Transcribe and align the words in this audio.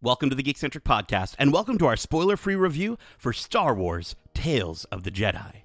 Welcome 0.00 0.30
to 0.30 0.36
the 0.36 0.44
Geekcentric 0.44 0.82
Podcast, 0.82 1.34
and 1.40 1.52
welcome 1.52 1.76
to 1.78 1.86
our 1.86 1.96
spoiler 1.96 2.36
free 2.36 2.54
review 2.54 2.98
for 3.18 3.32
Star 3.32 3.74
Wars 3.74 4.14
Tales 4.32 4.84
of 4.92 5.02
the 5.02 5.10
Jedi. 5.10 5.62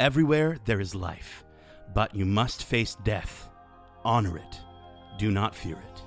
Everywhere 0.00 0.56
there 0.64 0.80
is 0.80 0.96
life, 0.96 1.44
but 1.94 2.12
you 2.12 2.24
must 2.24 2.64
face 2.64 2.96
death. 3.04 3.48
Honor 4.04 4.36
it, 4.36 4.60
do 5.16 5.30
not 5.30 5.54
fear 5.54 5.76
it. 5.76 6.02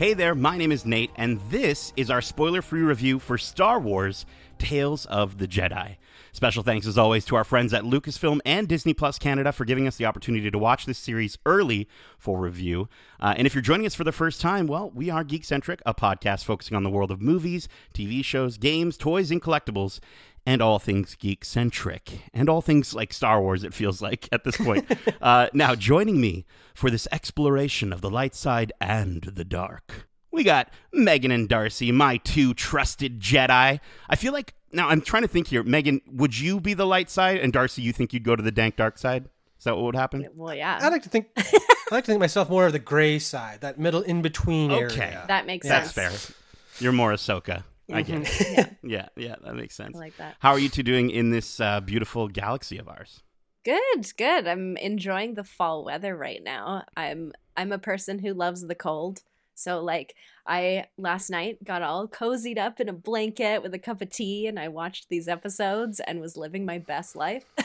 Hey 0.00 0.14
there, 0.14 0.34
my 0.34 0.56
name 0.56 0.72
is 0.72 0.86
Nate, 0.86 1.10
and 1.16 1.38
this 1.50 1.92
is 1.94 2.08
our 2.08 2.22
spoiler 2.22 2.62
free 2.62 2.80
review 2.80 3.18
for 3.18 3.36
Star 3.36 3.78
Wars 3.78 4.24
Tales 4.56 5.04
of 5.04 5.36
the 5.36 5.46
Jedi. 5.46 5.96
Special 6.32 6.62
thanks, 6.62 6.86
as 6.86 6.96
always, 6.96 7.26
to 7.26 7.36
our 7.36 7.44
friends 7.44 7.74
at 7.74 7.82
Lucasfilm 7.82 8.40
and 8.46 8.66
Disney 8.66 8.94
Plus 8.94 9.18
Canada 9.18 9.52
for 9.52 9.66
giving 9.66 9.86
us 9.86 9.96
the 9.96 10.06
opportunity 10.06 10.50
to 10.50 10.58
watch 10.58 10.86
this 10.86 10.96
series 10.96 11.36
early 11.44 11.86
for 12.16 12.38
review. 12.38 12.88
Uh, 13.20 13.34
and 13.36 13.46
if 13.46 13.54
you're 13.54 13.60
joining 13.60 13.84
us 13.84 13.94
for 13.94 14.04
the 14.04 14.10
first 14.10 14.40
time, 14.40 14.66
well, 14.66 14.90
we 14.94 15.10
are 15.10 15.22
Geekcentric, 15.22 15.80
a 15.84 15.92
podcast 15.92 16.44
focusing 16.44 16.78
on 16.78 16.82
the 16.82 16.88
world 16.88 17.10
of 17.10 17.20
movies, 17.20 17.68
TV 17.92 18.24
shows, 18.24 18.56
games, 18.56 18.96
toys, 18.96 19.30
and 19.30 19.42
collectibles 19.42 20.00
and 20.46 20.62
all 20.62 20.78
things 20.78 21.14
geek 21.14 21.44
centric 21.44 22.22
and 22.32 22.48
all 22.48 22.60
things 22.60 22.94
like 22.94 23.12
Star 23.12 23.40
Wars, 23.40 23.62
it 23.64 23.74
feels 23.74 24.00
like 24.02 24.28
at 24.32 24.44
this 24.44 24.56
point. 24.56 24.90
uh, 25.22 25.48
now, 25.52 25.74
joining 25.74 26.20
me 26.20 26.46
for 26.74 26.90
this 26.90 27.06
exploration 27.12 27.92
of 27.92 28.00
the 28.00 28.10
light 28.10 28.34
side 28.34 28.72
and 28.80 29.22
the 29.22 29.44
dark, 29.44 30.08
we 30.30 30.44
got 30.44 30.70
Megan 30.92 31.30
and 31.30 31.48
Darcy, 31.48 31.92
my 31.92 32.16
two 32.18 32.54
trusted 32.54 33.20
Jedi. 33.20 33.80
I 34.08 34.16
feel 34.16 34.32
like 34.32 34.54
now 34.72 34.88
I'm 34.88 35.00
trying 35.00 35.22
to 35.22 35.28
think 35.28 35.48
here. 35.48 35.62
Megan, 35.62 36.00
would 36.10 36.38
you 36.38 36.60
be 36.60 36.74
the 36.74 36.86
light 36.86 37.10
side, 37.10 37.40
and 37.40 37.52
Darcy, 37.52 37.82
you 37.82 37.92
think 37.92 38.12
you'd 38.12 38.22
go 38.24 38.36
to 38.36 38.42
the 38.42 38.52
dank 38.52 38.76
dark 38.76 38.98
side? 38.98 39.28
Is 39.58 39.64
that 39.64 39.76
what 39.76 39.84
would 39.84 39.96
happen? 39.96 40.26
Well, 40.34 40.54
yeah. 40.54 40.78
I 40.80 40.88
like 40.88 41.02
to 41.02 41.08
think 41.10 41.26
I 41.36 41.44
like 41.90 42.04
to 42.04 42.12
think 42.12 42.20
myself 42.20 42.48
more 42.48 42.66
of 42.66 42.72
the 42.72 42.78
gray 42.78 43.18
side, 43.18 43.60
that 43.60 43.78
middle 43.78 44.00
in 44.00 44.22
between 44.22 44.70
Okay. 44.72 45.02
area. 45.02 45.24
that 45.28 45.44
makes 45.46 45.68
That's 45.68 45.92
sense. 45.92 46.12
That's 46.12 46.26
fair. 46.26 46.36
You're 46.78 46.92
more 46.92 47.12
Ahsoka. 47.12 47.64
I 47.92 48.02
get 48.02 48.20
it. 48.22 48.26
Mhm. 48.26 48.56
Yeah, 48.56 48.66
Yeah, 48.82 49.08
yeah, 49.16 49.34
that 49.44 49.54
makes 49.54 49.74
sense. 49.74 49.96
I 49.96 50.00
like 50.00 50.16
that. 50.18 50.36
How 50.40 50.50
are 50.52 50.58
you 50.58 50.68
two 50.68 50.82
doing 50.82 51.10
in 51.10 51.30
this 51.30 51.60
uh, 51.60 51.80
beautiful 51.80 52.28
galaxy 52.28 52.78
of 52.78 52.88
ours? 52.88 53.22
Good, 53.64 54.12
good. 54.16 54.46
I'm 54.46 54.76
enjoying 54.78 55.34
the 55.34 55.44
fall 55.44 55.84
weather 55.84 56.16
right 56.16 56.42
now. 56.42 56.84
I'm 56.96 57.32
I'm 57.56 57.72
a 57.72 57.78
person 57.78 58.18
who 58.18 58.32
loves 58.32 58.66
the 58.66 58.74
cold. 58.74 59.22
So 59.54 59.80
like 59.82 60.14
I 60.46 60.86
last 60.96 61.28
night 61.28 61.62
got 61.62 61.82
all 61.82 62.08
cozied 62.08 62.56
up 62.56 62.80
in 62.80 62.88
a 62.88 62.94
blanket 62.94 63.62
with 63.62 63.74
a 63.74 63.78
cup 63.78 64.00
of 64.00 64.08
tea 64.08 64.46
and 64.46 64.58
I 64.58 64.68
watched 64.68 65.10
these 65.10 65.28
episodes 65.28 66.00
and 66.00 66.20
was 66.20 66.36
living 66.38 66.64
my 66.64 66.78
best 66.78 67.14
life. 67.16 67.44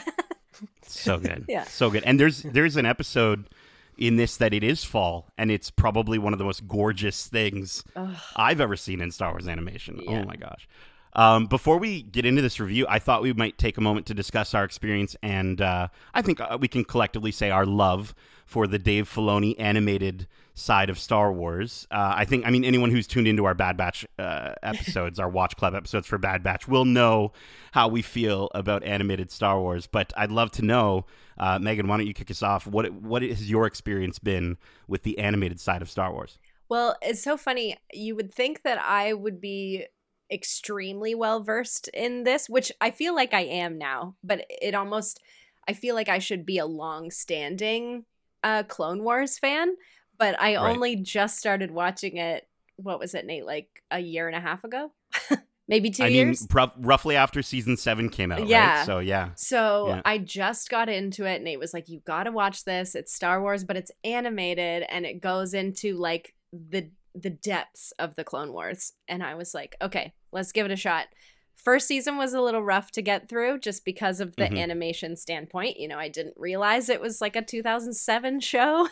So 0.86 1.18
good. 1.18 1.44
Yeah. 1.48 1.64
So 1.64 1.90
good. 1.90 2.02
And 2.04 2.18
there's 2.18 2.42
there's 2.42 2.76
an 2.76 2.86
episode 2.86 3.48
in 3.96 4.16
this 4.16 4.36
that 4.36 4.52
it 4.52 4.62
is 4.62 4.84
fall 4.84 5.32
and 5.38 5.50
it's 5.50 5.70
probably 5.70 6.18
one 6.18 6.32
of 6.32 6.38
the 6.38 6.44
most 6.44 6.66
gorgeous 6.68 7.26
things 7.26 7.82
Ugh. 7.94 8.14
I've 8.36 8.60
ever 8.60 8.76
seen 8.76 9.00
in 9.00 9.10
Star 9.10 9.30
Wars 9.32 9.48
animation. 9.48 10.00
Yeah. 10.02 10.20
Oh 10.20 10.24
my 10.24 10.36
gosh. 10.36 10.68
Um, 11.14 11.46
before 11.46 11.78
we 11.78 12.02
get 12.02 12.26
into 12.26 12.42
this 12.42 12.60
review, 12.60 12.86
I 12.90 12.98
thought 12.98 13.22
we 13.22 13.32
might 13.32 13.56
take 13.56 13.78
a 13.78 13.80
moment 13.80 14.04
to 14.06 14.14
discuss 14.14 14.52
our 14.52 14.64
experience, 14.64 15.16
and 15.22 15.62
uh, 15.62 15.88
I 16.12 16.20
think 16.20 16.40
uh, 16.40 16.58
we 16.60 16.68
can 16.68 16.84
collectively 16.84 17.32
say 17.32 17.50
our 17.50 17.64
love 17.64 18.14
for 18.44 18.66
the 18.66 18.78
Dave 18.78 19.08
Filoni 19.08 19.54
animated 19.58 20.26
side 20.52 20.90
of 20.90 20.98
Star 20.98 21.32
Wars. 21.32 21.86
Uh, 21.90 22.12
I 22.16 22.26
think, 22.26 22.46
I 22.46 22.50
mean, 22.50 22.64
anyone 22.64 22.90
who's 22.90 23.06
tuned 23.06 23.26
into 23.26 23.46
our 23.46 23.54
Bad 23.54 23.78
Batch 23.78 24.06
uh, 24.18 24.54
episodes, 24.62 25.18
our 25.18 25.28
Watch 25.28 25.56
Club 25.56 25.74
episodes 25.74 26.06
for 26.06 26.18
Bad 26.18 26.42
Batch, 26.42 26.68
will 26.68 26.84
know 26.84 27.32
how 27.72 27.88
we 27.88 28.02
feel 28.02 28.50
about 28.54 28.84
animated 28.84 29.30
Star 29.30 29.58
Wars. 29.58 29.86
But 29.86 30.12
I'd 30.18 30.30
love 30.30 30.50
to 30.52 30.62
know, 30.62 31.06
uh, 31.38 31.58
Megan, 31.58 31.86
why 31.88 31.96
don't 31.96 32.06
you 32.06 32.14
kick 32.14 32.30
us 32.30 32.42
off? 32.42 32.66
What 32.66 32.92
what 32.92 33.22
has 33.22 33.48
your 33.50 33.66
experience 33.66 34.18
been 34.18 34.56
with 34.88 35.02
the 35.02 35.18
animated 35.18 35.60
side 35.60 35.82
of 35.82 35.90
Star 35.90 36.12
Wars? 36.12 36.38
Well, 36.68 36.96
it's 37.02 37.22
so 37.22 37.36
funny. 37.36 37.76
You 37.92 38.16
would 38.16 38.32
think 38.34 38.62
that 38.62 38.78
I 38.78 39.12
would 39.12 39.40
be 39.40 39.86
extremely 40.32 41.14
well 41.14 41.42
versed 41.42 41.88
in 41.94 42.24
this, 42.24 42.48
which 42.48 42.72
I 42.80 42.90
feel 42.90 43.14
like 43.14 43.32
I 43.32 43.42
am 43.42 43.78
now, 43.78 44.16
but 44.24 44.44
it 44.48 44.74
almost 44.74 45.20
I 45.68 45.72
feel 45.72 45.94
like 45.94 46.08
I 46.08 46.18
should 46.18 46.44
be 46.46 46.58
a 46.58 46.66
long-standing 46.66 48.04
uh 48.42 48.62
Clone 48.64 49.02
Wars 49.04 49.38
fan, 49.38 49.76
but 50.18 50.40
I 50.40 50.56
Right. 50.56 50.72
only 50.72 50.96
just 50.96 51.38
started 51.38 51.70
watching 51.70 52.16
it 52.16 52.48
what 52.76 52.98
was 52.98 53.14
it, 53.14 53.24
Nate, 53.24 53.46
like 53.46 53.82
a 53.90 53.98
year 54.00 54.26
and 54.26 54.36
a 54.36 54.40
half 54.40 54.62
ago? 54.64 54.92
Maybe 55.68 55.90
2 55.90 56.04
I 56.04 56.06
years. 56.08 56.42
mean, 56.42 56.48
rough, 56.52 56.72
roughly 56.78 57.16
after 57.16 57.42
season 57.42 57.76
seven 57.76 58.08
came 58.08 58.30
out, 58.30 58.46
Yeah. 58.46 58.78
right? 58.78 58.86
So 58.86 58.98
yeah, 59.00 59.30
So 59.34 59.88
Yeah. 59.88 60.02
I 60.04 60.18
just 60.18 60.68
got 60.70 60.88
into 60.88 61.24
it. 61.24 61.36
And 61.36 61.48
it 61.48 61.58
was 61.58 61.74
like, 61.74 61.88
"You 61.88 62.00
got 62.06 62.24
to 62.24 62.30
watch 62.32 62.64
this. 62.64 62.94
It's 62.94 63.12
Star 63.14 63.40
Wars, 63.40 63.64
but 63.64 63.76
it's 63.76 63.90
animated, 64.04 64.84
and 64.88 65.04
it 65.04 65.20
goes 65.20 65.54
into 65.54 65.96
like 65.96 66.34
the 66.52 66.90
the 67.14 67.30
depths 67.30 67.92
of 67.98 68.14
the 68.14 68.24
Clone 68.24 68.52
Wars." 68.52 68.92
And 69.08 69.22
I 69.24 69.34
was 69.34 69.54
like, 69.54 69.74
"Okay, 69.82 70.12
let's 70.32 70.52
give 70.52 70.66
it 70.66 70.72
a 70.72 70.76
shot." 70.76 71.06
First 71.56 71.88
season 71.88 72.16
was 72.16 72.32
a 72.32 72.40
little 72.40 72.62
rough 72.62 72.92
to 72.92 73.02
get 73.02 73.28
through, 73.28 73.58
just 73.58 73.84
because 73.84 74.20
of 74.20 74.36
the 74.36 74.44
Mhm. 74.44 74.58
animation 74.62 75.16
standpoint. 75.16 75.80
You 75.80 75.88
know, 75.88 75.98
I 75.98 76.08
didn't 76.08 76.34
realize 76.36 76.88
it 76.88 77.00
was 77.00 77.20
like 77.20 77.34
a 77.34 77.42
2007 77.42 78.40
show. 78.52 78.88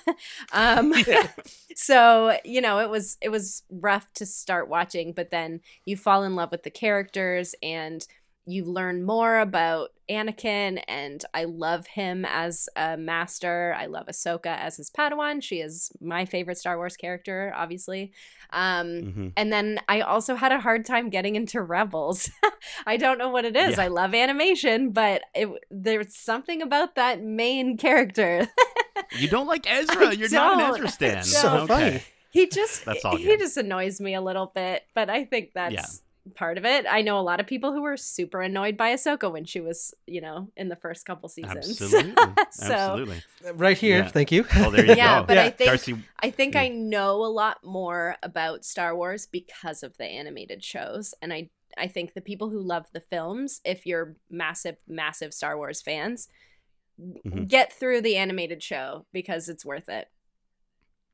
um, 0.52 0.92
so 1.76 2.38
you 2.44 2.60
know, 2.60 2.78
it 2.80 2.90
was 2.90 3.16
it 3.20 3.28
was 3.28 3.62
rough 3.70 4.12
to 4.14 4.26
start 4.26 4.68
watching, 4.68 5.12
but 5.12 5.30
then 5.30 5.60
you 5.84 5.96
fall 5.96 6.24
in 6.24 6.34
love 6.36 6.50
with 6.50 6.62
the 6.62 6.70
characters 6.70 7.54
and 7.62 8.06
you 8.46 8.64
learn 8.64 9.04
more 9.04 9.38
about 9.38 9.90
Anakin, 10.10 10.82
and 10.86 11.24
I 11.32 11.44
love 11.44 11.86
him 11.86 12.26
as 12.26 12.68
a 12.76 12.96
master. 12.96 13.74
I 13.78 13.86
love 13.86 14.06
Ahsoka 14.06 14.54
as 14.58 14.76
his 14.76 14.90
Padawan. 14.90 15.42
She 15.42 15.60
is 15.60 15.90
my 16.00 16.26
favorite 16.26 16.58
Star 16.58 16.76
Wars 16.76 16.96
character, 16.96 17.52
obviously. 17.56 18.12
Um, 18.50 19.02
hmm 19.02 19.28
and 19.36 19.52
then 19.52 19.80
I 19.88 20.02
also 20.02 20.34
had 20.34 20.52
a 20.52 20.60
hard 20.60 20.84
time 20.84 21.08
getting 21.08 21.36
into 21.36 21.60
Rebels. 21.62 22.30
I 22.86 22.96
don't 22.98 23.18
know 23.18 23.30
what 23.30 23.44
it 23.44 23.56
is. 23.56 23.78
Yeah. 23.78 23.84
I 23.84 23.88
love 23.88 24.14
animation, 24.14 24.90
but 24.90 25.22
it, 25.34 25.48
there's 25.70 26.14
something 26.14 26.60
about 26.62 26.94
that 26.96 27.22
main 27.22 27.76
character. 27.78 28.46
you 29.18 29.28
don't 29.28 29.46
like 29.46 29.68
Ezra. 29.68 30.08
I 30.08 30.12
You're 30.12 30.28
not 30.30 30.60
an. 30.60 30.74
Ezra 30.74 30.88
stan. 30.88 31.22
So. 31.24 31.48
Okay. 31.60 31.66
funny. 31.66 32.02
he 32.30 32.48
just 32.48 32.84
he 32.88 33.24
good. 33.24 33.38
just 33.40 33.56
annoys 33.56 34.00
me 34.00 34.14
a 34.14 34.20
little 34.20 34.52
bit, 34.54 34.82
but 34.94 35.08
I 35.08 35.24
think 35.24 35.52
that's 35.54 36.02
part 36.34 36.56
of 36.58 36.64
it. 36.64 36.86
I 36.88 37.02
know 37.02 37.18
a 37.18 37.22
lot 37.22 37.38
of 37.40 37.46
people 37.46 37.72
who 37.72 37.82
were 37.82 37.96
super 37.96 38.40
annoyed 38.40 38.76
by 38.76 38.94
Ahsoka 38.94 39.30
when 39.30 39.44
she 39.44 39.60
was, 39.60 39.92
you 40.06 40.20
know, 40.20 40.50
in 40.56 40.68
the 40.68 40.76
first 40.76 41.04
couple 41.04 41.28
seasons. 41.28 41.56
Absolutely, 41.82 42.14
so 42.50 42.72
absolutely. 42.72 43.22
Right 43.54 43.76
here, 43.76 43.98
Yeah. 43.98 44.08
thank 44.08 44.32
you. 44.32 44.44
Well, 44.56 44.70
there 44.70 44.86
you 44.86 44.94
Yeah, 44.96 45.20
go. 45.20 45.26
but 45.26 45.38
I 45.38 45.50
think- 45.50 45.68
Darcy, 45.68 45.96
I 46.22 46.30
think 46.30 46.54
Mm. 46.54 46.60
I 46.60 46.68
know 46.68 47.24
a 47.24 47.28
lot 47.28 47.62
more 47.62 48.16
about 48.22 48.64
Star 48.64 48.96
Wars 48.96 49.26
because 49.26 49.82
of 49.82 49.96
the 49.98 50.04
animated 50.06 50.64
shows. 50.64 51.14
And 51.20 51.32
I 51.32 51.50
I 51.76 51.88
think 51.88 52.14
the 52.14 52.20
people 52.20 52.50
who 52.50 52.60
love 52.60 52.86
the 52.92 53.00
films, 53.00 53.60
if 53.64 53.84
you're 53.84 54.16
massive, 54.30 54.76
massive 54.86 55.34
Star 55.34 55.56
Wars 55.56 55.82
fans, 55.82 56.28
Mhm. 57.00 57.48
get 57.48 57.72
through 57.72 58.00
the 58.02 58.16
animated 58.16 58.62
show 58.62 59.06
because 59.12 59.48
it's 59.48 59.64
worth 59.64 59.88
it. 59.88 60.08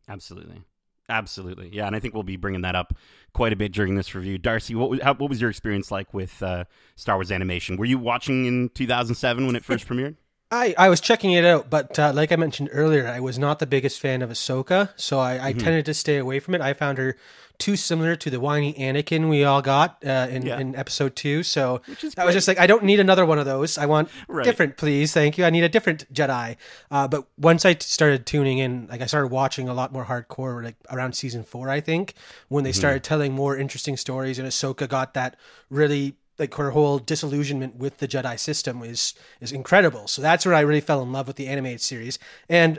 absolutely, 0.09 0.63
absolutely. 1.11 1.69
Yeah, 1.73 1.87
and 1.87 1.95
I 1.95 2.01
think 2.01 2.15
we'll 2.15 2.23
be 2.23 2.37
bringing 2.37 2.63
that 2.63 2.75
up 2.75 2.95
quite 3.33 3.53
a 3.53 3.57
bit 3.57 3.73
during 3.73 3.95
this 3.97 4.15
review. 4.15 4.39
Darcy, 4.39 4.75
what 4.75 4.91
was, 4.91 5.01
how, 5.03 5.15
what 5.15 5.29
was 5.29 5.41
your 5.41 5.51
experience 5.51 5.91
like 5.91 6.15
with 6.15 6.43
uh, 6.43 6.65
Star 6.97 7.17
Wars 7.17 7.31
animation? 7.31 7.77
Were 7.77 7.85
you 7.85 7.99
watching 7.99 8.47
in 8.47 8.69
2007 8.71 9.47
when 9.47 9.57
it 9.57 9.65
first 9.65 9.87
premiered? 9.87 10.17
I, 10.53 10.75
I 10.77 10.89
was 10.89 11.01
checking 11.01 11.31
it 11.33 11.45
out, 11.45 11.71
but 11.71 11.97
uh, 11.99 12.13
like 12.13 12.33
I 12.33 12.37
mentioned 12.37 12.71
earlier, 12.73 13.07
I 13.07 13.21
was 13.21 13.39
not 13.39 13.61
the 13.61 13.67
biggest 13.67 14.01
fan 14.01 14.21
of 14.21 14.31
Ahsoka, 14.31 14.91
so 14.97 15.21
I, 15.21 15.49
I 15.49 15.53
Mhm. 15.53 15.61
tended 15.61 15.85
to 15.87 15.95
stay 15.95 16.17
away 16.17 16.41
from 16.41 16.57
it. 16.57 16.61
I 16.61 16.73
found 16.75 16.99
her 16.99 17.17
too 17.61 17.77
similar 17.77 18.17
to 18.17 18.31
the 18.31 18.41
whiny 18.41 18.73
Anakin 18.75 19.29
we 19.29 19.45
all 19.45 19.63
got 19.63 20.03
uh, 20.05 20.27
in, 20.31 20.45
Yeah. 20.47 20.59
in 20.59 20.75
episode 20.75 21.15
two. 21.15 21.43
So 21.45 21.83
I 22.19 22.25
was 22.25 22.35
just 22.35 22.49
like, 22.49 22.59
I 22.59 22.67
don't 22.67 22.83
need 22.85 22.99
another 22.99 23.25
one 23.25 23.39
of 23.39 23.47
those. 23.47 23.79
I 23.79 23.87
want 23.87 24.09
Right. 24.27 24.45
different, 24.45 24.77
please. 24.77 25.13
Thank 25.13 25.39
you. 25.39 25.45
I 25.45 25.51
need 25.51 25.63
a 25.65 25.69
different 25.69 26.13
Jedi. 26.13 26.57
Uh, 26.91 27.07
but 27.07 27.27
once 27.39 27.65
I 27.65 27.75
t- 27.75 27.83
started 27.87 28.27
tuning 28.27 28.59
in, 28.59 28.89
like 28.91 29.01
I 29.03 29.07
started 29.07 29.29
watching 29.29 29.69
a 29.69 29.75
lot 29.75 29.93
more 29.93 30.07
hardcore, 30.07 30.65
like 30.65 30.77
around 30.91 31.13
season 31.15 31.45
four, 31.45 31.69
I 31.71 31.81
think, 31.81 32.15
when 32.49 32.65
they 32.65 32.73
started 32.73 33.05
telling 33.05 33.33
more 33.33 33.57
interesting 33.57 33.97
stories, 33.97 34.39
and 34.39 34.49
Ahsoka 34.49 34.89
got 34.89 35.15
that 35.15 35.37
really 35.69 36.17
like 36.39 36.55
her 36.55 36.71
whole 36.71 36.99
disillusionment 36.99 37.77
with 37.77 37.99
the 37.99 38.09
Jedi 38.09 38.39
system 38.41 38.83
is 38.83 39.13
is 39.43 39.53
incredible. 39.53 40.09
So 40.09 40.23
that's 40.23 40.47
where 40.47 40.55
I 40.55 40.61
really 40.61 40.81
fell 40.81 41.03
in 41.03 41.13
love 41.13 41.27
with 41.27 41.37
the 41.37 41.47
animated 41.49 41.83
series. 41.83 42.19
And 42.49 42.79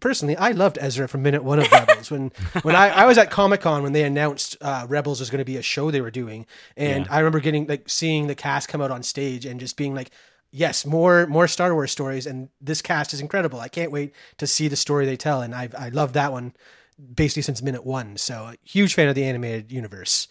personally, 0.00 0.36
I 0.36 0.50
loved 0.52 0.78
Ezra 0.80 1.08
from 1.08 1.22
minute 1.22 1.44
one 1.44 1.58
of 1.58 1.70
Rebels. 1.70 2.10
when 2.10 2.32
when 2.62 2.74
I, 2.74 2.88
I 2.88 3.06
was 3.06 3.18
at 3.18 3.30
Comic 3.30 3.60
Con 3.60 3.82
when 3.82 3.92
they 3.92 4.02
announced 4.04 4.56
uh, 4.60 4.86
Rebels 4.88 5.20
was 5.20 5.30
going 5.30 5.38
to 5.40 5.44
be 5.44 5.56
a 5.56 5.62
show 5.62 5.90
they 5.90 6.00
were 6.00 6.10
doing, 6.10 6.46
and 6.76 7.06
Yeah. 7.06 7.12
I 7.14 7.18
remember 7.20 7.40
getting 7.40 7.66
like 7.66 7.88
seeing 7.88 8.26
the 8.26 8.34
cast 8.34 8.68
come 8.68 8.80
out 8.80 8.90
on 8.90 9.02
stage 9.02 9.44
and 9.46 9.60
just 9.60 9.76
being 9.76 9.94
like, 9.94 10.10
yes, 10.50 10.84
more 10.84 11.26
more 11.26 11.46
Star 11.48 11.72
Wars 11.74 11.92
stories, 11.92 12.26
and 12.26 12.48
this 12.60 12.82
cast 12.82 13.12
is 13.14 13.20
incredible. 13.20 13.60
I 13.60 13.68
can't 13.68 13.92
wait 13.92 14.14
to 14.38 14.46
see 14.46 14.68
the 14.68 14.76
story 14.76 15.06
they 15.06 15.16
tell, 15.16 15.42
and 15.42 15.54
I 15.54 15.68
I 15.78 15.88
love 15.90 16.12
that 16.14 16.32
one 16.32 16.54
basically 17.14 17.42
since 17.42 17.62
minute 17.62 17.84
one. 17.86 18.16
So 18.16 18.52
huge 18.64 18.94
fan 18.94 19.08
of 19.08 19.14
the 19.14 19.24
animated 19.24 19.72
universe. 19.72 20.28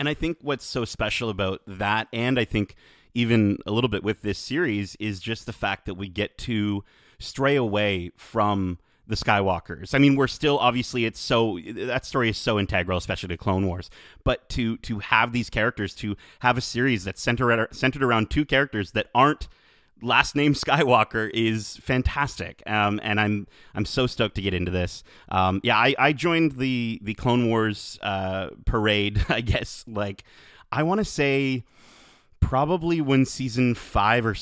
And 0.00 0.08
I 0.08 0.14
think 0.14 0.38
what's 0.42 0.64
so 0.64 0.84
special 0.84 1.28
about 1.28 1.60
that, 1.66 2.08
and 2.12 2.38
I 2.38 2.44
think 2.44 2.76
even 3.14 3.58
a 3.66 3.72
little 3.72 3.88
bit 3.88 4.04
with 4.04 4.22
this 4.22 4.38
series, 4.38 4.96
is 5.00 5.18
just 5.20 5.46
the 5.46 5.52
fact 5.52 5.86
that 5.86 5.94
we 5.94 6.08
get 6.08 6.38
to 6.38 6.84
stray 7.18 7.56
away 7.56 8.12
from 8.16 8.78
the 9.08 9.16
Skywalkers. 9.16 9.94
I 9.94 9.98
mean, 9.98 10.16
we're 10.16 10.28
still 10.28 10.58
obviously 10.58 11.04
it's 11.06 11.18
so 11.18 11.58
that 11.74 12.04
story 12.04 12.28
is 12.28 12.36
so 12.36 12.58
integral, 12.58 12.98
especially 12.98 13.30
to 13.30 13.36
Clone 13.36 13.66
Wars. 13.66 13.90
But 14.22 14.48
to 14.50 14.76
to 14.78 15.00
have 15.00 15.32
these 15.32 15.50
characters, 15.50 15.94
to 15.96 16.16
have 16.40 16.56
a 16.56 16.60
series 16.60 17.04
that's 17.04 17.20
centered 17.20 17.74
centered 17.74 18.02
around 18.02 18.30
two 18.30 18.44
characters 18.44 18.92
that 18.92 19.08
aren't 19.14 19.48
last 20.02 20.36
name 20.36 20.54
Skywalker 20.54 21.30
is 21.32 21.76
fantastic, 21.78 22.62
um, 22.66 23.00
and 23.02 23.20
I'm 23.20 23.46
I'm 23.74 23.84
so 23.84 24.06
stoked 24.06 24.34
to 24.36 24.42
get 24.42 24.54
into 24.54 24.70
this. 24.70 25.02
Um, 25.30 25.60
yeah, 25.62 25.76
I, 25.76 25.94
I 25.98 26.12
joined 26.12 26.52
the 26.52 27.00
the 27.02 27.14
Clone 27.14 27.48
Wars 27.48 27.98
uh, 28.02 28.50
parade. 28.64 29.24
I 29.28 29.40
guess 29.40 29.84
like 29.88 30.24
I 30.70 30.82
want 30.82 30.98
to 30.98 31.04
say 31.04 31.64
probably 32.40 33.00
when 33.00 33.24
season 33.24 33.74
five 33.74 34.24
or 34.24 34.34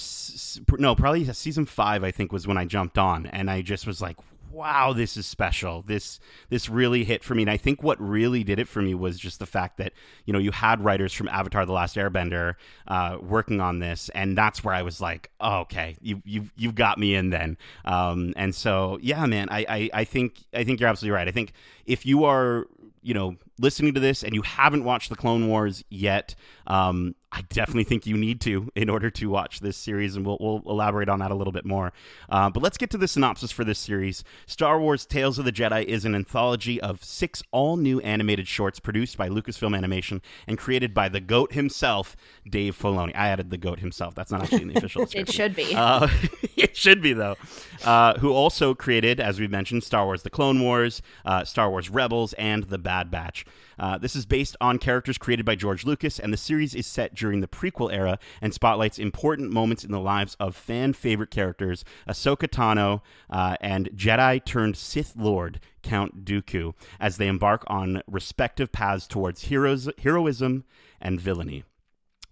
no, 0.78 0.94
probably 0.94 1.24
season 1.32 1.66
five. 1.66 2.04
I 2.04 2.10
think 2.10 2.32
was 2.32 2.46
when 2.46 2.58
I 2.58 2.64
jumped 2.64 2.98
on, 2.98 3.26
and 3.26 3.50
I 3.50 3.62
just 3.62 3.86
was 3.86 4.00
like, 4.00 4.16
wow, 4.56 4.94
this 4.94 5.16
is 5.16 5.26
special. 5.26 5.82
This 5.82 6.18
this 6.48 6.68
really 6.68 7.04
hit 7.04 7.22
for 7.22 7.34
me. 7.34 7.42
And 7.42 7.50
I 7.50 7.58
think 7.58 7.82
what 7.82 8.00
really 8.00 8.42
did 8.42 8.58
it 8.58 8.66
for 8.66 8.80
me 8.80 8.94
was 8.94 9.18
just 9.18 9.38
the 9.38 9.46
fact 9.46 9.76
that 9.76 9.92
you 10.24 10.32
know 10.32 10.38
you 10.38 10.50
had 10.50 10.82
writers 10.82 11.12
from 11.12 11.28
Avatar: 11.28 11.66
The 11.66 11.72
Last 11.72 11.96
Airbender 11.96 12.54
uh, 12.88 13.18
working 13.20 13.60
on 13.60 13.78
this, 13.78 14.08
and 14.14 14.36
that's 14.36 14.64
where 14.64 14.74
I 14.74 14.82
was 14.82 15.00
like, 15.00 15.30
oh, 15.40 15.60
okay, 15.60 15.96
you 16.00 16.22
you 16.24 16.48
you've 16.56 16.74
got 16.74 16.98
me 16.98 17.14
in 17.14 17.30
then. 17.30 17.58
Um, 17.84 18.32
and 18.36 18.54
so 18.54 18.98
yeah, 19.02 19.26
man, 19.26 19.48
I, 19.50 19.66
I 19.68 19.90
I 19.92 20.04
think 20.04 20.44
I 20.54 20.64
think 20.64 20.80
you're 20.80 20.88
absolutely 20.88 21.14
right. 21.14 21.28
I 21.28 21.32
think 21.32 21.52
if 21.84 22.06
you 22.06 22.24
are 22.24 22.66
you 23.02 23.12
know 23.14 23.36
listening 23.58 23.94
to 23.94 24.00
this 24.00 24.22
and 24.22 24.34
you 24.34 24.42
haven't 24.42 24.84
watched 24.84 25.10
the 25.10 25.16
Clone 25.16 25.48
Wars 25.48 25.84
yet, 25.88 26.34
um, 26.66 27.14
I 27.32 27.42
definitely 27.42 27.84
think 27.84 28.06
you 28.06 28.16
need 28.16 28.40
to 28.42 28.70
in 28.74 28.88
order 28.88 29.10
to 29.10 29.28
watch 29.28 29.60
this 29.60 29.76
series, 29.76 30.16
and 30.16 30.24
we'll, 30.24 30.38
we'll 30.40 30.62
elaborate 30.66 31.08
on 31.08 31.18
that 31.18 31.30
a 31.30 31.34
little 31.34 31.52
bit 31.52 31.66
more. 31.66 31.92
Uh, 32.30 32.48
but 32.48 32.62
let's 32.62 32.78
get 32.78 32.88
to 32.90 32.98
the 32.98 33.08
synopsis 33.08 33.52
for 33.52 33.64
this 33.64 33.78
series. 33.78 34.24
Star 34.46 34.80
Wars 34.80 35.04
Tales 35.04 35.38
of 35.38 35.44
the 35.44 35.52
Jedi 35.52 35.84
is 35.84 36.04
an 36.04 36.14
anthology 36.14 36.80
of 36.80 37.04
six 37.04 37.42
all 37.50 37.76
new 37.76 38.00
animated 38.00 38.48
shorts 38.48 38.80
produced 38.80 39.16
by 39.18 39.28
Lucasfilm 39.28 39.76
Animation 39.76 40.22
and 40.46 40.56
created 40.56 40.94
by 40.94 41.08
the 41.08 41.20
GOAT 41.20 41.52
himself, 41.52 42.16
Dave 42.48 42.78
Filoni. 42.78 43.14
I 43.14 43.28
added 43.28 43.50
the 43.50 43.58
GOAT 43.58 43.80
himself. 43.80 44.14
That's 44.14 44.30
not 44.30 44.42
actually 44.42 44.62
in 44.62 44.68
the 44.68 44.78
official 44.78 45.04
description. 45.04 45.28
it 45.28 45.34
should 45.34 45.56
be. 45.56 45.74
Uh, 45.74 46.08
it 46.56 46.76
should 46.76 47.02
be, 47.02 47.12
though. 47.12 47.36
Uh, 47.84 48.14
who 48.18 48.32
also 48.32 48.74
created, 48.74 49.20
as 49.20 49.40
we 49.40 49.48
mentioned, 49.48 49.82
Star 49.82 50.04
Wars 50.04 50.22
The 50.22 50.30
Clone 50.30 50.62
Wars, 50.62 51.02
uh, 51.24 51.44
Star 51.44 51.70
Wars 51.70 51.90
Rebels, 51.90 52.32
and 52.34 52.64
The 52.64 52.78
Bad 52.78 53.10
Batch. 53.10 53.44
Uh, 53.78 53.98
this 53.98 54.16
is 54.16 54.26
based 54.26 54.56
on 54.60 54.78
characters 54.78 55.18
created 55.18 55.44
by 55.44 55.54
George 55.54 55.84
Lucas, 55.84 56.18
and 56.18 56.32
the 56.32 56.36
series 56.36 56.74
is 56.74 56.86
set 56.86 57.14
during 57.14 57.40
the 57.40 57.48
prequel 57.48 57.92
era 57.92 58.18
and 58.40 58.54
spotlights 58.54 58.98
important 58.98 59.52
moments 59.52 59.84
in 59.84 59.92
the 59.92 60.00
lives 60.00 60.36
of 60.40 60.56
fan 60.56 60.92
favorite 60.92 61.30
characters 61.30 61.84
Ahsoka 62.08 62.48
Tano 62.48 63.02
uh, 63.30 63.56
and 63.60 63.90
Jedi 63.90 64.44
turned 64.44 64.76
Sith 64.76 65.14
Lord 65.16 65.60
Count 65.82 66.24
Dooku 66.24 66.74
as 66.98 67.16
they 67.16 67.28
embark 67.28 67.64
on 67.66 68.02
respective 68.06 68.72
paths 68.72 69.06
towards 69.06 69.42
heroes, 69.42 69.88
heroism 70.02 70.64
and 71.00 71.20
villainy. 71.20 71.64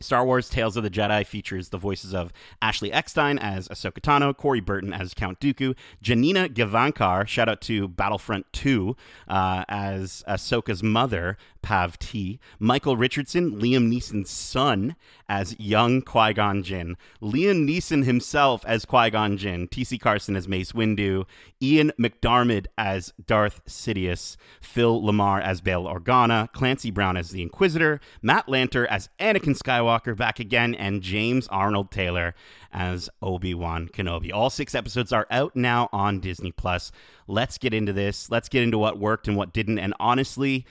Star 0.04 0.24
Wars 0.24 0.48
Tales 0.48 0.76
of 0.76 0.82
the 0.82 0.90
Jedi 0.90 1.26
features 1.26 1.70
the 1.70 1.78
voices 1.78 2.14
of 2.14 2.32
Ashley 2.60 2.92
Eckstein 2.92 3.38
as 3.38 3.68
Ahsoka 3.68 4.00
Tano, 4.00 4.36
Corey 4.36 4.60
Burton 4.60 4.92
as 4.92 5.14
Count 5.14 5.40
Dooku, 5.40 5.74
Janina 6.02 6.48
Gavankar, 6.48 7.26
shout 7.26 7.48
out 7.48 7.60
to 7.62 7.88
Battlefront 7.88 8.52
2, 8.52 8.94
uh, 9.28 9.64
as 9.68 10.22
Ahsoka's 10.28 10.82
mother, 10.82 11.38
Pav-ti, 11.62 12.38
Michael 12.58 12.98
Richardson, 12.98 13.52
Liam 13.52 13.90
Neeson's 13.90 14.28
son, 14.28 14.96
as 15.26 15.58
young 15.58 16.02
Qui 16.02 16.34
Gon 16.34 16.62
Jinn, 16.62 16.98
Liam 17.22 17.66
Neeson 17.66 18.04
himself 18.04 18.62
as 18.66 18.84
Qui 18.84 19.08
Gon 19.08 19.38
Jinn, 19.38 19.68
T.C. 19.68 19.96
Carson 19.96 20.36
as 20.36 20.46
Mace 20.46 20.72
Windu, 20.72 21.24
Ian 21.62 21.92
McDiarmid 21.98 22.66
as 22.76 23.14
Darth 23.26 23.64
Sidious, 23.66 24.36
Phil 24.60 25.00
LaMarr 25.00 25.40
as 25.40 25.62
Bail 25.62 25.84
Organa, 25.84 26.52
Clancy 26.52 26.90
Brown 26.90 27.16
as 27.16 27.30
the 27.30 27.40
Inquisitor, 27.40 28.00
Matt 28.20 28.46
Lanter 28.46 28.86
as 28.86 29.08
Anakin 29.18 29.56
Skywalker 29.56 29.94
back 30.17 30.41
again, 30.41 30.75
and 30.75 31.02
James 31.02 31.46
Arnold 31.49 31.91
Taylor 31.91 32.35
as 32.73 33.08
Obi 33.23 33.55
Wan 33.55 33.88
Kenobi. 33.88 34.32
All 34.32 34.50
six 34.50 34.75
episodes 34.75 35.12
are 35.12 35.26
out 35.31 35.55
now 35.55 35.88
on 35.93 36.20
Disney 36.20 36.52
Plus. 36.52 36.91
Let's 37.29 37.58
get 37.58 37.73
into 37.73 37.93
this. 37.93 38.31
Let's 38.31 38.49
get 38.49 38.62
into 38.62 38.79
what 38.79 38.99
worked 38.99 39.29
and 39.29 39.37
what 39.37 39.52
didn't. 39.52 39.79
And 39.79 39.94
honestly, 40.00 40.67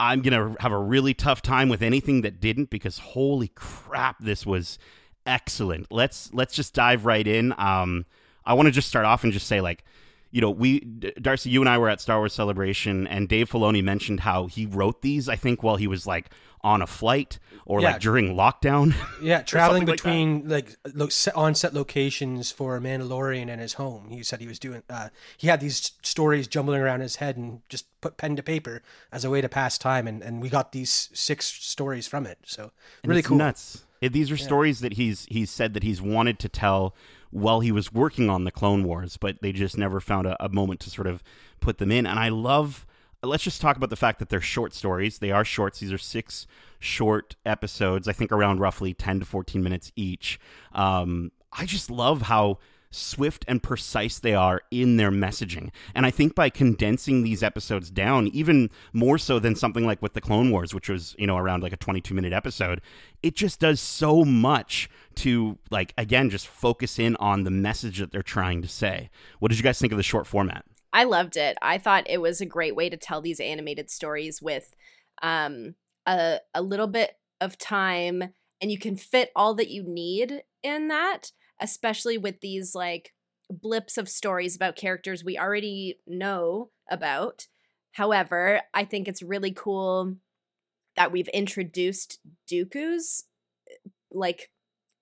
I'm 0.00 0.22
to 0.22 0.56
have 0.60 0.72
a 0.72 0.78
really 0.78 1.14
tough 1.14 1.42
time 1.42 1.68
with 1.68 1.82
anything 1.82 2.22
that 2.22 2.40
didn't 2.40 2.70
because 2.70 2.98
holy 2.98 3.48
crap, 3.48 4.18
this 4.18 4.44
was 4.44 4.78
excellent. 5.26 5.86
Let's 5.90 6.32
let's 6.32 6.54
just 6.54 6.74
dive 6.74 7.04
right 7.06 7.26
in. 7.26 7.54
Um, 7.58 8.06
I 8.44 8.54
want 8.54 8.66
to 8.66 8.72
just 8.72 8.88
start 8.88 9.06
off 9.06 9.24
and 9.24 9.32
just 9.32 9.46
say 9.46 9.60
like, 9.60 9.84
you 10.34 10.40
know, 10.40 10.50
we 10.50 10.80
Darcy, 10.80 11.48
you 11.48 11.62
and 11.62 11.68
I 11.68 11.78
were 11.78 11.88
at 11.88 12.00
Star 12.00 12.18
Wars 12.18 12.32
Celebration, 12.32 13.06
and 13.06 13.28
Dave 13.28 13.48
Filoni 13.48 13.84
mentioned 13.84 14.20
how 14.20 14.46
he 14.48 14.66
wrote 14.66 15.00
these. 15.00 15.28
I 15.28 15.36
think 15.36 15.62
while 15.62 15.76
he 15.76 15.86
was 15.86 16.08
like 16.08 16.28
on 16.64 16.82
a 16.82 16.88
flight 16.88 17.38
or 17.66 17.80
Yeah. 17.80 17.92
like 17.92 18.00
during 18.00 18.34
lockdown. 18.34 18.94
Yeah, 19.22 19.42
traveling 19.42 19.82
something 19.86 19.92
like 19.92 19.96
between 19.98 20.48
like, 20.48 20.76
lo- 20.92 21.08
on-set 21.36 21.72
locations 21.72 22.50
for 22.50 22.80
Mandalorian 22.80 23.48
and 23.48 23.60
his 23.60 23.74
home. 23.74 24.08
He 24.10 24.24
said 24.24 24.40
he 24.40 24.48
was 24.48 24.58
doing. 24.58 24.82
Uh, 24.90 25.10
he 25.36 25.46
had 25.46 25.60
these 25.60 25.92
stories 26.02 26.48
jumbling 26.48 26.80
around 26.80 27.00
his 27.00 27.16
head 27.16 27.36
and 27.36 27.60
just 27.68 27.86
put 28.00 28.16
pen 28.16 28.34
to 28.34 28.42
paper 28.42 28.82
as 29.12 29.24
a 29.24 29.30
way 29.30 29.40
to 29.40 29.48
pass 29.48 29.78
time. 29.78 30.08
And, 30.08 30.20
and 30.20 30.42
we 30.42 30.48
got 30.48 30.72
these 30.72 31.10
six 31.14 31.46
stories 31.46 32.08
from 32.08 32.26
it. 32.26 32.38
So 32.44 32.72
really 33.04 33.22
cool. 33.22 33.36
Nuts. 33.36 33.84
These 34.00 34.32
are 34.32 34.36
stories 34.36 34.80
that 34.80 34.94
he's 34.94 35.26
he's 35.30 35.50
said 35.50 35.74
that 35.74 35.82
he's 35.84 36.02
wanted 36.02 36.38
to 36.40 36.48
tell 36.48 36.94
while 37.34 37.58
he 37.58 37.72
was 37.72 37.92
working 37.92 38.30
on 38.30 38.44
the 38.44 38.52
Clone 38.52 38.84
Wars, 38.84 39.16
but 39.16 39.42
they 39.42 39.50
just 39.50 39.76
never 39.76 39.98
found 40.00 40.26
a, 40.26 40.42
a 40.42 40.48
moment 40.48 40.78
to 40.80 40.90
sort 40.90 41.08
of 41.08 41.22
put 41.58 41.78
them 41.78 41.90
in. 41.90 42.06
And 42.06 42.18
I 42.18 42.28
love. 42.28 42.86
Let's 43.22 43.42
just 43.42 43.60
talk 43.60 43.76
about 43.76 43.90
the 43.90 43.96
fact 43.96 44.18
that 44.18 44.28
they're 44.28 44.40
short 44.40 44.74
stories. 44.74 45.18
They 45.18 45.30
are 45.32 45.44
shorts. 45.44 45.80
These 45.80 45.92
are 45.92 45.98
six 45.98 46.46
short 46.78 47.36
episodes. 47.44 48.06
I 48.06 48.12
think 48.12 48.30
around 48.30 48.60
roughly 48.60 48.94
ten 48.94 49.18
to 49.18 49.26
fourteen 49.26 49.62
minutes 49.62 49.90
each. 49.96 50.38
Um, 50.72 51.32
I 51.52 51.66
just 51.66 51.90
love 51.90 52.22
how 52.22 52.58
swift 52.94 53.44
and 53.48 53.62
precise 53.62 54.18
they 54.18 54.34
are 54.34 54.62
in 54.70 54.96
their 54.96 55.10
messaging. 55.10 55.70
And 55.94 56.06
I 56.06 56.10
think 56.10 56.34
by 56.34 56.50
condensing 56.50 57.22
these 57.22 57.42
episodes 57.42 57.90
down, 57.90 58.28
even 58.28 58.70
more 58.92 59.18
so 59.18 59.38
than 59.38 59.54
something 59.54 59.84
like 59.84 60.00
with 60.02 60.14
the 60.14 60.20
Clone 60.20 60.50
Wars, 60.50 60.74
which 60.74 60.88
was, 60.88 61.14
you 61.18 61.26
know, 61.26 61.36
around 61.36 61.62
like 61.62 61.72
a 61.72 61.76
22 61.76 62.14
minute 62.14 62.32
episode, 62.32 62.80
it 63.22 63.34
just 63.34 63.60
does 63.60 63.80
so 63.80 64.24
much 64.24 64.88
to, 65.16 65.58
like, 65.70 65.94
again, 65.96 66.30
just 66.30 66.46
focus 66.46 66.98
in 66.98 67.16
on 67.16 67.44
the 67.44 67.50
message 67.50 67.98
that 67.98 68.12
they're 68.12 68.22
trying 68.22 68.62
to 68.62 68.68
say. 68.68 69.10
What 69.38 69.48
did 69.48 69.58
you 69.58 69.64
guys 69.64 69.78
think 69.78 69.92
of 69.92 69.96
the 69.96 70.02
short 70.02 70.26
format? 70.26 70.64
I 70.94 71.04
loved 71.04 71.36
it. 71.36 71.58
I 71.60 71.78
thought 71.78 72.08
it 72.08 72.20
was 72.20 72.40
a 72.40 72.46
great 72.46 72.76
way 72.76 72.88
to 72.88 72.96
tell 72.96 73.20
these 73.20 73.40
animated 73.40 73.90
stories 73.90 74.40
with 74.40 74.74
um, 75.22 75.74
a 76.06 76.38
a 76.54 76.62
little 76.62 76.86
bit 76.86 77.16
of 77.40 77.58
time, 77.58 78.32
and 78.60 78.70
you 78.70 78.78
can 78.78 78.96
fit 78.96 79.32
all 79.34 79.54
that 79.54 79.70
you 79.70 79.82
need 79.82 80.44
in 80.62 80.88
that. 80.88 81.32
Especially 81.60 82.18
with 82.18 82.40
these 82.40 82.74
like 82.74 83.12
blips 83.50 83.98
of 83.98 84.08
stories 84.08 84.56
about 84.56 84.76
characters 84.76 85.24
we 85.24 85.38
already 85.38 85.98
know 86.06 86.70
about. 86.90 87.46
However, 87.92 88.62
I 88.72 88.84
think 88.84 89.06
it's 89.08 89.22
really 89.22 89.52
cool 89.52 90.16
that 90.96 91.12
we've 91.12 91.28
introduced 91.28 92.20
Dooku's 92.50 93.24
like 94.10 94.50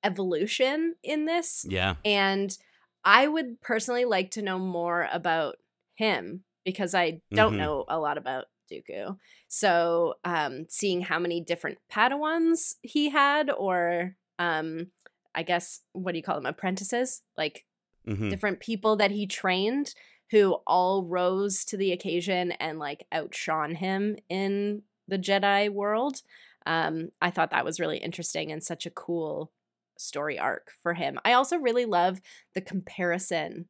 evolution 0.04 0.96
in 1.02 1.26
this 1.26 1.64
Yeah. 1.68 1.96
and 2.04 2.56
I 3.04 3.26
would 3.28 3.60
personally 3.60 4.04
like 4.04 4.32
to 4.32 4.42
know 4.42 4.58
more 4.58 5.08
about 5.12 5.56
him 5.94 6.44
because 6.64 6.94
I 6.94 7.20
don't 7.34 7.54
Mhm. 7.54 7.58
know 7.58 7.84
a 7.88 7.98
lot 7.98 8.18
about 8.18 8.46
Dooku. 8.70 9.18
So, 9.48 10.14
um, 10.24 10.66
seeing 10.68 11.00
how 11.02 11.18
many 11.18 11.40
different 11.40 11.78
Padawans 11.90 12.76
he 12.82 13.10
had, 13.10 13.50
or 13.50 14.16
um, 14.38 14.90
I 15.34 15.42
guess 15.42 15.80
what 15.92 16.12
do 16.12 16.18
you 16.18 16.22
call 16.22 16.36
them, 16.36 16.46
apprentices, 16.46 17.22
like 17.36 17.64
hmm 18.06 18.30
different 18.30 18.58
people 18.58 18.96
that 18.96 19.12
he 19.12 19.26
trained 19.28 19.94
who 20.32 20.54
all 20.66 21.04
rose 21.04 21.64
to 21.66 21.76
the 21.76 21.92
occasion 21.92 22.50
and 22.52 22.78
like 22.78 23.06
outshone 23.12 23.74
him 23.76 24.16
in 24.28 24.82
the 25.06 25.18
Jedi 25.18 25.70
world. 25.70 26.22
Um, 26.66 27.10
I 27.20 27.30
thought 27.30 27.50
that 27.50 27.64
was 27.64 27.78
really 27.78 27.98
interesting 27.98 28.50
and 28.50 28.62
such 28.62 28.86
a 28.86 28.90
cool 28.90 29.52
story 29.98 30.38
arc 30.38 30.72
for 30.82 30.94
him. 30.94 31.20
I 31.24 31.34
also 31.34 31.58
really 31.58 31.84
love 31.84 32.20
the 32.54 32.60
comparison 32.60 33.66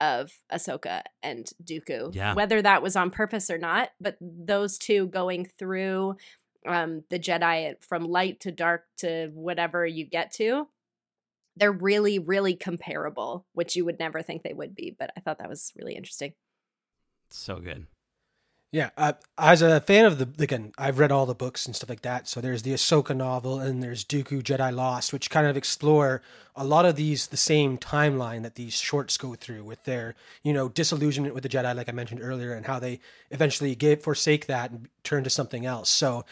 of 0.00 0.32
Ahsoka 0.52 1.02
and 1.22 1.50
Dooku. 1.62 2.14
Yeah. 2.14 2.34
Whether 2.34 2.62
that 2.62 2.82
was 2.82 2.96
on 2.96 3.10
purpose 3.10 3.50
or 3.50 3.58
not, 3.58 3.90
but 4.00 4.16
those 4.20 4.78
two 4.78 5.06
going 5.08 5.46
through 5.58 6.16
um, 6.66 7.04
the 7.10 7.18
Jedi 7.18 7.74
from 7.82 8.04
light 8.04 8.40
to 8.40 8.52
dark 8.52 8.84
to 8.98 9.30
whatever 9.34 9.86
you 9.86 10.04
get 10.04 10.32
to, 10.34 10.68
they're 11.56 11.72
really, 11.72 12.18
really 12.18 12.54
comparable, 12.54 13.46
which 13.52 13.76
you 13.76 13.84
would 13.84 13.98
never 13.98 14.22
think 14.22 14.42
they 14.42 14.54
would 14.54 14.74
be. 14.74 14.94
But 14.98 15.10
I 15.16 15.20
thought 15.20 15.38
that 15.38 15.48
was 15.48 15.72
really 15.76 15.94
interesting. 15.94 16.34
So 17.30 17.58
good. 17.58 17.86
Yeah, 18.74 18.90
uh, 18.96 19.12
as 19.38 19.62
a 19.62 19.80
fan 19.80 20.04
of 20.04 20.18
the 20.18 20.42
again, 20.42 20.72
I've 20.76 20.98
read 20.98 21.12
all 21.12 21.26
the 21.26 21.34
books 21.34 21.64
and 21.64 21.76
stuff 21.76 21.88
like 21.88 22.02
that. 22.02 22.26
So 22.26 22.40
there's 22.40 22.62
the 22.62 22.72
Ahsoka 22.72 23.16
novel 23.16 23.60
and 23.60 23.80
there's 23.80 24.04
Dooku 24.04 24.42
Jedi 24.42 24.74
Lost, 24.74 25.12
which 25.12 25.30
kind 25.30 25.46
of 25.46 25.56
explore 25.56 26.22
a 26.56 26.64
lot 26.64 26.84
of 26.84 26.96
these 26.96 27.28
the 27.28 27.36
same 27.36 27.78
timeline 27.78 28.42
that 28.42 28.56
these 28.56 28.74
shorts 28.74 29.16
go 29.16 29.36
through 29.36 29.62
with 29.62 29.84
their 29.84 30.16
you 30.42 30.52
know 30.52 30.68
disillusionment 30.68 31.34
with 31.34 31.44
the 31.44 31.48
Jedi, 31.48 31.72
like 31.72 31.88
I 31.88 31.92
mentioned 31.92 32.20
earlier, 32.20 32.52
and 32.52 32.66
how 32.66 32.80
they 32.80 32.98
eventually 33.30 33.76
give 33.76 34.02
forsake 34.02 34.46
that 34.46 34.72
and 34.72 34.88
turn 35.04 35.22
to 35.22 35.30
something 35.30 35.64
else. 35.64 35.88
So 35.88 36.24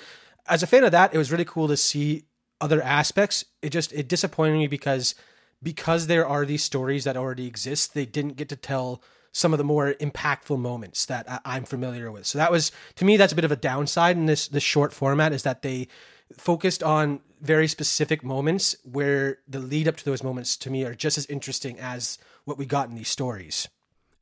as 0.49 0.65
a 0.65 0.67
fan 0.67 0.83
of 0.83 0.91
that, 0.91 1.15
it 1.15 1.19
was 1.19 1.31
really 1.31 1.45
cool 1.45 1.69
to 1.69 1.77
see 1.77 2.25
other 2.63 2.81
aspects. 2.81 3.45
It 3.61 3.71
just 3.71 3.93
it 3.93 4.09
disappointed 4.09 4.57
me 4.57 4.67
because 4.67 5.15
because 5.63 6.07
there 6.07 6.27
are 6.27 6.45
these 6.47 6.65
stories 6.65 7.05
that 7.05 7.17
already 7.17 7.47
exist, 7.47 7.95
they 7.95 8.07
didn't 8.07 8.37
get 8.37 8.49
to 8.49 8.57
tell 8.57 9.03
some 9.33 9.53
of 9.55 9.59
the 9.59 9.65
more 9.65 9.95
impactful 9.95 10.59
moments 10.59 11.07
that 11.07 11.27
I- 11.45 11.57
am 11.57 11.65
familiar 11.65 12.13
with. 12.13 12.27
So 12.27 12.39
that 12.39 12.53
was 12.53 12.71
to 12.97 13.05
me 13.05 13.17
that's 13.17 13.33
a 13.33 13.37
bit 13.37 13.45
of 13.45 13.53
a 13.53 13.57
downside 13.57 14.17
in 14.17 14.27
this 14.27 14.49
this 14.49 14.63
short 14.63 14.93
format 14.93 15.33
is 15.33 15.43
that 15.43 15.63
they 15.63 15.89
focused 16.37 16.83
on 16.83 17.21
very 17.41 17.67
specific 17.67 18.23
moments 18.23 18.77
where 18.85 19.39
the 19.49 19.59
lead 19.59 19.89
up 19.89 19.97
to 19.97 20.05
those 20.05 20.23
moments 20.23 20.57
to 20.57 20.71
me 20.71 20.85
are 20.85 20.95
just 20.95 21.19
as 21.19 21.27
interesting 21.27 21.79
as 21.79 22.19
what 22.45 22.57
we 22.57 22.65
got 22.65 22.89
in 22.89 22.95
these 22.95 23.09
stories. 23.09 23.69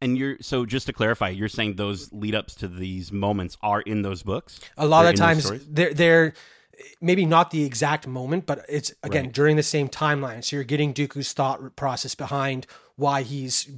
And 0.00 0.16
you're 0.16 0.38
so 0.40 0.64
just 0.64 0.86
to 0.86 0.92
clarify, 0.94 1.28
you're 1.28 1.50
saying 1.50 1.76
those 1.76 2.10
lead 2.12 2.34
ups 2.34 2.54
to 2.56 2.68
these 2.68 3.12
moments 3.12 3.58
are 3.62 3.82
in 3.82 4.02
those 4.02 4.22
books. 4.22 4.58
A 4.78 4.86
lot 4.86 5.02
they're 5.02 5.12
of 5.12 5.18
times 5.18 5.50
they're 5.66 5.92
they're 5.92 6.32
maybe 7.00 7.26
not 7.26 7.50
the 7.50 7.64
exact 7.64 8.06
moment, 8.06 8.46
but 8.46 8.64
it's 8.68 8.92
again 9.02 9.24
right. 9.24 9.32
during 9.32 9.56
the 9.56 9.62
same 9.62 9.88
timeline. 9.88 10.44
So 10.44 10.56
you're 10.56 10.64
getting 10.64 10.94
Dooku's 10.94 11.32
thought 11.32 11.76
process 11.76 12.14
behind 12.14 12.66
why 12.96 13.22
he's 13.22 13.68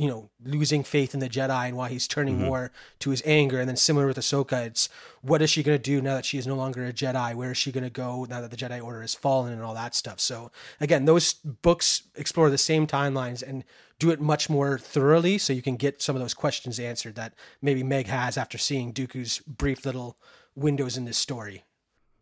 you 0.00 0.08
know, 0.08 0.30
losing 0.42 0.82
faith 0.82 1.12
in 1.12 1.20
the 1.20 1.28
Jedi 1.28 1.68
and 1.68 1.76
why 1.76 1.90
he's 1.90 2.08
turning 2.08 2.36
mm-hmm. 2.36 2.46
more 2.46 2.72
to 3.00 3.10
his 3.10 3.22
anger. 3.26 3.60
And 3.60 3.68
then 3.68 3.76
similar 3.76 4.06
with 4.06 4.16
Ahsoka, 4.16 4.64
it's 4.64 4.88
what 5.20 5.42
is 5.42 5.50
she 5.50 5.62
going 5.62 5.76
to 5.76 5.82
do 5.82 6.00
now 6.00 6.14
that 6.14 6.24
she 6.24 6.38
is 6.38 6.46
no 6.46 6.54
longer 6.54 6.86
a 6.86 6.92
Jedi? 6.92 7.34
Where 7.34 7.50
is 7.50 7.58
she 7.58 7.70
going 7.70 7.84
to 7.84 7.90
go 7.90 8.24
now 8.24 8.40
that 8.40 8.50
the 8.50 8.56
Jedi 8.56 8.82
Order 8.82 9.02
has 9.02 9.14
fallen 9.14 9.52
and 9.52 9.60
all 9.60 9.74
that 9.74 9.94
stuff? 9.94 10.18
So 10.18 10.50
again, 10.80 11.04
those 11.04 11.34
books 11.34 12.04
explore 12.14 12.48
the 12.48 12.56
same 12.56 12.86
timelines 12.86 13.42
and 13.46 13.62
do 13.98 14.10
it 14.10 14.22
much 14.22 14.48
more 14.48 14.78
thoroughly, 14.78 15.36
so 15.36 15.52
you 15.52 15.60
can 15.60 15.76
get 15.76 16.00
some 16.00 16.16
of 16.16 16.22
those 16.22 16.32
questions 16.32 16.80
answered 16.80 17.16
that 17.16 17.34
maybe 17.60 17.82
Meg 17.82 18.06
has 18.06 18.38
after 18.38 18.56
seeing 18.56 18.94
Dooku's 18.94 19.40
brief 19.40 19.84
little 19.84 20.16
windows 20.54 20.96
in 20.96 21.04
this 21.04 21.18
story. 21.18 21.64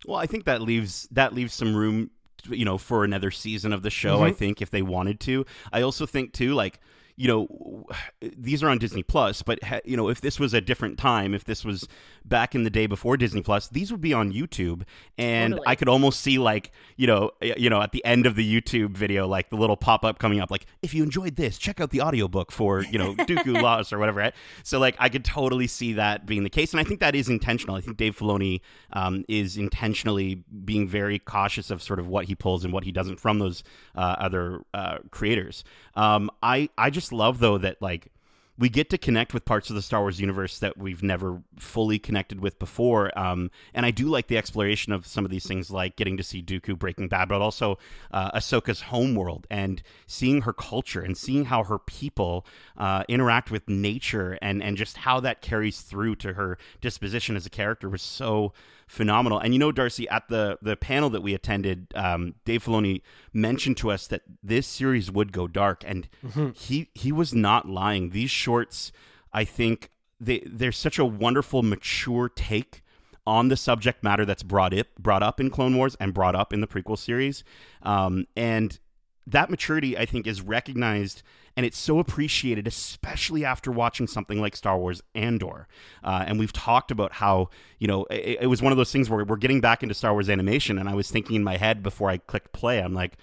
Well, 0.07 0.19
I 0.19 0.27
think 0.27 0.45
that 0.45 0.63
leaves 0.63 1.09
that 1.11 1.35
leaves 1.35 1.55
some 1.55 1.75
room, 1.75 2.11
you 2.49 2.65
know, 2.65 2.79
for 2.79 3.05
another 3.05 3.31
season 3.31 3.73
of 3.73 3.83
the 3.83 3.91
show. 3.91 4.17
Mm-hmm. 4.17 4.25
I 4.25 4.33
think 4.33 4.63
if 4.63 4.71
they 4.71 4.83
wanted 4.83 5.21
to. 5.21 5.45
I 5.73 5.83
also 5.83 6.07
think 6.07 6.33
too, 6.33 6.55
like 6.55 6.81
you 7.19 7.27
know, 7.27 7.87
these 8.21 8.63
are 8.63 8.69
on 8.69 8.79
Disney 8.79 9.03
Plus, 9.03 9.43
but 9.43 9.59
you 9.85 9.97
know, 9.97 10.09
if 10.09 10.21
this 10.21 10.39
was 10.41 10.55
a 10.55 10.61
different 10.61 10.99
time, 10.99 11.35
if 11.35 11.45
this 11.45 11.65
was 11.65 11.87
back 12.25 12.55
in 12.55 12.63
the 12.63 12.71
day 12.71 12.87
before 12.87 13.17
Disney 13.17 13.43
Plus, 13.43 13.69
these 13.69 13.91
would 13.91 14.01
be 14.01 14.15
on 14.15 14.33
YouTube, 14.33 14.83
and 15.19 15.55
totally. 15.55 15.69
I 15.69 15.75
could 15.75 15.89
almost 15.89 16.21
see 16.21 16.39
like, 16.39 16.71
you 16.97 17.07
know, 17.07 17.33
you 17.43 17.69
know, 17.69 17.83
at 17.83 17.93
the 17.93 18.05
end 18.05 18.25
of 18.25 18.37
the 18.37 18.61
YouTube 18.61 18.91
video, 18.91 19.27
like 19.27 19.51
the 19.51 19.57
little 19.57 19.77
pop 19.77 20.05
up 20.05 20.19
coming 20.19 20.41
up, 20.41 20.51
like 20.51 20.67
if 20.81 20.95
you 20.95 21.03
enjoyed 21.03 21.37
this, 21.37 21.59
check 21.59 21.81
out 21.81 21.91
the 21.91 22.01
audiobook 22.01 22.53
for 22.53 22.83
you 22.83 22.99
know 22.99 23.15
Dooku 23.15 23.61
Lost 23.63 23.93
or 23.93 23.99
whatever. 23.99 24.31
So 24.63 24.79
like, 24.79 24.97
I 24.99 25.09
could 25.09 25.25
totally 25.25 25.67
see 25.67 25.95
that 25.95 26.25
being 26.25 26.45
the 26.45 26.51
case, 26.51 26.73
and 26.73 26.81
I 26.81 26.85
think 26.85 27.01
that 27.01 27.15
is 27.15 27.29
intentional. 27.29 27.77
I 27.77 27.81
think 27.81 27.97
Dave 27.97 28.17
Filoni 28.17 28.61
um, 28.93 29.25
is 29.29 29.57
intentionally 29.57 30.45
being 30.65 30.87
very 30.87 31.19
cautious 31.19 31.71
of 31.71 31.83
sort 31.83 31.99
of 31.99 32.07
what 32.07 32.27
he 32.27 32.35
pulls 32.37 32.65
and 32.65 32.73
what 32.73 32.85
he 32.85 32.93
doesn't 32.93 33.19
from 33.19 33.41
those 33.41 33.65
uh, 33.97 34.17
other 34.19 34.63
uh, 34.73 34.99
creators. 35.11 35.65
Um, 35.97 36.31
I 36.43 36.69
I 36.79 36.91
just 36.91 37.08
love 37.13 37.39
though 37.39 37.59
that 37.59 37.81
like 37.81 38.11
we 38.59 38.69
get 38.69 38.91
to 38.91 38.99
connect 38.99 39.33
with 39.33 39.45
parts 39.45 39.71
of 39.71 39.77
the 39.77 39.83
Star 39.83 40.01
Wars 40.01 40.21
universe 40.21 40.59
that 40.59 40.77
we've 40.77 41.03
never 41.03 41.43
fully 41.57 41.99
connected 41.99 42.41
with 42.41 42.59
before. 42.59 43.17
Um, 43.17 43.53
and 43.73 43.87
I 43.87 43.93
do 43.93 44.09
like 44.09 44.27
the 44.27 44.37
exploration 44.37 44.93
of 44.93 45.07
some 45.07 45.25
of 45.25 45.31
these 45.31 45.47
things, 45.47 45.71
like 45.71 45.95
getting 45.95 46.17
to 46.17 46.25
see 46.25 46.43
Dooku 46.43 46.77
Breaking 46.77 47.07
Bad, 47.07 47.29
but 47.29 47.41
also 47.41 47.79
uh, 48.11 48.33
Ahsoka's 48.33 48.83
homeworld 48.83 49.47
and 49.49 49.81
seeing 50.09 50.43
her 50.43 50.53
culture 50.53 51.01
and 51.01 51.17
seeing 51.17 51.45
how 51.45 51.63
her 51.65 51.79
people 51.79 52.45
uh, 52.77 53.05
interact 53.09 53.53
with 53.53 53.69
nature 53.69 54.37
and, 54.43 54.61
and 54.61 54.77
just 54.77 54.99
how 54.99 55.21
that 55.21 55.41
carries 55.41 55.81
through 55.81 56.17
to 56.17 56.33
her 56.33 56.59
disposition 56.81 57.37
as 57.37 57.47
a 57.47 57.51
character 57.51 57.89
was 57.89 58.03
so 58.03 58.53
phenomenal. 58.89 59.39
And 59.39 59.53
you 59.53 59.61
know, 59.61 59.71
Darcy, 59.71 60.09
at 60.09 60.29
the 60.29 60.59
the 60.61 60.77
panel 60.77 61.11
that 61.11 61.23
we 61.23 61.35
attended, 61.35 61.93
um, 61.95 62.35
Dave 62.45 62.65
Filoni 62.65 63.03
mentioned 63.33 63.77
to 63.79 63.91
us 63.91 64.09
that 64.09 64.23
this 64.43 64.67
series 64.67 65.11
would 65.11 65.33
go 65.33 65.47
dark, 65.47 65.85
and 65.87 66.09
mm-hmm. 66.27 66.51
he 66.55 66.89
he 66.95 67.13
was 67.13 67.35
not 67.35 67.69
lying. 67.69 68.11
These 68.11 68.31
shorts, 68.31 68.91
I 69.33 69.45
think, 69.45 69.91
they 70.19 70.43
they're 70.45 70.73
such 70.73 70.99
a 70.99 71.05
wonderful, 71.05 71.63
mature 71.63 72.29
take 72.29 72.83
on 73.27 73.49
the 73.49 73.57
subject 73.57 74.03
matter 74.03 74.25
that's 74.25 74.43
brought 74.43 74.73
it 74.73 74.99
brought 74.99 75.23
up 75.23 75.39
in 75.39 75.51
Clone 75.51 75.77
Wars 75.77 75.97
and 76.01 76.15
brought 76.15 76.35
up 76.35 76.53
in 76.53 76.61
the 76.61 76.67
prequel 76.67 76.99
series, 76.99 77.45
um, 77.83 78.27
and 78.35 78.81
that 79.27 79.51
maturity 79.51 79.97
I 79.97 80.07
think 80.07 80.27
is 80.27 80.41
recognized 80.41 81.23
and 81.59 81.67
it's 81.67 81.77
so 81.77 81.99
appreciated, 81.99 82.69
especially 82.69 83.45
after 83.45 83.73
watching 83.73 84.07
something 84.07 84.41
like 84.41 84.55
Star 84.55 84.79
Wars 84.79 85.03
Andor. 85.17 85.67
Uh, 86.05 86.25
and 86.25 86.39
we've 86.39 86.53
talked 86.53 86.93
about 86.93 87.15
how 87.15 87.51
you 87.81 87.89
know 87.89 88.05
it, 88.05 88.39
it, 88.43 88.47
was 88.47 88.63
one 88.63 88.71
of 88.71 88.79
those 88.79 88.93
things 88.93 89.11
where 89.11 89.25
we're 89.25 89.35
getting 89.35 89.61
back 89.61 89.83
into 89.83 89.93
Star 89.93 90.13
Wars 90.13 90.31
animation, 90.31 90.79
and 90.79 90.89
I 90.89 90.95
was 90.95 91.11
thinking 91.11 91.35
in 91.35 91.43
my 91.43 91.57
head 91.57 91.83
before 91.83 92.11
I 92.11 92.19
clicked 92.19 92.53
play, 92.53 92.79
I'm 92.79 92.95
like. 92.95 93.19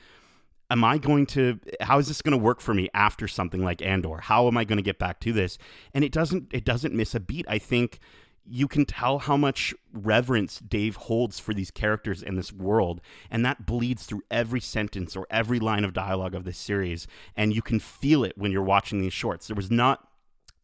Am 0.72 0.84
I 0.84 0.98
going 0.98 1.28
to? 1.28 1.60
How 1.80 2.00
is 2.00 2.08
this 2.08 2.24
going 2.24 2.32
to 2.32 2.44
work 2.44 2.60
for 2.60 2.74
me 2.74 2.90
after 2.92 3.28
something 3.28 3.64
like 3.64 3.84
Andor? 3.84 4.18
How 4.18 4.48
am 4.48 4.58
I 4.58 4.64
going 4.64 4.78
to 4.78 4.84
get 4.84 4.98
back 4.98 5.20
to 5.20 5.32
this? 5.32 5.60
And 5.94 6.04
it 6.04 6.12
doesn't. 6.12 6.48
It 6.52 6.66
doesn't 6.66 6.92
miss 6.92 7.14
a 7.14 7.20
beat. 7.20 7.46
I 7.48 7.60
think 7.60 8.00
you 8.48 8.68
can 8.68 8.86
tell 8.86 9.20
how 9.20 9.38
much 9.38 9.74
reverence 9.94 10.60
Dave 10.60 10.96
holds 10.96 11.40
for 11.40 11.54
these 11.54 11.72
characters 11.72 12.22
in 12.22 12.36
this 12.36 12.54
world, 12.54 13.02
and 13.32 13.44
that 13.46 13.66
bleeds 13.66 14.06
through 14.06 14.24
every 14.30 14.62
sentence 14.62 15.16
or 15.16 15.28
every 15.30 15.60
line 15.60 15.84
of 15.84 15.94
dialogue 15.94 16.36
of 16.36 16.44
this 16.44 16.58
series, 16.58 17.08
and 17.36 17.56
you 17.56 17.62
can 17.62 17.80
feel 17.80 18.24
it 18.24 18.38
when 18.38 18.52
you're 18.52 18.64
watching 18.64 19.00
these 19.00 19.14
shorts. 19.14 19.48
There 19.48 19.56
was 19.56 19.72
not 19.72 20.08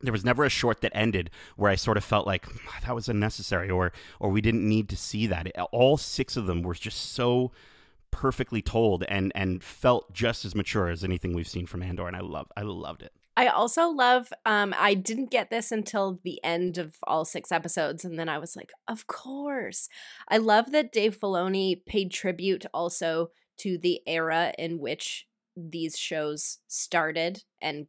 there 0.03 0.11
was 0.11 0.25
never 0.25 0.43
a 0.43 0.49
short 0.49 0.81
that 0.81 0.91
ended 0.95 1.29
where 1.55 1.69
I 1.69 1.75
sort 1.75 1.95
of 1.95 2.03
felt 2.03 2.25
like 2.25 2.47
ah, 2.67 2.79
that 2.85 2.95
was 2.95 3.07
unnecessary 3.07 3.69
or 3.69 3.91
or 4.19 4.29
we 4.29 4.41
didn't 4.41 4.67
need 4.67 4.89
to 4.89 4.97
see 4.97 5.27
that. 5.27 5.47
All 5.71 5.97
six 5.97 6.35
of 6.35 6.47
them 6.47 6.63
were 6.63 6.73
just 6.73 7.13
so 7.13 7.51
perfectly 8.09 8.61
told 8.61 9.03
and 9.03 9.31
and 9.35 9.63
felt 9.63 10.11
just 10.13 10.43
as 10.43 10.55
mature 10.55 10.89
as 10.89 11.03
anything 11.03 11.33
we've 11.33 11.47
seen 11.47 11.65
from 11.65 11.81
Andor 11.81 12.07
and 12.07 12.15
I 12.15 12.21
loved 12.21 12.51
I 12.57 12.61
loved 12.61 13.03
it. 13.03 13.13
I 13.41 13.47
also 13.47 13.87
love 13.87 14.31
um 14.45 14.71
I 14.77 14.93
didn't 14.93 15.31
get 15.31 15.49
this 15.49 15.71
until 15.71 16.19
the 16.23 16.39
end 16.43 16.77
of 16.77 16.97
all 17.07 17.25
six 17.25 17.51
episodes 17.51 18.05
and 18.05 18.19
then 18.19 18.29
I 18.29 18.37
was 18.37 18.55
like, 18.55 18.71
"Of 18.87 19.07
course." 19.07 19.89
I 20.29 20.37
love 20.37 20.71
that 20.73 20.91
Dave 20.91 21.19
Filoni 21.19 21.83
paid 21.83 22.11
tribute 22.11 22.67
also 22.71 23.31
to 23.57 23.79
the 23.79 24.01
era 24.05 24.53
in 24.59 24.77
which 24.77 25.25
these 25.57 25.97
shows 25.97 26.59
started 26.67 27.43
and 27.59 27.87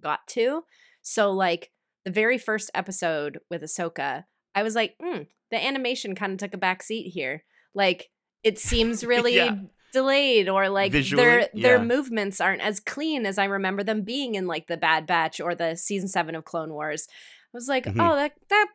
got 0.00 0.26
to. 0.30 0.64
So 1.02 1.30
like 1.30 1.70
the 2.04 2.10
very 2.10 2.36
first 2.36 2.68
episode 2.74 3.38
with 3.48 3.62
Ahsoka, 3.62 4.24
I 4.56 4.64
was 4.64 4.74
like, 4.74 4.96
"Hmm, 5.00 5.22
the 5.52 5.64
animation 5.64 6.16
kind 6.16 6.32
of 6.32 6.38
took 6.38 6.54
a 6.54 6.58
back 6.58 6.82
seat 6.82 7.10
here." 7.10 7.44
Like 7.72 8.10
it 8.42 8.58
seems 8.58 9.04
really 9.14 9.36
yeah 9.36 9.58
delayed 9.92 10.48
or 10.48 10.68
like 10.68 10.92
Visually, 10.92 11.22
their 11.22 11.40
yeah. 11.40 11.62
their 11.62 11.78
movements 11.78 12.40
aren't 12.40 12.62
as 12.62 12.80
clean 12.80 13.26
as 13.26 13.38
I 13.38 13.44
remember 13.44 13.82
them 13.82 14.02
being 14.02 14.34
in 14.34 14.46
like 14.46 14.66
the 14.66 14.76
Bad 14.76 15.06
Batch 15.06 15.40
or 15.40 15.54
the 15.54 15.76
season 15.76 16.08
7 16.08 16.34
of 16.34 16.44
Clone 16.44 16.72
Wars. 16.72 17.08
I 17.10 17.56
was 17.56 17.68
like, 17.68 17.84
mm-hmm. 17.84 18.00
"Oh, 18.00 18.14
that 18.16 18.32
that 18.50 18.66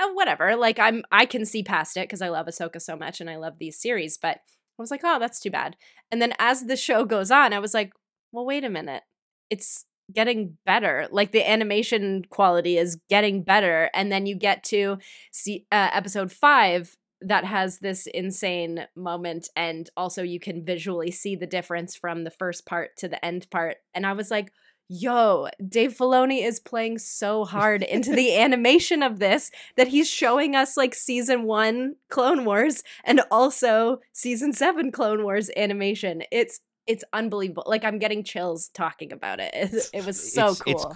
oh, 0.00 0.12
whatever. 0.12 0.56
Like 0.56 0.78
I'm 0.78 1.02
I 1.10 1.26
can 1.26 1.44
see 1.44 1.62
past 1.62 1.96
it 1.96 2.04
because 2.04 2.22
I 2.22 2.28
love 2.28 2.46
Ahsoka 2.46 2.80
so 2.80 2.96
much 2.96 3.20
and 3.20 3.30
I 3.30 3.36
love 3.36 3.58
these 3.58 3.80
series, 3.80 4.18
but 4.18 4.36
I 4.36 4.82
was 4.82 4.90
like, 4.90 5.00
"Oh, 5.04 5.18
that's 5.18 5.40
too 5.40 5.50
bad." 5.50 5.76
And 6.10 6.22
then 6.22 6.32
as 6.38 6.66
the 6.66 6.76
show 6.76 7.04
goes 7.04 7.30
on, 7.30 7.52
I 7.52 7.58
was 7.58 7.74
like, 7.74 7.92
"Well, 8.32 8.46
wait 8.46 8.64
a 8.64 8.70
minute. 8.70 9.02
It's 9.50 9.86
getting 10.12 10.56
better 10.64 11.06
like 11.10 11.32
the 11.32 11.48
animation 11.48 12.24
quality 12.30 12.78
is 12.78 12.98
getting 13.10 13.42
better 13.42 13.90
and 13.92 14.10
then 14.10 14.24
you 14.24 14.34
get 14.34 14.64
to 14.64 14.96
see 15.32 15.66
uh, 15.70 15.90
episode 15.92 16.32
5 16.32 16.96
that 17.20 17.44
has 17.44 17.78
this 17.78 18.06
insane 18.06 18.86
moment 18.94 19.48
and 19.56 19.90
also 19.96 20.22
you 20.22 20.38
can 20.38 20.64
visually 20.64 21.10
see 21.10 21.34
the 21.34 21.46
difference 21.46 21.96
from 21.96 22.24
the 22.24 22.30
first 22.30 22.66
part 22.66 22.96
to 22.96 23.08
the 23.08 23.24
end 23.24 23.48
part 23.50 23.78
and 23.94 24.06
i 24.06 24.12
was 24.12 24.30
like 24.30 24.52
yo 24.88 25.48
dave 25.68 25.94
filoni 25.94 26.42
is 26.42 26.60
playing 26.60 26.96
so 26.96 27.44
hard 27.44 27.82
into 27.82 28.14
the 28.14 28.34
animation 28.38 29.02
of 29.02 29.18
this 29.18 29.50
that 29.76 29.88
he's 29.88 30.08
showing 30.08 30.54
us 30.56 30.76
like 30.76 30.94
season 30.94 31.44
one 31.44 31.94
clone 32.08 32.44
wars 32.44 32.82
and 33.04 33.20
also 33.30 34.00
season 34.12 34.52
seven 34.52 34.90
clone 34.90 35.22
wars 35.22 35.50
animation. 35.56 36.22
It's 36.32 36.60
it's 36.86 37.04
unbelievable 37.12 37.64
like 37.66 37.84
i'm 37.84 37.98
getting 37.98 38.24
chills 38.24 38.68
talking 38.68 39.12
about 39.12 39.40
it. 39.40 39.50
It, 39.52 39.90
it 39.92 40.06
was 40.06 40.32
so 40.32 40.48
it's, 40.48 40.62
cool. 40.62 40.72
it's 40.72 40.86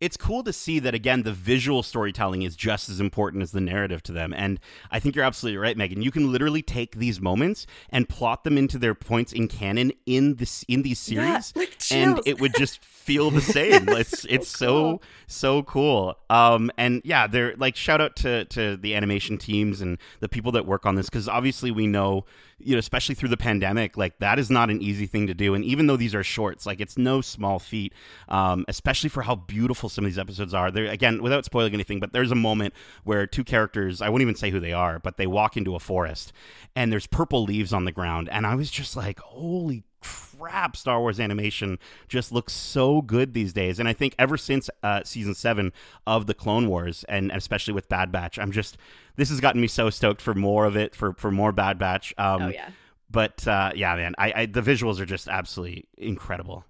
it's 0.00 0.16
cool 0.16 0.42
to 0.42 0.52
see 0.52 0.78
that 0.78 0.94
again 0.94 1.22
the 1.22 1.32
visual 1.32 1.82
storytelling 1.82 2.42
is 2.42 2.56
just 2.56 2.88
as 2.88 3.00
important 3.00 3.42
as 3.42 3.52
the 3.52 3.60
narrative 3.60 4.02
to 4.02 4.12
them 4.12 4.32
and 4.34 4.60
i 4.90 4.98
think 4.98 5.14
you're 5.14 5.24
absolutely 5.24 5.58
right 5.58 5.76
megan 5.76 6.02
you 6.02 6.10
can 6.10 6.30
literally 6.30 6.62
take 6.62 6.96
these 6.96 7.20
moments 7.20 7.66
and 7.90 8.08
plot 8.08 8.44
them 8.44 8.58
into 8.58 8.78
their 8.78 8.94
points 8.94 9.32
in 9.32 9.48
canon 9.48 9.92
in 10.06 10.36
this 10.36 10.64
in 10.68 10.82
these 10.82 10.98
series 10.98 11.52
yeah, 11.54 11.60
like 11.60 11.76
and 11.90 12.20
it 12.26 12.40
would 12.40 12.54
just 12.54 12.84
feel 13.08 13.30
the 13.30 13.40
same. 13.40 13.88
It's 13.88 14.26
it's 14.26 14.48
so 14.48 14.68
cool. 14.68 15.02
so 15.26 15.62
cool. 15.62 16.18
Um, 16.28 16.70
and 16.76 17.00
yeah, 17.04 17.26
they're 17.26 17.56
like 17.56 17.74
shout 17.74 18.00
out 18.02 18.16
to 18.16 18.44
to 18.46 18.76
the 18.76 18.94
animation 18.94 19.38
teams 19.38 19.80
and 19.80 19.96
the 20.20 20.28
people 20.28 20.52
that 20.52 20.66
work 20.66 20.84
on 20.84 20.94
this 20.94 21.08
because 21.08 21.26
obviously 21.26 21.70
we 21.70 21.86
know, 21.86 22.26
you 22.58 22.74
know, 22.74 22.78
especially 22.78 23.14
through 23.14 23.28
the 23.28 23.36
pandemic, 23.36 23.96
like 23.96 24.18
that 24.18 24.38
is 24.38 24.50
not 24.50 24.70
an 24.70 24.82
easy 24.82 25.06
thing 25.06 25.26
to 25.26 25.34
do. 25.34 25.54
And 25.54 25.64
even 25.64 25.86
though 25.86 25.96
these 25.96 26.14
are 26.14 26.24
shorts, 26.24 26.66
like 26.66 26.80
it's 26.80 26.98
no 26.98 27.20
small 27.20 27.58
feat, 27.58 27.92
um, 28.28 28.64
especially 28.68 29.10
for 29.10 29.22
how 29.22 29.36
beautiful 29.36 29.88
some 29.88 30.04
of 30.04 30.10
these 30.10 30.18
episodes 30.18 30.52
are. 30.54 30.70
There 30.70 30.86
again, 30.86 31.22
without 31.22 31.44
spoiling 31.44 31.74
anything, 31.74 32.00
but 32.00 32.12
there's 32.12 32.32
a 32.32 32.36
moment 32.36 32.74
where 33.04 33.26
two 33.26 33.44
characters, 33.44 34.02
I 34.02 34.08
won't 34.08 34.22
even 34.22 34.34
say 34.34 34.50
who 34.50 34.60
they 34.60 34.72
are, 34.72 34.98
but 34.98 35.16
they 35.16 35.26
walk 35.26 35.56
into 35.56 35.74
a 35.74 35.80
forest 35.80 36.32
and 36.74 36.92
there's 36.92 37.06
purple 37.06 37.44
leaves 37.44 37.72
on 37.72 37.84
the 37.84 37.92
ground, 37.92 38.28
and 38.30 38.46
I 38.46 38.54
was 38.54 38.70
just 38.70 38.96
like, 38.96 39.18
holy 39.20 39.84
crap 40.00 40.76
star 40.76 41.00
wars 41.00 41.18
animation 41.18 41.78
just 42.06 42.30
looks 42.30 42.52
so 42.52 43.02
good 43.02 43.34
these 43.34 43.52
days 43.52 43.80
and 43.80 43.88
i 43.88 43.92
think 43.92 44.14
ever 44.16 44.36
since 44.36 44.70
uh, 44.84 45.02
season 45.04 45.34
7 45.34 45.72
of 46.06 46.26
the 46.26 46.34
clone 46.34 46.68
wars 46.68 47.04
and 47.08 47.32
especially 47.32 47.74
with 47.74 47.88
bad 47.88 48.12
batch 48.12 48.38
i'm 48.38 48.52
just 48.52 48.76
this 49.18 49.28
has 49.28 49.40
gotten 49.40 49.60
me 49.60 49.66
so 49.66 49.90
stoked 49.90 50.22
for 50.22 50.34
more 50.34 50.64
of 50.64 50.76
it 50.76 50.94
for 50.94 51.12
for 51.14 51.30
more 51.30 51.52
bad 51.52 51.78
batch 51.78 52.14
um 52.16 52.42
oh 52.42 52.48
yeah. 52.48 52.70
but 53.10 53.46
uh 53.46 53.70
yeah 53.74 53.94
man 53.96 54.14
I, 54.16 54.32
I 54.34 54.46
the 54.46 54.62
visuals 54.62 55.00
are 55.00 55.06
just 55.06 55.28
absolutely 55.28 55.88
incredible 55.98 56.64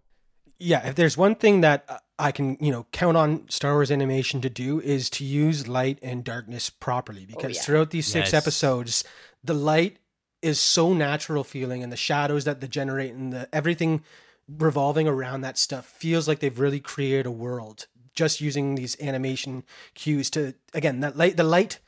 Yeah, 0.59 0.89
if 0.89 0.97
there's 0.97 1.17
one 1.17 1.37
thing 1.37 1.61
that 1.61 1.85
uh, 1.89 1.99
I 2.19 2.33
can, 2.33 2.57
you 2.61 2.73
know, 2.73 2.85
count 2.91 3.17
on 3.17 3.49
Star 3.49 3.75
Wars 3.75 3.93
animation 3.93 4.41
to 4.41 4.51
do 4.51 4.81
is 4.81 5.09
to 5.11 5.25
use 5.25 5.69
light 5.69 6.01
and 6.03 6.25
darkness 6.25 6.69
properly 6.69 7.25
because 7.25 7.55
yeah. 7.55 7.63
throughout 7.63 7.91
these 7.91 8.09
six 8.09 8.33
Yes. 8.33 8.43
episodes, 8.43 9.05
the 9.45 9.55
light 9.55 9.99
is 10.43 10.59
so 10.59 10.93
natural 10.93 11.45
feeling 11.45 11.85
and 11.85 11.93
the 11.93 11.97
shadows 11.97 12.43
that 12.45 12.61
they 12.61 12.67
generate 12.67 13.15
and 13.15 13.33
the 13.33 13.49
everything 13.53 14.03
revolving 14.49 15.07
around 15.07 15.43
that 15.43 15.59
stuff 15.59 15.87
feels 15.87 16.27
like 16.27 16.41
they've 16.41 16.59
really 16.59 16.81
created 16.81 17.27
a 17.27 17.31
world 17.31 17.87
just 18.15 18.41
using 18.41 18.75
these 18.75 18.97
animation 19.01 19.63
cues 19.95 20.29
to 20.31 20.55
again 20.75 21.01
that 21.01 21.17
light 21.17 21.37
the 21.37 21.45
light 21.45 21.79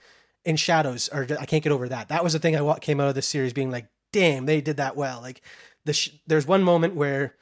and 0.45 0.59
shadows 0.59 1.09
are 1.09 1.27
I 1.39 1.47
can't 1.47 1.63
get 1.63 1.73
over 1.73 1.89
that. 1.89 2.09
That 2.09 2.25
was 2.25 2.33
the 2.33 2.39
thing 2.39 2.57
I 2.57 2.79
came 2.79 3.01
out 3.01 3.09
of 3.09 3.15
this 3.15 3.27
series 3.29 3.53
being 3.53 3.71
like, 3.71 3.87
damn, 4.13 4.47
they 4.47 4.61
did 4.61 4.77
that 4.79 4.97
well. 4.97 5.21
Like 5.21 5.43
the 5.85 5.93
sh- 5.93 6.11
there's 6.27 6.47
one 6.47 6.63
moment 6.63 6.95
where 6.95 7.35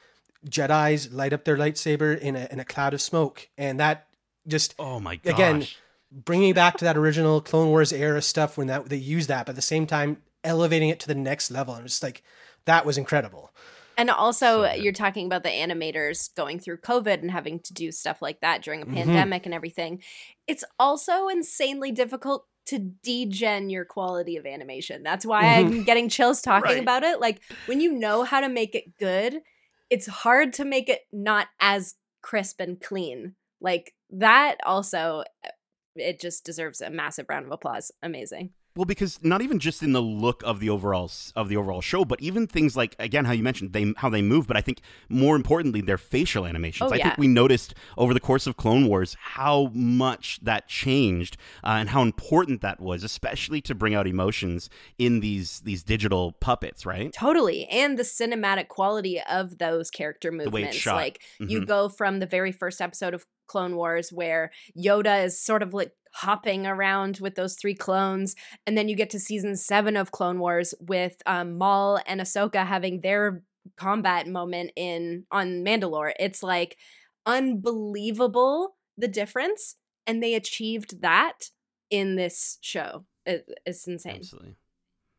Jedi's 0.47 1.11
light 1.11 1.33
up 1.33 1.43
their 1.43 1.57
lightsaber 1.57 2.17
in 2.17 2.35
a 2.35 2.47
in 2.51 2.59
a 2.59 2.65
cloud 2.65 2.93
of 2.93 3.01
smoke, 3.01 3.49
and 3.57 3.79
that 3.79 4.07
just 4.47 4.73
oh 4.79 4.99
my 4.99 5.17
gosh 5.17 5.33
Again, 5.33 5.67
bringing 6.11 6.53
back 6.53 6.77
to 6.77 6.85
that 6.85 6.97
original 6.97 7.41
Clone 7.41 7.69
Wars 7.69 7.91
era 7.91 8.21
stuff 8.21 8.57
when 8.57 8.67
that 8.67 8.89
they 8.89 8.97
used 8.97 9.29
that, 9.29 9.45
but 9.45 9.51
at 9.51 9.55
the 9.55 9.61
same 9.61 9.85
time 9.85 10.17
elevating 10.43 10.89
it 10.89 10.99
to 11.01 11.07
the 11.07 11.15
next 11.15 11.51
level. 11.51 11.73
And 11.75 11.85
it's 11.85 12.01
like 12.01 12.23
that 12.65 12.85
was 12.85 12.97
incredible. 12.97 13.51
And 13.97 14.09
also, 14.09 14.63
So 14.63 14.73
you're 14.75 14.93
talking 14.93 15.25
about 15.25 15.43
the 15.43 15.49
animators 15.49 16.33
going 16.33 16.59
through 16.59 16.77
COVID 16.77 17.15
and 17.21 17.29
having 17.29 17.59
to 17.59 17.73
do 17.73 17.91
stuff 17.91 18.21
like 18.21 18.39
that 18.39 18.61
during 18.63 18.81
a 18.81 18.85
Mhm. 18.85 18.93
pandemic 18.93 19.45
and 19.45 19.53
everything. 19.53 20.01
It's 20.47 20.63
also 20.79 21.27
insanely 21.27 21.91
difficult 21.91 22.45
to 22.69 22.79
degen 22.79 23.69
your 23.69 23.85
quality 23.85 24.37
of 24.37 24.45
animation. 24.45 25.03
That's 25.03 25.25
why 25.25 25.45
Mhm. 25.45 25.59
I'm 25.59 25.83
getting 25.83 26.09
chills 26.09 26.41
talking 26.41 26.63
Right. 26.75 26.83
about 26.83 27.03
it. 27.03 27.19
Like, 27.19 27.41
when 27.65 27.79
you 27.79 27.91
know 27.93 28.23
how 28.23 28.41
to 28.41 28.49
make 28.49 28.75
it 28.75 28.97
good, 28.97 29.41
it's 29.89 30.07
hard 30.07 30.53
to 30.53 30.65
make 30.65 30.89
it 30.89 31.01
not 31.11 31.47
as 31.59 31.95
crisp 32.21 32.59
and 32.59 32.79
clean. 32.81 33.35
Like, 33.61 33.93
that 34.11 34.57
also, 34.65 35.23
uh, 35.45 35.49
it 35.95 36.19
just 36.19 36.45
deserves 36.45 36.81
a 36.81 36.89
massive 36.89 37.25
round 37.29 37.45
of 37.45 37.51
applause. 37.51 37.91
Amazing. 38.01 38.51
Well, 38.79 38.85
because 38.85 39.19
not 39.21 39.41
even 39.41 39.59
just 39.59 39.83
in 39.83 39.91
the 39.91 40.01
look 40.01 40.41
of 40.45 40.61
the 40.61 40.69
overall 40.69 41.11
of 41.35 41.49
the 41.49 41.57
overall 41.57 41.81
show, 41.81 42.05
but 42.05 42.21
even 42.21 42.47
things 42.47 42.77
like 42.77 42.95
again 42.97 43.25
how 43.25 43.33
you 43.33 43.43
mentioned 43.43 43.73
they 43.73 43.93
how 43.97 44.07
they 44.07 44.21
move, 44.21 44.47
but 44.47 44.55
I 44.55 44.61
think 44.61 44.79
more 45.09 45.35
importantly 45.35 45.81
their 45.81 45.97
facial 45.97 46.45
animations. 46.45 46.89
Oh, 46.89 46.95
I 46.95 46.99
think 46.99 47.17
we 47.17 47.27
noticed 47.27 47.73
over 47.97 48.13
the 48.13 48.21
course 48.21 48.47
of 48.47 48.55
Clone 48.55 48.87
Wars 48.87 49.17
how 49.19 49.69
much 49.73 50.39
that 50.43 50.69
changed 50.69 51.35
uh, 51.61 51.71
and 51.71 51.89
how 51.89 52.03
important 52.03 52.61
that 52.61 52.79
was, 52.79 53.03
especially 53.03 53.59
to 53.63 53.75
bring 53.75 53.93
out 53.95 54.07
emotions 54.07 54.69
in 54.97 55.19
these 55.19 55.59
these 55.65 55.83
digital 55.83 56.31
puppets, 56.31 56.85
right? 56.85 57.11
Totally. 57.11 57.65
And 57.65 57.99
the 57.99 58.03
cinematic 58.03 58.69
quality 58.69 59.19
of 59.29 59.57
those 59.57 59.91
character 59.91 60.31
movements. 60.31 60.85
Like 60.85 61.21
you 61.37 61.59
Mhm. 61.59 61.67
go 61.67 61.89
from 61.89 62.19
the 62.19 62.25
very 62.25 62.53
first 62.53 62.79
episode 62.79 63.13
of 63.13 63.25
Clone 63.49 63.75
Wars 63.75 64.13
where 64.13 64.51
Yoda 64.77 65.25
is 65.25 65.37
sort 65.43 65.63
of 65.63 65.73
like 65.73 65.91
hopping 66.11 66.65
around 66.65 67.19
with 67.19 67.35
those 67.35 67.55
three 67.55 67.75
clones. 67.75 68.35
And 68.65 68.77
then 68.77 68.89
you 68.89 68.95
get 68.95 69.09
to 69.11 69.19
season 69.19 69.55
seven 69.55 69.95
of 69.95 70.11
Clone 70.11 70.39
Wars 70.39 70.73
with 70.79 71.21
um, 71.25 71.57
Maul 71.57 71.99
and 72.05 72.21
Ahsoka 72.21 72.65
having 72.65 73.01
their 73.01 73.43
combat 73.77 74.27
moment 74.27 74.71
in 74.75 75.25
on 75.31 75.63
Mandalore. 75.63 76.13
It's 76.19 76.43
like 76.43 76.77
unbelievable 77.25 78.75
the 78.97 79.07
difference. 79.07 79.75
And 80.07 80.23
they 80.23 80.33
achieved 80.33 81.01
that 81.01 81.51
in 81.89 82.15
this 82.15 82.57
show. 82.61 83.05
It, 83.25 83.47
it's 83.65 83.87
insane. 83.87 84.17
Absolutely. 84.17 84.55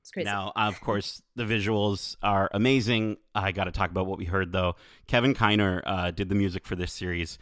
It's 0.03 0.11
crazy. 0.11 0.25
Now, 0.25 0.53
of 0.57 0.81
course, 0.83 1.23
the 1.37 1.45
visuals 1.45 2.17
are 2.23 2.51
amazing. 2.53 3.19
I 3.35 3.53
got 3.53 3.65
to 3.65 3.71
talk 3.71 3.91
about 3.91 4.07
what 4.07 4.19
we 4.19 4.25
heard, 4.25 4.53
though. 4.53 4.75
Kevin 5.07 5.35
Kiner 5.35 5.83
uh, 5.85 6.11
did 6.11 6.29
the 6.29 6.35
music 6.35 6.67
for 6.67 6.75
this 6.75 6.93
series. 6.93 7.39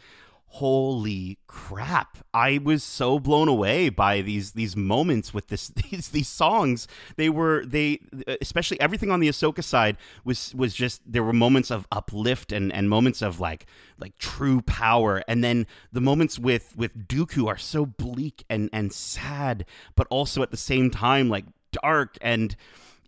Holy 0.53 1.37
crap! 1.45 2.17
I 2.33 2.57
was 2.57 2.83
so 2.83 3.19
blown 3.19 3.47
away 3.47 3.89
by 3.89 4.21
these 4.21 4.53
these 4.53 4.75
moments 4.75 5.31
with 5.31 5.47
this 5.47 5.67
these 5.91 6.09
these 6.09 6.27
songs. 6.27 6.87
They 7.17 7.29
were 7.29 7.63
they 7.65 7.99
especially 8.41 8.79
everything 8.81 9.11
on 9.11 9.19
the 9.19 9.29
Ahsoka 9.29 9.63
side 9.63 9.95
was 10.25 10.53
was 10.55 10.73
just 10.73 11.01
there 11.05 11.23
were 11.23 11.33
moments 11.33 11.69
of 11.69 11.87
uplift 11.91 12.51
and 12.51 12.73
and 12.73 12.89
moments 12.89 13.21
of 13.21 13.39
like 13.39 13.67
like 13.99 14.17
true 14.17 14.61
power, 14.61 15.23
and 15.27 15.43
then 15.43 15.67
the 15.93 16.01
moments 16.01 16.39
with 16.39 16.75
with 16.75 17.07
Dooku 17.07 17.47
are 17.47 17.57
so 17.57 17.85
bleak 17.85 18.43
and 18.49 18.71
and 18.73 18.91
sad, 18.91 19.65
but 19.95 20.07
also 20.09 20.41
at 20.41 20.49
the 20.49 20.57
same 20.57 20.89
time 20.89 21.29
like 21.29 21.45
dark 21.71 22.17
and 22.21 22.55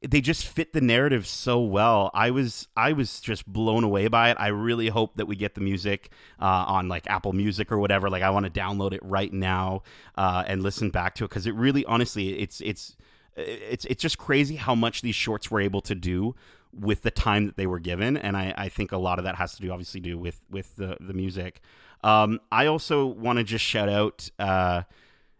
they 0.07 0.19
just 0.19 0.47
fit 0.47 0.73
the 0.73 0.81
narrative 0.81 1.27
so 1.27 1.59
well. 1.59 2.09
I 2.13 2.31
was 2.31 2.67
I 2.75 2.93
was 2.93 3.19
just 3.19 3.45
blown 3.45 3.83
away 3.83 4.07
by 4.07 4.31
it. 4.31 4.37
I 4.39 4.47
really 4.47 4.87
hope 4.87 5.15
that 5.17 5.27
we 5.27 5.35
get 5.35 5.53
the 5.53 5.61
music 5.61 6.09
uh, 6.39 6.65
on 6.67 6.87
like 6.87 7.07
Apple 7.07 7.33
Music 7.33 7.71
or 7.71 7.77
whatever. 7.77 8.09
Like 8.09 8.23
I 8.23 8.31
want 8.31 8.51
to 8.51 8.51
download 8.51 8.93
it 8.93 9.01
right 9.03 9.31
now 9.31 9.83
uh, 10.15 10.43
and 10.47 10.63
listen 10.63 10.89
back 10.89 11.15
to 11.15 11.25
it 11.25 11.29
because 11.29 11.45
it 11.45 11.53
really, 11.53 11.85
honestly, 11.85 12.39
it's 12.39 12.61
it's 12.61 12.95
it's 13.35 13.85
it's 13.85 14.01
just 14.01 14.17
crazy 14.17 14.55
how 14.55 14.73
much 14.73 15.01
these 15.03 15.15
shorts 15.15 15.51
were 15.51 15.61
able 15.61 15.81
to 15.81 15.93
do 15.93 16.35
with 16.73 17.03
the 17.03 17.11
time 17.11 17.45
that 17.45 17.57
they 17.57 17.67
were 17.67 17.79
given, 17.79 18.17
and 18.17 18.35
I, 18.35 18.53
I 18.57 18.69
think 18.69 18.91
a 18.91 18.97
lot 18.97 19.19
of 19.19 19.25
that 19.25 19.35
has 19.35 19.53
to 19.55 19.61
do 19.61 19.71
obviously 19.71 19.99
do 19.99 20.17
with 20.17 20.41
with 20.49 20.75
the 20.77 20.97
the 20.99 21.13
music. 21.13 21.61
Um, 22.03 22.39
I 22.51 22.65
also 22.65 23.05
want 23.05 23.37
to 23.37 23.43
just 23.43 23.63
shout 23.63 23.87
out. 23.87 24.29
Uh, 24.39 24.83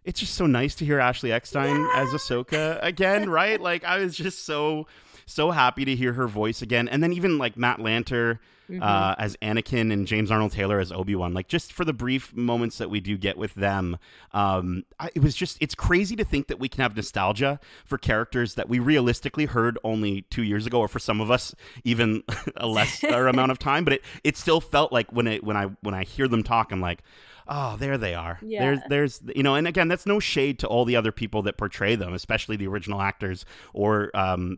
it's 0.06 0.20
just 0.20 0.34
so 0.36 0.46
nice 0.46 0.76
to 0.76 0.86
hear 0.86 1.00
Ashley 1.00 1.32
Eckstein 1.32 1.88
as 1.96 2.10
Ahsoka 2.10 2.80
again, 2.82 3.30
right? 3.30 3.60
Like 3.72 3.84
I 3.84 3.98
was 4.00 4.16
just 4.16 4.46
so 4.46 4.88
so 5.26 5.52
happy 5.52 5.86
to 5.86 5.96
hear 5.96 6.14
her 6.14 6.28
voice 6.28 6.62
again, 6.62 6.88
and 6.88 7.02
then 7.04 7.14
even 7.14 7.38
like 7.38 7.58
Matt 7.58 7.80
Lanter 7.80 8.40
Mhm. 8.70 8.82
uh, 8.82 9.16
as 9.18 9.36
Anakin 9.42 9.92
and 9.92 10.08
James 10.08 10.32
Arnold 10.32 10.54
Taylor 10.54 10.80
as 10.80 10.94
Obi 10.94 11.14
Wan. 11.14 11.34
Like 11.34 11.50
just 11.50 11.74
for 11.74 11.84
the 11.84 11.92
brief 11.92 12.34
moments 12.34 12.78
that 12.78 12.90
we 12.90 13.02
do 13.02 13.18
get 13.18 13.38
with 13.38 13.54
them, 13.56 13.98
um, 14.34 14.86
I, 14.98 15.10
it 15.14 15.22
was 15.22 15.36
just 15.36 15.58
it's 15.60 15.76
crazy 15.76 16.16
to 16.16 16.24
think 16.24 16.48
that 16.48 16.58
we 16.58 16.70
can 16.70 16.82
have 16.82 16.96
nostalgia 16.96 17.60
for 17.84 17.98
characters 17.98 18.54
that 18.56 18.70
we 18.70 18.80
realistically 18.80 19.46
heard 19.46 19.78
only 19.84 20.22
two 20.30 20.44
years 20.44 20.66
ago, 20.66 20.80
or 20.80 20.88
for 20.88 21.00
some 21.00 21.20
of 21.20 21.30
us 21.30 21.54
even 21.84 22.24
a 22.56 22.66
lesser 22.66 23.28
amount 23.28 23.52
of 23.52 23.60
time. 23.60 23.84
But 23.84 23.94
it 23.94 24.04
it 24.24 24.38
still 24.38 24.62
felt 24.62 24.94
like 24.94 25.12
when 25.12 25.28
it 25.28 25.44
when 25.44 25.58
I 25.58 25.66
when 25.82 25.94
I 25.94 26.04
hear 26.06 26.28
them 26.30 26.44
talk, 26.44 26.72
I'm 26.72 26.80
like. 26.82 27.02
Oh, 27.48 27.78
there 27.78 27.98
they 27.98 28.14
are. 28.16 28.40
Yeah. 28.42 28.62
There's, 28.62 28.80
there's, 28.90 29.22
you 29.36 29.44
know, 29.44 29.56
and 29.56 29.68
again, 29.68 29.88
that's 29.88 30.06
no 30.06 30.20
shade 30.20 30.60
to 30.60 30.68
all 30.68 30.86
the 30.86 30.96
other 30.96 31.12
people 31.12 31.42
that 31.44 31.58
portray 31.58 31.96
them, 31.96 32.14
especially 32.14 32.56
the 32.56 32.68
original 32.68 33.02
actors 33.02 33.46
or, 33.74 34.16
um, 34.16 34.58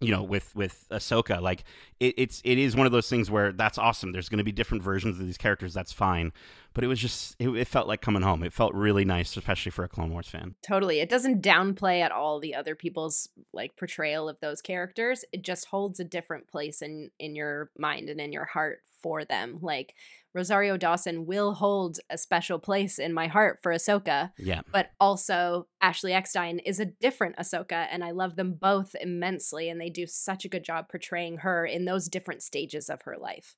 you 0.00 0.10
know, 0.10 0.22
with 0.22 0.54
with 0.56 0.86
Ahsoka, 0.90 1.40
like 1.40 1.64
it, 2.00 2.14
it's 2.18 2.42
it 2.44 2.58
is 2.58 2.76
one 2.76 2.84
of 2.84 2.92
those 2.92 3.08
things 3.08 3.30
where 3.30 3.52
that's 3.52 3.78
awesome. 3.78 4.12
There's 4.12 4.28
going 4.28 4.38
to 4.38 4.44
be 4.44 4.52
different 4.52 4.82
versions 4.82 5.18
of 5.18 5.24
these 5.24 5.38
characters. 5.38 5.72
That's 5.72 5.92
fine, 5.92 6.32
but 6.74 6.84
it 6.84 6.88
was 6.88 7.00
just 7.00 7.36
it, 7.38 7.48
it 7.48 7.68
felt 7.68 7.88
like 7.88 8.00
coming 8.02 8.22
home. 8.22 8.42
It 8.42 8.52
felt 8.52 8.74
really 8.74 9.04
nice, 9.04 9.36
especially 9.36 9.70
for 9.70 9.84
a 9.84 9.88
Clone 9.88 10.10
Wars 10.10 10.28
fan. 10.28 10.56
Totally. 10.66 11.00
It 11.00 11.08
doesn't 11.08 11.42
downplay 11.42 12.00
at 12.00 12.12
all 12.12 12.40
the 12.40 12.54
other 12.54 12.74
people's 12.74 13.28
like 13.52 13.76
portrayal 13.76 14.28
of 14.28 14.40
those 14.40 14.60
characters. 14.60 15.24
It 15.32 15.42
just 15.42 15.66
holds 15.66 16.00
a 16.00 16.04
different 16.04 16.48
place 16.48 16.82
in 16.82 17.10
in 17.18 17.34
your 17.36 17.70
mind 17.78 18.10
and 18.10 18.20
in 18.20 18.32
your 18.32 18.44
heart 18.44 18.80
for 19.00 19.24
them. 19.24 19.58
Like 19.62 19.94
Rosario 20.34 20.76
Dawson 20.76 21.26
will 21.26 21.54
hold 21.54 22.00
a 22.10 22.18
special 22.18 22.58
place 22.58 22.98
in 22.98 23.12
my 23.12 23.28
heart 23.28 23.60
for 23.62 23.72
Ahsoka, 23.72 24.32
Yeah, 24.36 24.62
but 24.72 24.90
also 24.98 25.68
Ashley 25.80 26.12
Eckstein 26.12 26.58
is 26.58 26.80
a 26.80 26.86
different 26.86 27.36
Ahsoka, 27.36 27.86
and 27.88 28.02
I 28.02 28.10
love 28.10 28.34
them 28.34 28.54
both 28.54 28.96
immensely, 29.00 29.68
and 29.68 29.80
they 29.80 29.90
do 29.90 30.06
such 30.08 30.44
a 30.44 30.48
good 30.48 30.64
job 30.64 30.88
portraying 30.88 31.38
her 31.38 31.64
in 31.64 31.84
those 31.84 32.08
different 32.08 32.42
stages 32.42 32.90
of 32.90 33.02
her 33.02 33.16
life. 33.16 33.54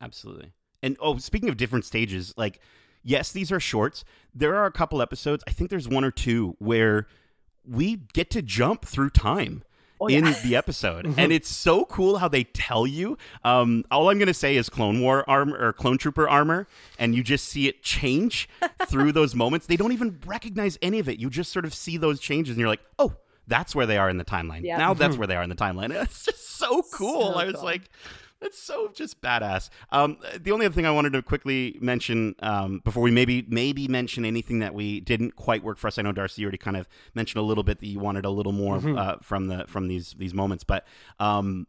absolutely. 0.00 0.52
And 0.84 0.98
oh, 1.00 1.16
speaking 1.16 1.48
of 1.48 1.56
different 1.56 1.86
stages, 1.86 2.34
like 2.36 2.60
yes, 3.02 3.32
these 3.32 3.50
are 3.50 3.58
shorts. 3.58 4.04
There 4.34 4.54
are 4.54 4.66
a 4.66 4.70
couple 4.70 5.00
episodes. 5.00 5.42
I 5.46 5.50
think 5.50 5.70
there's 5.70 5.88
one 5.88 6.04
or 6.04 6.10
two 6.10 6.56
where 6.58 7.06
we 7.66 7.96
get 8.12 8.30
to 8.30 8.42
jump 8.42 8.84
through 8.84 9.10
time. 9.10 9.64
Oh, 10.00 10.08
in 10.08 10.24
the 10.42 10.56
episode, 10.56 11.06
and 11.18 11.32
it's 11.32 11.48
so 11.48 11.84
cool 11.84 12.18
how 12.18 12.26
they 12.26 12.42
tell 12.42 12.84
you. 12.84 13.16
Um, 13.44 13.84
all 13.92 14.10
I'm 14.10 14.18
gonna 14.18 14.34
say 14.34 14.56
is 14.56 14.68
Clone 14.68 15.00
War 15.00 15.24
armor 15.30 15.56
or 15.56 15.72
Clone 15.72 15.98
Trooper 15.98 16.28
armor, 16.28 16.66
and 16.98 17.14
you 17.14 17.22
just 17.22 17.48
see 17.48 17.68
it 17.68 17.84
change 17.84 18.48
through 18.88 19.12
those 19.12 19.36
moments. 19.36 19.66
They 19.66 19.76
don't 19.76 19.92
even 19.92 20.18
recognize 20.26 20.76
any 20.82 20.98
of 20.98 21.08
it. 21.08 21.20
You 21.20 21.30
just 21.30 21.52
sort 21.52 21.64
of 21.64 21.72
see 21.72 21.96
those 21.96 22.18
changes, 22.18 22.52
and 22.52 22.60
you're 22.60 22.68
like, 22.68 22.82
oh. 22.98 23.14
That's 23.46 23.74
where 23.74 23.84
they 23.84 23.98
are 23.98 24.08
in 24.08 24.16
the 24.16 24.24
timeline. 24.24 24.62
Yeah. 24.64 24.78
Now 24.78 24.94
that's 24.94 25.18
where 25.18 25.26
they 25.26 25.36
are 25.36 25.42
in 25.42 25.50
the 25.50 25.54
timeline. 25.54 25.90
It's 26.02 26.24
just 26.24 26.56
so 26.56 26.82
cool. 26.94 27.34
So 27.34 27.38
I 27.38 27.44
was 27.44 27.56
cool. 27.56 27.64
like, 27.64 27.82
it's 28.44 28.58
so 28.58 28.90
just 28.94 29.20
badass. 29.20 29.70
Um, 29.90 30.18
the 30.38 30.52
only 30.52 30.66
other 30.66 30.74
thing 30.74 30.86
I 30.86 30.90
wanted 30.90 31.14
to 31.14 31.22
quickly 31.22 31.78
mention 31.80 32.36
um, 32.40 32.80
before 32.84 33.02
we 33.02 33.10
maybe 33.10 33.44
maybe 33.48 33.88
mention 33.88 34.24
anything 34.24 34.60
that 34.60 34.74
we 34.74 35.00
didn't 35.00 35.34
quite 35.34 35.64
work 35.64 35.78
for 35.78 35.88
us. 35.88 35.98
I 35.98 36.02
know 36.02 36.12
Darcy 36.12 36.42
you 36.42 36.46
already 36.46 36.58
kind 36.58 36.76
of 36.76 36.88
mentioned 37.14 37.40
a 37.40 37.44
little 37.44 37.64
bit 37.64 37.80
that 37.80 37.86
you 37.86 37.98
wanted 37.98 38.24
a 38.24 38.30
little 38.30 38.52
more 38.52 38.76
uh, 38.76 39.16
from 39.22 39.48
the 39.48 39.64
from 39.66 39.88
these 39.88 40.14
these 40.18 40.34
moments, 40.34 40.64
but. 40.64 40.86
Um, 41.18 41.66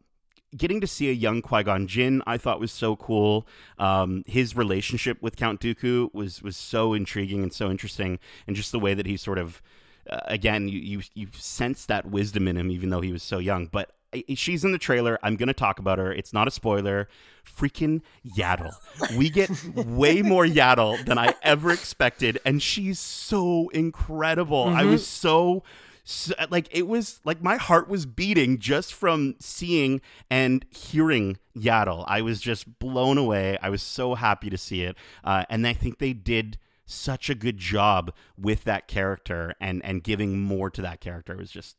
Getting 0.55 0.79
to 0.79 0.87
see 0.87 1.09
a 1.09 1.11
young 1.11 1.41
Qui 1.41 1.63
Gon 1.63 1.85
Jinn, 1.85 2.21
I 2.25 2.37
thought 2.37 2.61
was 2.61 2.71
so 2.71 2.95
cool. 2.95 3.45
Um, 3.77 4.23
his 4.25 4.55
relationship 4.55 5.21
with 5.21 5.35
Count 5.35 5.59
Dooku 5.59 6.13
was 6.13 6.41
was 6.41 6.55
so 6.55 6.93
intriguing 6.93 7.43
and 7.43 7.51
so 7.51 7.69
interesting, 7.69 8.19
and 8.47 8.55
just 8.55 8.71
the 8.71 8.79
way 8.79 8.93
that 8.93 9.05
he 9.05 9.17
sort 9.17 9.37
of, 9.37 9.61
uh, 10.09 10.21
again, 10.25 10.69
you, 10.69 10.79
you 10.79 11.01
you 11.13 11.27
sense 11.33 11.85
that 11.87 12.05
wisdom 12.05 12.47
in 12.47 12.55
him, 12.55 12.71
even 12.71 12.89
though 12.89 13.01
he 13.01 13.11
was 13.11 13.23
so 13.23 13.37
young. 13.37 13.65
But 13.65 13.91
she's 14.35 14.63
in 14.63 14.71
the 14.71 14.77
trailer. 14.77 15.19
I'm 15.23 15.35
going 15.35 15.47
to 15.47 15.53
talk 15.53 15.79
about 15.79 15.97
her. 15.99 16.11
It's 16.11 16.33
not 16.33 16.47
a 16.47 16.51
spoiler. 16.51 17.07
Freaking 17.45 18.01
Yaddle. 18.25 18.73
We 19.17 19.29
get 19.29 19.49
way 19.75 20.21
more 20.23 20.45
Yaddle 20.45 21.03
than 21.05 21.17
I 21.17 21.35
ever 21.43 21.71
expected, 21.71 22.39
and 22.45 22.61
she's 22.61 22.99
so 22.99 23.69
incredible. 23.69 24.63
I 24.63 24.83
was 24.85 25.05
so, 25.05 25.63
so. 26.03 26.33
Like 26.49 26.67
it 26.71 26.87
was 26.87 27.19
like 27.23 27.41
my 27.43 27.57
heart 27.57 27.87
was 27.87 28.05
beating 28.05 28.57
just 28.59 28.93
from 28.93 29.35
seeing 29.39 30.01
and 30.29 30.65
hearing 30.71 31.37
Yaddle. 31.55 32.03
I 32.07 32.21
was 32.21 32.41
just 32.41 32.79
blown 32.79 33.17
away. 33.17 33.57
I 33.61 33.69
was 33.69 33.81
so 33.81 34.15
happy 34.15 34.49
to 34.49 34.57
see 34.57 34.81
it, 34.83 34.97
uh, 35.23 35.45
and 35.49 35.67
I 35.67 35.73
think 35.73 35.99
they 35.99 36.13
did 36.13 36.57
such 36.85 37.29
a 37.29 37.35
good 37.35 37.57
job 37.57 38.13
with 38.37 38.63
that 38.63 38.87
character 38.87 39.55
and 39.59 39.83
and 39.85 40.03
giving 40.03 40.39
more 40.39 40.69
to 40.71 40.81
that 40.81 40.99
character. 40.99 41.33
It 41.33 41.39
was 41.39 41.51
just, 41.51 41.77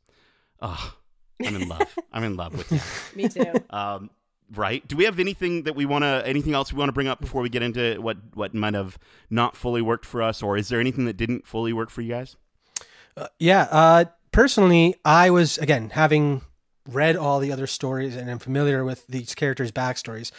oh, 0.61 0.95
I'm 1.45 1.57
in 1.57 1.69
love. 1.69 1.99
I'm 2.13 2.25
in 2.25 2.37
love 2.37 2.57
with 2.57 2.73
you. 2.73 2.81
Me 3.23 3.29
too. 3.29 3.53
Um, 3.71 4.11
right? 4.55 4.87
Do 4.87 4.97
we 4.97 5.05
have 5.05 5.19
anything 5.19 5.63
that 5.65 5.75
we 5.77 5.85
want 5.87 6.03
to, 6.03 6.23
anything 6.27 6.55
else 6.55 6.73
we 6.73 6.79
want 6.79 6.89
to 6.89 6.93
bring 6.93 7.09
up 7.09 7.21
before 7.21 7.43
we 7.43 7.49
get 7.49 7.63
into 7.63 8.01
what 8.01 8.17
what 8.35 8.55
might 8.55 8.75
have 8.75 8.99
not 9.31 9.57
fully 9.57 9.83
worked 9.83 10.05
for 10.07 10.23
us, 10.23 10.43
or 10.43 10.57
is 10.57 10.69
there 10.69 10.81
anything 10.81 11.05
that 11.07 11.17
didn't 11.17 11.47
fully 11.47 11.73
work 11.73 11.91
for 11.91 12.01
you 12.03 12.11
guys? 12.11 12.37
Yeah. 13.39 13.63
Uh, 13.71 14.05
personally, 14.33 14.95
I 15.05 15.31
was 15.31 15.59
again 15.59 15.91
having 15.91 16.43
read 16.89 17.17
all 17.17 17.41
the 17.41 17.51
other 17.53 17.67
stories 17.67 18.15
and 18.17 18.31
am 18.31 18.39
familiar 18.39 18.85
with 18.85 19.07
these 19.09 19.35
characters' 19.35 19.73
backstories. 19.73 20.31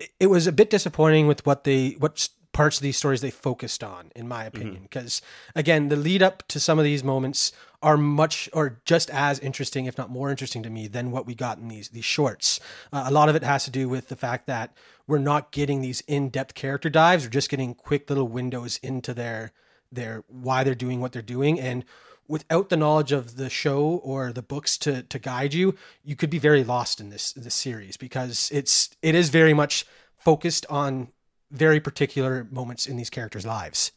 it- 0.00 0.10
It 0.20 0.26
was 0.28 0.46
a 0.46 0.52
bit 0.52 0.70
disappointing 0.70 1.26
with 1.26 1.44
what 1.46 1.64
they 1.64 1.90
what 1.98 2.12
s- 2.12 2.30
parts 2.52 2.76
of 2.76 2.82
these 2.82 2.96
stories 2.96 3.20
they 3.20 3.30
focused 3.30 3.82
on, 3.82 4.10
in 4.14 4.28
my 4.28 4.44
opinion. 4.44 4.82
Because 4.82 5.22
again, 5.54 5.88
the 5.88 5.96
lead 5.96 6.22
up 6.22 6.46
to 6.48 6.60
some 6.60 6.78
of 6.78 6.84
these 6.84 7.02
moments 7.02 7.52
are 7.82 7.96
much 7.96 8.48
or 8.52 8.80
just 8.84 9.10
as 9.10 9.38
interesting, 9.40 9.86
if 9.86 9.98
not 9.98 10.10
more 10.10 10.30
interesting 10.30 10.62
to 10.62 10.70
me 10.70 10.86
than 10.86 11.10
what 11.10 11.26
we 11.26 11.34
got 11.34 11.58
in 11.58 11.68
these 11.68 11.88
these 11.88 12.04
shorts. 12.04 12.60
Uh, 12.92 13.04
a 13.06 13.10
lot 13.10 13.28
of 13.28 13.34
it 13.34 13.42
has 13.42 13.64
to 13.64 13.70
do 13.70 13.88
with 13.88 14.08
the 14.08 14.16
fact 14.16 14.46
that 14.46 14.76
we're 15.06 15.18
not 15.18 15.50
getting 15.50 15.80
these 15.80 16.02
in 16.02 16.28
depth 16.28 16.54
character 16.54 16.88
dives. 16.88 17.24
We're 17.24 17.30
just 17.30 17.50
getting 17.50 17.74
quick 17.74 18.08
little 18.08 18.28
windows 18.28 18.78
into 18.82 19.14
their 19.14 19.52
their 19.90 20.24
why 20.28 20.64
they're 20.64 20.74
doing 20.74 21.00
what 21.00 21.12
they're 21.12 21.22
doing 21.22 21.60
and 21.60 21.84
without 22.28 22.70
the 22.70 22.76
knowledge 22.76 23.12
of 23.12 23.36
the 23.36 23.50
show 23.50 24.00
or 24.02 24.32
the 24.32 24.42
books 24.42 24.78
to 24.78 25.02
to 25.02 25.18
guide 25.18 25.52
you 25.52 25.74
you 26.02 26.16
could 26.16 26.30
be 26.30 26.38
very 26.38 26.64
lost 26.64 27.00
in 27.00 27.10
this 27.10 27.32
this 27.32 27.54
series 27.54 27.96
because 27.98 28.48
it's 28.52 28.90
it 29.02 29.14
is 29.14 29.28
very 29.28 29.52
much 29.52 29.84
focused 30.16 30.64
on 30.70 31.08
very 31.52 31.80
particular 31.80 32.48
moments 32.50 32.86
in 32.86 32.96
these 32.96 33.10
characters 33.10 33.46
lives 33.46 33.92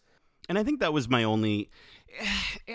And 0.48 0.60
I 0.60 0.64
think 0.64 0.80
that 0.82 0.94
was 0.94 1.10
my 1.10 1.24
only. 1.24 1.70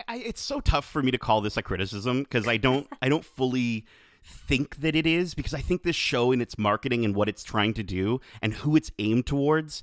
It's 0.09 0.41
so 0.41 0.61
tough 0.61 0.85
for 0.85 1.03
me 1.03 1.11
to 1.13 1.19
call 1.19 1.41
this 1.41 1.57
a 1.57 1.63
criticism 1.63 2.25
because 2.25 2.49
I 2.49 2.57
don't 2.57 2.89
I 3.01 3.09
don't 3.09 3.25
fully 3.25 3.87
think 4.23 4.77
that 4.77 4.95
it 4.95 5.07
is 5.07 5.35
because 5.35 5.55
I 5.55 5.61
think 5.61 5.83
this 5.83 5.97
show 5.97 6.33
in 6.33 6.41
its 6.41 6.59
marketing 6.59 7.05
and 7.05 7.15
what 7.15 7.29
it's 7.29 7.43
trying 7.43 7.73
to 7.75 7.83
do 7.83 8.21
and 8.43 8.53
who 8.55 8.77
it's 8.77 8.91
aimed 8.99 9.27
towards 9.27 9.83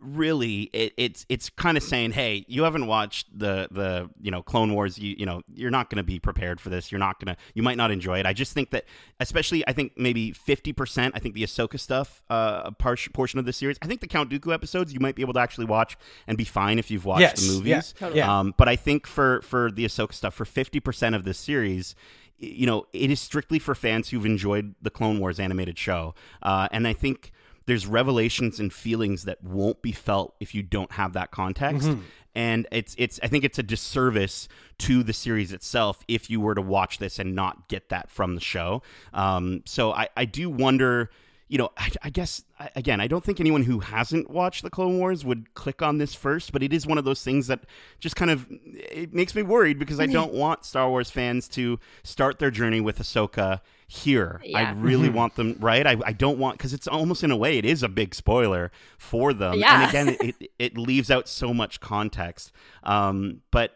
really 0.00 0.70
it, 0.72 0.92
it's 0.96 1.26
it's 1.28 1.50
kind 1.50 1.76
of 1.76 1.82
saying 1.82 2.12
hey 2.12 2.44
you 2.48 2.62
haven't 2.62 2.86
watched 2.86 3.26
the 3.36 3.68
the 3.70 4.08
you 4.20 4.30
know 4.30 4.42
clone 4.42 4.72
wars 4.72 4.98
you 4.98 5.14
you 5.18 5.26
know 5.26 5.42
you're 5.54 5.70
not 5.70 5.90
going 5.90 5.96
to 5.96 6.02
be 6.02 6.18
prepared 6.18 6.60
for 6.60 6.68
this. 6.70 6.92
You're 6.92 6.98
not 6.98 7.18
going 7.18 7.34
to 7.34 7.40
you 7.54 7.62
might 7.62 7.76
not 7.76 7.90
enjoy 7.90 8.18
it. 8.18 8.26
I 8.26 8.32
just 8.32 8.52
think 8.52 8.70
that 8.70 8.84
especially 9.20 9.66
i 9.66 9.72
think 9.72 9.92
maybe 9.96 10.32
50% 10.32 11.10
i 11.14 11.18
think 11.18 11.34
the 11.34 11.42
ahsoka 11.42 11.78
stuff 11.78 12.22
uh 12.30 12.62
a 12.66 12.72
par- 12.72 12.96
portion 13.12 13.38
of 13.38 13.44
the 13.44 13.52
series 13.52 13.76
i 13.82 13.86
think 13.86 14.00
the 14.00 14.06
count 14.06 14.30
dooku 14.30 14.52
episodes 14.54 14.92
you 14.92 15.00
might 15.00 15.16
be 15.16 15.22
able 15.22 15.32
to 15.34 15.40
actually 15.40 15.64
watch 15.66 15.96
and 16.26 16.38
be 16.38 16.44
fine 16.44 16.78
if 16.78 16.90
you've 16.90 17.04
watched 17.04 17.20
Yes, 17.20 17.40
the 17.40 17.46
yeah, 17.46 17.58
movies. 17.76 17.94
Totally. 17.98 18.20
Um 18.22 18.54
but 18.56 18.68
i 18.68 18.76
think 18.76 19.06
for 19.06 19.42
for 19.42 19.70
the 19.72 19.84
ahsoka 19.84 20.12
stuff 20.14 20.34
for 20.34 20.44
50% 20.44 21.14
of 21.16 21.24
this 21.24 21.38
series 21.38 21.94
you 22.38 22.66
know 22.66 22.86
it 22.92 23.10
is 23.10 23.20
strictly 23.20 23.58
for 23.58 23.74
fans 23.74 24.10
who've 24.10 24.24
enjoyed 24.26 24.74
the 24.80 24.90
clone 24.90 25.18
wars 25.18 25.40
animated 25.40 25.76
show. 25.78 26.14
Uh 26.42 26.68
and 26.70 26.86
i 26.86 26.92
think 26.92 27.32
there's 27.68 27.86
revelations 27.86 28.58
and 28.58 28.72
feelings 28.72 29.24
that 29.24 29.44
won't 29.44 29.80
be 29.82 29.92
felt 29.92 30.34
if 30.40 30.54
you 30.56 30.62
don't 30.64 30.90
have 30.92 31.12
that 31.12 31.30
context. 31.30 31.88
And 32.34 32.66
it's 32.72 32.94
it's 32.98 33.18
i 33.22 33.26
think 33.28 33.42
it's 33.44 33.58
a 33.58 33.62
disservice 33.62 34.48
to 34.78 35.02
the 35.02 35.12
series 35.12 35.52
itself 35.52 36.02
if 36.08 36.28
you 36.30 36.40
were 36.40 36.54
to 36.54 36.62
watch 36.62 36.98
this 36.98 37.18
and 37.18 37.34
not 37.34 37.68
get 37.68 37.88
that 37.90 38.10
from 38.10 38.34
the 38.34 38.40
show. 38.40 38.82
Um, 39.14 39.62
so 39.66 39.92
i 39.92 40.08
i 40.16 40.24
do 40.24 40.50
wonder 40.50 41.10
you 41.50 41.56
know, 41.56 41.70
I, 41.78 41.88
I 42.02 42.10
guess 42.10 42.44
I- 42.60 42.68
again, 42.76 43.00
I 43.00 43.06
don't 43.06 43.24
think 43.24 43.40
anyone 43.40 43.62
who 43.62 43.78
hasn't 43.80 44.28
watched 44.28 44.62
the 44.62 44.68
Clone 44.68 44.98
Wars 44.98 45.24
would 45.24 45.54
click 45.54 45.80
on 45.80 45.96
this 45.96 46.12
first, 46.14 46.52
but 46.52 46.62
it 46.62 46.74
is 46.74 46.86
one 46.86 46.98
of 46.98 47.06
those 47.06 47.22
things 47.24 47.46
that 47.46 47.60
just 48.00 48.16
kind 48.16 48.30
of 48.30 48.46
it 48.74 49.14
makes 49.14 49.34
me 49.34 49.40
worried 49.42 49.78
because 49.78 49.98
I 49.98 50.04
don't 50.12 50.34
want 50.34 50.66
Star 50.66 50.90
Wars 50.90 51.10
fans 51.10 51.48
to 51.56 51.80
start 52.02 52.38
their 52.38 52.50
journey 52.50 52.82
with 52.82 52.98
Ahsoka 52.98 53.62
here. 53.90 54.40
I 54.54 54.70
really 54.72 55.08
want 55.08 55.34
them 55.34 55.56
right. 55.58 55.84
I, 55.86 55.96
I 56.04 56.12
don't 56.12 56.38
want 56.38 56.58
because 56.58 56.72
it's 56.74 56.86
almost 56.86 57.24
in 57.24 57.30
a 57.30 57.36
way 57.36 57.56
it 57.58 57.64
is 57.64 57.82
a 57.82 57.88
big 57.88 58.14
spoiler 58.14 58.70
for 58.98 59.32
them. 59.32 59.54
Yeah. 59.58 59.80
And 59.80 59.88
again, 59.88 60.08
it, 60.20 60.36
it 60.40 60.50
it 60.58 60.78
leaves 60.78 61.10
out 61.10 61.26
so 61.26 61.52
much 61.54 61.80
context. 61.80 62.52
Um, 62.84 63.40
but 63.50 63.74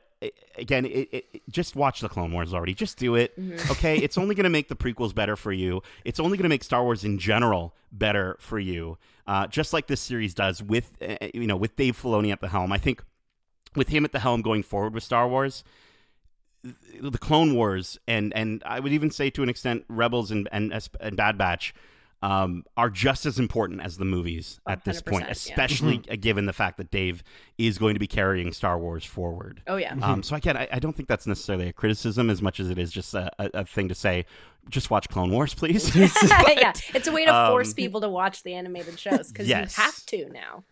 again, 0.57 0.85
it, 0.85 1.09
it, 1.13 1.25
it- 1.33 1.43
just 1.51 1.75
watch 1.75 2.01
the 2.01 2.09
Clone 2.09 2.31
Wars 2.31 2.53
already. 2.55 2.75
Just 2.75 2.99
do 2.99 3.15
it. 3.15 3.33
Okay, 3.71 3.97
it's 3.99 4.17
only 4.19 4.35
going 4.35 4.45
to 4.45 4.51
make 4.51 4.69
the 4.69 4.77
prequels 4.85 5.15
better 5.15 5.35
for 5.35 5.51
you. 5.53 5.83
It's 6.05 6.21
only 6.21 6.37
going 6.37 6.45
to 6.45 6.49
make 6.51 6.63
Star 6.63 6.83
Wars 6.85 7.05
in 7.05 7.19
general 7.19 7.75
better 7.91 8.37
for 8.39 8.59
you. 8.59 8.99
Uh, 9.27 9.47
just 9.47 9.73
like 9.73 9.87
this 9.87 10.01
series 10.01 10.35
does 10.35 10.63
with 10.63 10.93
uh, 11.01 11.17
you 11.33 11.47
know 11.47 11.57
with 11.57 11.75
Dave 11.77 12.01
Filoni 12.01 12.31
at 12.33 12.41
the 12.43 12.49
helm. 12.49 12.71
I 12.73 12.79
think 12.79 13.03
with 13.75 13.89
him 13.89 14.05
at 14.05 14.13
the 14.13 14.19
helm 14.19 14.43
going 14.43 14.63
forward 14.63 14.93
with 14.95 15.03
Star 15.05 15.27
Wars, 15.27 15.65
the 17.01 17.19
Clone 17.19 17.55
Wars 17.55 17.99
and 18.07 18.33
and 18.35 18.63
I 18.65 18.81
would 18.81 18.93
even 18.93 19.11
say 19.11 19.31
to 19.31 19.43
an 19.43 19.49
extent 19.49 19.85
Rebels 19.89 20.31
and 20.31 20.49
and, 20.53 20.73
and 21.01 21.17
Bad 21.17 21.37
Batch 21.37 21.75
um, 22.23 22.65
are 22.77 22.89
just 22.89 23.27
as 23.27 23.39
important 23.41 23.81
as 23.81 23.97
the 23.99 24.05
movies 24.05 24.61
at 24.69 24.85
this 24.85 25.03
100%, 25.03 25.07
point, 25.11 25.25
yeah. 25.25 25.33
especially 25.33 25.99
given 25.99 26.47
the 26.47 26.53
fact 26.53 26.77
that 26.77 26.91
Dave 26.91 27.25
is 27.59 27.79
going 27.79 27.95
to 27.95 28.01
be 28.01 28.07
carrying 28.07 28.53
Star 28.53 28.79
Wars 28.79 29.05
forward. 29.05 29.61
Oh 29.67 29.77
yeah. 29.77 29.97
Um, 30.01 30.23
so 30.23 30.37
again, 30.37 30.57
I, 30.57 30.69
I 30.71 30.79
don't 30.79 30.95
think 30.95 31.09
that's 31.09 31.27
necessarily 31.27 31.69
a 31.69 31.73
criticism 31.73 32.31
as 32.31 32.41
much 32.41 32.61
as 32.61 32.71
it 32.71 32.79
is 32.79 32.93
just 32.93 33.13
a, 33.15 33.31
a, 33.41 33.51
a 33.55 33.65
thing 33.65 33.89
to 33.89 33.95
say. 33.95 34.25
Just 34.71 34.89
watch 34.91 35.09
Clone 35.09 35.33
Wars, 35.33 35.53
please. 35.55 35.95
yeah, 35.97 36.73
it's 36.95 37.09
a 37.09 37.13
way 37.13 37.25
to 37.25 37.49
force 37.51 37.71
um, 37.71 37.75
people 37.75 38.01
to 38.03 38.09
watch 38.09 38.45
the 38.45 38.55
animated 38.55 38.97
shows 39.01 39.33
because 39.33 39.49
Yes. 39.49 39.77
you 39.77 39.83
have 39.83 40.07
to 40.07 40.29
now. 40.29 40.65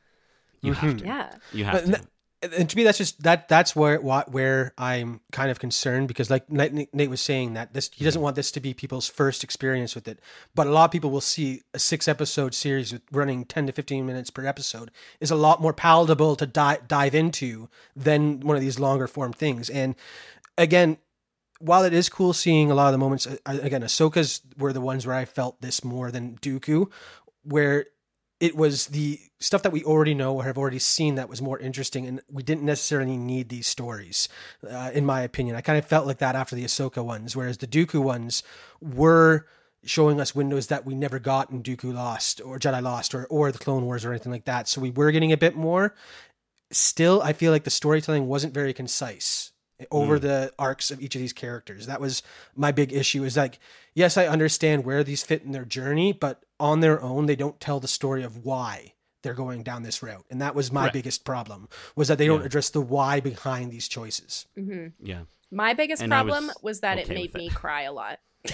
you 0.60 0.72
have 0.74 0.96
to. 0.98 1.04
Yeah. 1.04 1.34
You 1.52 1.64
have 1.64 1.90
But 1.90 2.02
to. 2.02 2.08
And 2.42 2.70
to 2.70 2.76
me 2.76 2.84
that's 2.84 2.98
just 2.98 3.22
that 3.22 3.48
that's 3.48 3.76
where 3.76 4.00
what 4.00 4.30
where 4.30 4.72
i'm 4.78 5.20
kind 5.32 5.50
of 5.50 5.58
concerned 5.58 6.08
because 6.08 6.30
like 6.30 6.48
nate, 6.50 7.10
was 7.10 7.20
saying 7.20 7.54
that 7.54 7.74
this 7.74 7.90
he 7.94 8.04
doesn't 8.04 8.22
want 8.22 8.36
this 8.36 8.50
to 8.50 8.60
be 8.60 8.72
people's 8.72 9.08
first 9.08 9.44
experience 9.44 9.94
with 9.94 10.08
it 10.08 10.18
but 10.54 10.66
a 10.66 10.70
lot 10.70 10.84
of 10.84 10.90
people 10.90 11.10
will 11.10 11.20
see 11.20 11.62
a 11.74 11.78
six 11.78 12.08
episode 12.08 12.54
series 12.54 12.92
with 12.92 13.02
running 13.12 13.44
10 13.44 13.66
to 13.66 13.72
15 13.72 14.06
minutes 14.06 14.30
per 14.30 14.46
episode 14.46 14.90
is 15.20 15.30
a 15.30 15.36
lot 15.36 15.60
more 15.60 15.72
palatable 15.72 16.36
to 16.36 16.46
di- 16.46 16.78
dive 16.86 17.14
into 17.14 17.68
than 17.94 18.40
one 18.40 18.56
of 18.56 18.62
these 18.62 18.78
longer 18.78 19.06
form 19.06 19.32
things. 19.32 19.68
And 19.68 19.94
again 20.56 20.98
while 21.58 21.84
it 21.84 21.92
is 21.92 22.08
cool 22.08 22.32
seeing 22.32 22.70
a 22.70 22.74
lot 22.74 22.86
of 22.86 22.92
the 22.92 22.98
moments 22.98 23.26
uh, 23.26 23.36
again 23.44 23.82
ahsoka's 23.82 24.40
were 24.56 24.72
the 24.72 24.80
ones 24.80 25.06
where 25.06 25.16
i 25.16 25.24
felt 25.24 25.60
this 25.60 25.84
more 25.84 26.10
than 26.10 26.36
dooku 26.38 26.90
where 27.42 27.86
it 28.40 28.56
was 28.56 28.86
the 28.86 29.20
stuff 29.38 29.62
that 29.62 29.72
we 29.72 29.84
already 29.84 30.14
know 30.14 30.34
or 30.34 30.44
have 30.44 30.56
already 30.58 30.78
seen 30.78 31.14
that 31.16 31.28
was 31.28 31.42
more 31.42 31.58
interesting, 31.58 32.06
and 32.06 32.22
we 32.30 32.42
didn't 32.42 32.64
necessarily 32.64 33.16
need 33.16 33.50
these 33.50 33.66
stories, 33.66 34.28
uh, 34.68 34.90
in 34.94 35.04
my 35.04 35.20
opinion. 35.20 35.56
I 35.56 35.60
kind 35.60 35.78
of 35.78 35.84
felt 35.84 36.06
like 36.06 36.18
that 36.18 36.34
after 36.34 36.56
the 36.56 36.64
Ahsoka 36.64 37.04
ones, 37.04 37.36
whereas 37.36 37.58
the 37.58 37.66
Dooku 37.66 38.02
ones 38.02 38.42
were 38.80 39.46
showing 39.84 40.20
us 40.20 40.34
windows 40.34 40.66
that 40.68 40.84
we 40.84 40.94
never 40.94 41.18
got 41.18 41.50
in 41.50 41.62
Dooku 41.62 41.92
Lost 41.94 42.40
or 42.44 42.58
Jedi 42.58 42.82
Lost 42.82 43.14
or 43.14 43.26
or 43.26 43.52
the 43.52 43.58
Clone 43.58 43.84
Wars 43.84 44.04
or 44.04 44.10
anything 44.10 44.32
like 44.32 44.44
that. 44.46 44.68
So 44.68 44.80
we 44.80 44.90
were 44.90 45.10
getting 45.12 45.32
a 45.32 45.36
bit 45.38 45.54
more. 45.54 45.94
Still, 46.72 47.20
I 47.22 47.32
feel 47.32 47.50
like 47.50 47.64
the 47.64 47.70
storytelling 47.70 48.26
wasn't 48.26 48.54
very 48.54 48.72
concise 48.72 49.52
over 49.90 50.18
Mm. 50.18 50.22
the 50.22 50.52
arcs 50.58 50.90
of 50.90 51.00
each 51.00 51.14
of 51.14 51.20
these 51.20 51.32
characters. 51.32 51.86
That 51.86 52.00
was 52.00 52.22
my 52.54 52.72
big 52.72 52.92
issue. 52.92 53.24
Is 53.24 53.36
like, 53.36 53.58
yes, 53.94 54.16
I 54.16 54.26
understand 54.26 54.84
where 54.84 55.02
these 55.04 55.22
fit 55.22 55.42
in 55.42 55.52
their 55.52 55.64
journey, 55.64 56.12
but 56.12 56.44
on 56.58 56.80
their 56.80 57.00
own, 57.02 57.26
they 57.26 57.36
don't 57.36 57.60
tell 57.60 57.80
the 57.80 57.88
story 57.88 58.22
of 58.22 58.44
why 58.44 58.94
they're 59.22 59.34
going 59.34 59.62
down 59.62 59.82
this 59.82 60.02
route. 60.02 60.24
And 60.30 60.40
that 60.40 60.54
was 60.54 60.72
my 60.72 60.84
Right. 60.84 60.92
biggest 60.92 61.24
problem 61.24 61.68
was 61.96 62.08
that 62.08 62.18
they 62.18 62.26
don't 62.26 62.44
address 62.44 62.70
the 62.70 62.80
why 62.80 63.20
behind 63.20 63.70
these 63.70 63.86
choices. 63.88 64.46
hmm 64.54 64.88
Yeah. 65.02 65.22
My 65.50 65.74
biggest 65.74 66.00
And 66.02 66.10
problem 66.10 66.46
was 66.46 66.56
was, 66.62 66.80
that 66.80 66.98
it 66.98 67.08
made 67.08 67.32
with 67.32 67.34
it. 67.34 67.38
me 67.38 67.50
cry 67.50 67.82
a 67.82 67.92
lot. 67.92 68.20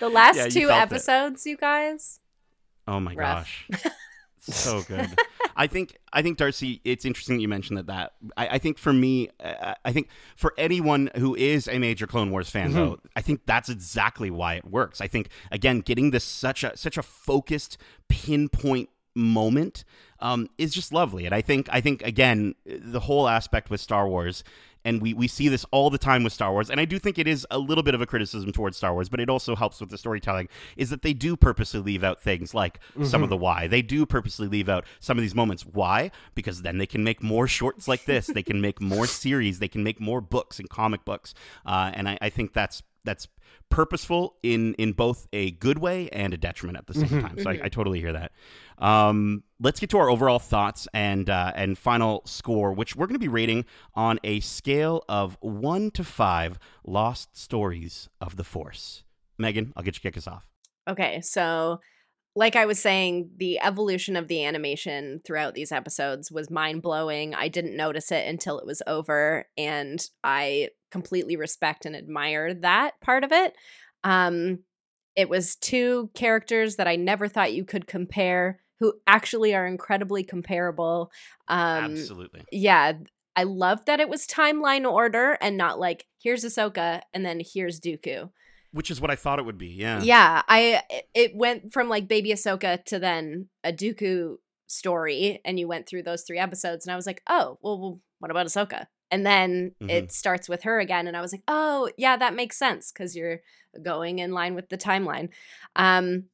the 0.00 0.08
last 0.10 0.36
Yeah, 0.36 0.48
two 0.48 0.66
felt 0.68 0.90
it. 0.90 0.94
episodes, 0.94 1.46
you 1.46 1.56
guys. 1.56 2.20
Oh 2.86 3.00
my 3.00 3.14
Rough. 3.14 3.46
gosh. 3.70 3.84
so 4.54 4.82
good. 4.88 5.08
I 5.56 5.66
think 5.66 5.98
I 6.12 6.22
think 6.22 6.38
Darcy. 6.38 6.80
It's 6.84 7.04
interesting 7.04 7.36
that 7.36 7.42
you 7.42 7.48
mentioned 7.48 7.78
that. 7.78 7.86
That 7.86 8.12
I, 8.36 8.48
I 8.48 8.58
think 8.58 8.78
for 8.78 8.92
me, 8.92 9.30
uh, 9.42 9.74
I 9.84 9.92
think 9.92 10.08
for 10.36 10.54
anyone 10.56 11.10
who 11.16 11.34
is 11.34 11.68
a 11.68 11.78
major 11.78 12.06
Clone 12.06 12.30
Wars 12.30 12.48
fan, 12.48 12.72
though, 12.72 12.98
I 13.16 13.22
think 13.22 13.42
that's 13.44 13.68
exactly 13.68 14.30
why 14.30 14.54
it 14.54 14.64
works. 14.64 15.00
I 15.00 15.08
think 15.08 15.30
again, 15.50 15.80
getting 15.80 16.10
this 16.10 16.24
such 16.24 16.62
a 16.62 16.76
such 16.76 16.96
a 16.96 17.02
focused 17.02 17.76
pinpoint 18.08 18.88
moment 19.18 19.84
um, 20.20 20.48
is 20.56 20.72
just 20.72 20.92
lovely, 20.92 21.26
and 21.26 21.34
I 21.34 21.42
think 21.42 21.68
I 21.70 21.80
think 21.80 22.02
again 22.02 22.54
the 22.64 23.00
whole 23.00 23.28
aspect 23.28 23.68
with 23.68 23.80
Star 23.80 24.08
Wars. 24.08 24.44
And 24.84 25.02
we, 25.02 25.12
we 25.12 25.26
see 25.26 25.48
this 25.48 25.66
all 25.72 25.90
the 25.90 25.98
time 25.98 26.22
with 26.22 26.32
Star 26.32 26.52
Wars, 26.52 26.70
and 26.70 26.80
I 26.80 26.84
do 26.84 27.00
think 27.00 27.18
it 27.18 27.26
is 27.26 27.44
a 27.50 27.58
little 27.58 27.82
bit 27.82 27.94
of 27.94 28.00
a 28.00 28.06
criticism 28.06 28.52
towards 28.52 28.76
Star 28.76 28.94
Wars, 28.94 29.08
but 29.08 29.18
it 29.18 29.28
also 29.28 29.56
helps 29.56 29.80
with 29.80 29.90
the 29.90 29.98
storytelling. 29.98 30.48
Is 30.76 30.88
that 30.90 31.02
they 31.02 31.12
do 31.12 31.36
purposely 31.36 31.80
leave 31.80 32.04
out 32.04 32.22
things 32.22 32.54
like 32.54 32.78
some 33.04 33.24
of 33.24 33.28
the 33.28 33.36
why. 33.36 33.66
They 33.66 33.82
do 33.82 34.06
purposely 34.06 34.46
leave 34.46 34.68
out 34.68 34.86
some 35.00 35.18
of 35.18 35.22
these 35.22 35.34
moments. 35.34 35.66
Why? 35.66 36.12
Because 36.34 36.62
then 36.62 36.78
they 36.78 36.86
can 36.86 37.02
make 37.02 37.22
more 37.22 37.48
shorts 37.48 37.88
like 37.88 38.04
this. 38.04 38.28
they 38.28 38.42
can 38.42 38.60
make 38.60 38.80
more 38.80 39.06
series. 39.24 39.58
They 39.58 39.68
can 39.68 39.82
make 39.82 40.00
more 40.00 40.20
books 40.20 40.60
and 40.60 40.70
comic 40.70 41.04
books. 41.04 41.34
Uh, 41.66 41.90
and 41.92 42.08
I, 42.08 42.16
I 42.22 42.30
think 42.30 42.54
that's 42.54 42.82
that's 43.04 43.28
purposeful 43.70 44.36
in 44.42 44.74
in 44.74 44.92
both 44.92 45.26
a 45.32 45.50
good 45.52 45.78
way 45.78 46.08
and 46.10 46.32
a 46.32 46.36
detriment 46.36 46.78
at 46.78 46.86
the 46.86 46.94
same 46.94 47.22
time. 47.22 47.38
So 47.38 47.50
I, 47.50 47.60
I 47.64 47.68
totally 47.68 48.00
hear 48.00 48.12
that. 48.12 48.32
Um, 48.78 49.42
let's 49.60 49.80
get 49.80 49.90
to 49.90 49.98
our 49.98 50.10
overall 50.10 50.38
thoughts 50.38 50.88
and 50.94 51.28
uh, 51.28 51.52
and 51.54 51.76
final 51.76 52.22
score, 52.24 52.72
which 52.72 52.96
we're 52.96 53.06
going 53.06 53.14
to 53.14 53.18
be 53.18 53.28
rating 53.28 53.64
on 53.94 54.18
a 54.24 54.40
scale 54.40 55.04
of 55.08 55.36
one 55.40 55.90
to 55.92 56.04
five 56.04 56.58
lost 56.84 57.36
stories 57.36 58.08
of 58.20 58.36
the 58.36 58.44
Force. 58.44 59.04
Megan, 59.38 59.72
I'll 59.76 59.82
get 59.82 59.96
you 59.96 60.00
kick 60.00 60.16
us 60.16 60.26
off. 60.26 60.46
Okay, 60.88 61.20
so 61.20 61.80
like 62.34 62.56
I 62.56 62.66
was 62.66 62.78
saying, 62.78 63.30
the 63.36 63.58
evolution 63.60 64.16
of 64.16 64.28
the 64.28 64.44
animation 64.44 65.20
throughout 65.24 65.54
these 65.54 65.72
episodes 65.72 66.30
was 66.30 66.50
mind 66.50 66.82
blowing. 66.82 67.34
I 67.34 67.48
didn't 67.48 67.76
notice 67.76 68.12
it 68.12 68.28
until 68.28 68.58
it 68.58 68.66
was 68.66 68.82
over, 68.86 69.46
and 69.56 70.00
I 70.22 70.68
completely 70.90 71.36
respect 71.36 71.84
and 71.84 71.96
admire 71.96 72.54
that 72.54 73.00
part 73.00 73.24
of 73.24 73.32
it. 73.32 73.54
Um, 74.04 74.60
it 75.16 75.28
was 75.28 75.56
two 75.56 76.10
characters 76.14 76.76
that 76.76 76.86
I 76.86 76.96
never 76.96 77.26
thought 77.26 77.52
you 77.52 77.64
could 77.64 77.86
compare, 77.88 78.60
who 78.78 78.94
actually 79.06 79.54
are 79.54 79.66
incredibly 79.66 80.22
comparable. 80.22 81.10
Um, 81.48 81.92
Absolutely. 81.92 82.44
yeah, 82.52 82.92
I 83.34 83.42
love 83.44 83.84
that 83.86 84.00
it 84.00 84.08
was 84.08 84.26
timeline 84.26 84.88
order 84.88 85.36
and 85.40 85.56
not 85.56 85.80
like 85.80 86.06
here's 86.22 86.44
Ahsoka 86.44 87.00
and 87.12 87.24
then 87.24 87.40
here's 87.44 87.80
Dooku. 87.80 88.30
Which 88.72 88.90
is 88.90 89.00
what 89.00 89.10
I 89.10 89.16
thought 89.16 89.38
it 89.38 89.44
would 89.46 89.58
be. 89.58 89.68
Yeah. 89.68 90.02
Yeah, 90.02 90.42
I 90.48 90.82
it- 91.14 91.34
went 91.34 91.72
from 91.72 91.88
like 91.88 92.06
baby 92.08 92.30
Ahsoka 92.30 92.84
to 92.86 92.98
then 92.98 93.48
a 93.64 93.72
Dooku 93.72 94.36
story, 94.66 95.40
and 95.44 95.58
you 95.58 95.66
went 95.66 95.88
through 95.88 96.02
those 96.02 96.22
three 96.22 96.38
episodes, 96.38 96.86
and 96.86 96.92
I 96.92 96.96
was 96.96 97.06
like, 97.06 97.22
oh, 97.28 97.58
well, 97.62 97.78
well 97.80 98.00
what 98.18 98.30
about 98.30 98.46
Ahsoka? 98.46 98.86
And 99.10 99.24
then 99.24 99.74
Mhm. 99.82 99.90
it 99.90 100.12
starts 100.12 100.48
with 100.48 100.64
her 100.64 100.80
again, 100.80 101.06
and 101.06 101.16
I 101.16 101.22
was 101.22 101.32
like, 101.32 101.42
oh, 101.48 101.90
yeah, 101.96 102.16
that 102.18 102.34
makes 102.34 102.58
sense 102.58 102.92
because 102.92 103.16
you're 103.16 103.40
going 103.82 104.18
in 104.18 104.32
line 104.32 104.54
with 104.54 104.68
the 104.68 104.76
timeline. 104.76 105.30
Um, 105.76 106.24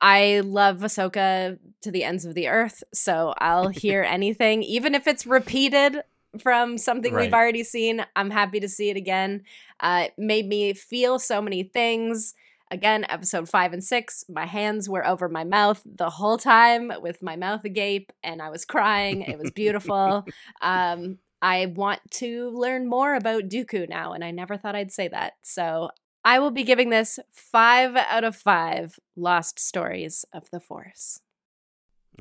I 0.00 0.40
love 0.40 0.78
Ahsoka 0.78 1.58
to 1.82 1.90
the 1.90 2.04
ends 2.04 2.24
of 2.24 2.34
the 2.34 2.48
earth, 2.48 2.82
so 2.94 3.34
I'll 3.38 3.68
hear 3.84 4.02
anything, 4.02 4.62
even 4.62 4.94
if 4.94 5.06
it's 5.06 5.26
repeated 5.26 6.02
from 6.38 6.78
something 6.78 7.12
Right. 7.12 7.24
we've 7.24 7.34
already 7.34 7.64
seen. 7.64 8.04
I'm 8.16 8.30
happy 8.30 8.60
to 8.60 8.68
see 8.68 8.90
it 8.90 8.96
again. 8.96 9.44
Uh, 9.80 10.04
it 10.06 10.14
made 10.18 10.46
me 10.46 10.72
feel 10.72 11.18
so 11.18 11.40
many 11.42 11.62
things. 11.62 12.34
Again, 12.70 13.04
episode 13.08 13.48
five 13.48 13.72
and 13.72 13.84
six, 13.84 14.24
my 14.28 14.46
hands 14.46 14.88
were 14.88 15.06
over 15.06 15.28
my 15.28 15.44
mouth 15.44 15.82
the 15.84 16.10
whole 16.10 16.38
time 16.38 16.90
with 17.00 17.22
my 17.22 17.36
mouth 17.36 17.64
agape, 17.64 18.12
and 18.22 18.40
I 18.42 18.50
was 18.50 18.64
crying. 18.64 19.22
It 19.22 19.38
was 19.38 19.50
beautiful. 19.50 20.24
um, 20.62 21.18
I 21.42 21.66
want 21.66 22.00
to 22.12 22.48
learn 22.50 22.88
more 22.88 23.14
about 23.14 23.44
Dooku 23.48 23.88
now, 23.88 24.12
and 24.14 24.24
I 24.24 24.30
never 24.30 24.56
thought 24.56 24.74
I'd 24.74 24.92
say 24.92 25.08
that. 25.08 25.34
So 25.42 25.90
I 26.24 26.38
will 26.38 26.50
be 26.50 26.64
giving 26.64 26.88
this 26.88 27.18
five 27.32 27.94
out 27.96 28.24
of 28.24 28.34
five 28.34 28.98
lost 29.14 29.58
stories 29.58 30.24
of 30.32 30.50
the 30.50 30.58
Force. 30.58 31.20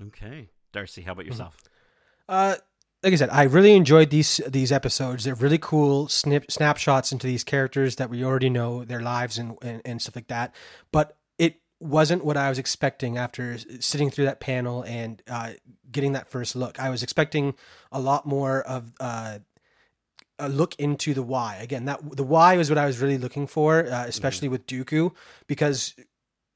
Okay. 0.08 0.50
Darcy, 0.74 1.04
how 1.04 1.14
about 1.14 1.26
yourself? 1.26 1.58
Uh, 2.28 2.56
like 3.04 3.14
I 3.14 3.16
said, 3.18 3.30
I 3.32 3.44
really 3.44 3.76
enjoyed 3.76 4.10
these 4.10 4.40
these 4.48 4.72
episodes. 4.72 5.26
They're 5.26 5.36
really 5.36 5.58
cool 5.58 6.08
snip, 6.08 6.50
snapshots 6.50 7.12
into 7.12 7.28
these 7.28 7.44
characters 7.44 7.98
that 7.98 8.10
we 8.10 8.24
already 8.24 8.50
know 8.50 8.86
their 8.86 9.02
lives 9.02 9.38
and, 9.38 9.58
and 9.62 9.82
and 9.84 10.02
stuff 10.02 10.16
like 10.16 10.28
that. 10.28 10.56
But 10.92 11.18
it 11.38 11.60
wasn't 11.82 12.24
what 12.24 12.38
I 12.38 12.48
was 12.50 12.60
expecting 12.60 13.18
after 13.18 13.58
sitting 13.80 14.10
through 14.10 14.26
that 14.26 14.40
panel 14.40 14.84
and 14.84 15.22
uh, 15.30 15.52
getting 15.92 16.14
that 16.14 16.30
first 16.30 16.56
look. 16.56 16.80
I 16.80 16.90
was 16.90 17.04
expecting 17.04 17.56
a 17.92 18.00
lot 18.00 18.26
more 18.26 18.62
of. 18.62 18.94
Uh, 19.00 19.40
a 20.40 20.50
look 20.50 20.74
into 20.80 21.14
the 21.14 21.22
why 21.22 21.58
again 21.58 21.86
that 21.86 22.02
the 22.18 22.24
why 22.24 22.58
was 22.58 22.68
what 22.68 22.78
i 22.78 22.88
was 22.88 23.00
really 23.00 23.20
looking 23.20 23.46
for 23.46 23.86
uh, 23.86 24.06
especially 24.08 24.48
with 24.48 24.66
dooku 24.66 25.14
because 25.46 25.94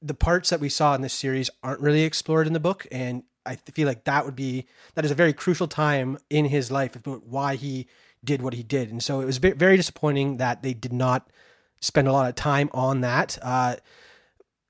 the 0.02 0.16
parts 0.16 0.50
that 0.50 0.60
we 0.60 0.68
saw 0.68 0.96
in 0.96 1.02
this 1.02 1.14
series 1.14 1.52
aren't 1.62 1.80
really 1.80 2.02
explored 2.02 2.48
in 2.48 2.54
the 2.54 2.60
book 2.60 2.88
and 2.92 3.22
i 3.48 3.56
feel 3.56 3.88
like 3.88 4.04
that 4.04 4.26
would 4.26 4.36
be 4.36 4.66
that 4.96 5.06
is 5.06 5.12
a 5.12 5.16
very 5.16 5.34
crucial 5.34 5.68
time 5.68 6.18
in 6.30 6.46
his 6.46 6.70
life 6.72 6.96
about 6.96 7.26
why 7.26 7.56
he 7.56 7.88
did 8.24 8.42
what 8.42 8.54
he 8.54 8.64
did. 8.64 8.92
And 8.92 9.02
so 9.02 9.22
it 9.22 9.26
was 9.26 9.38
very 9.38 9.78
disappointing 9.78 10.38
that 10.38 10.62
they 10.64 10.74
did 10.74 10.94
not 10.94 11.30
spend 11.82 12.08
a 12.08 12.12
lot 12.12 12.30
of 12.30 12.36
time 12.36 12.70
on 12.74 13.02
that. 13.02 13.38
Uh, 13.42 13.78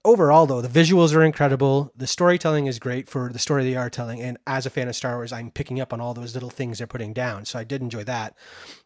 overall 0.05 0.45
though 0.45 0.61
the 0.61 0.69
visuals 0.69 1.13
are 1.13 1.23
incredible. 1.23 1.91
The 1.95 2.07
storytelling 2.07 2.67
is 2.67 2.79
great 2.79 3.09
for 3.09 3.29
the 3.29 3.39
story 3.39 3.63
they 3.63 3.75
are 3.75 3.89
telling. 3.89 4.21
And 4.21 4.37
as 4.47 4.65
a 4.65 4.69
fan 4.69 4.87
of 4.87 4.95
star 4.95 5.15
wars 5.15 5.33
i'm 5.33 5.51
picking 5.51 5.81
up 5.81 5.91
on 5.91 5.99
all 5.99 6.13
those 6.13 6.33
little 6.33 6.49
things 6.49 6.77
they're 6.77 6.87
putting 6.87 7.13
down. 7.13 7.43
So 7.45 7.59
i 7.59 7.65
did 7.65 7.81
enjoy 7.81 8.03
that. 8.05 8.37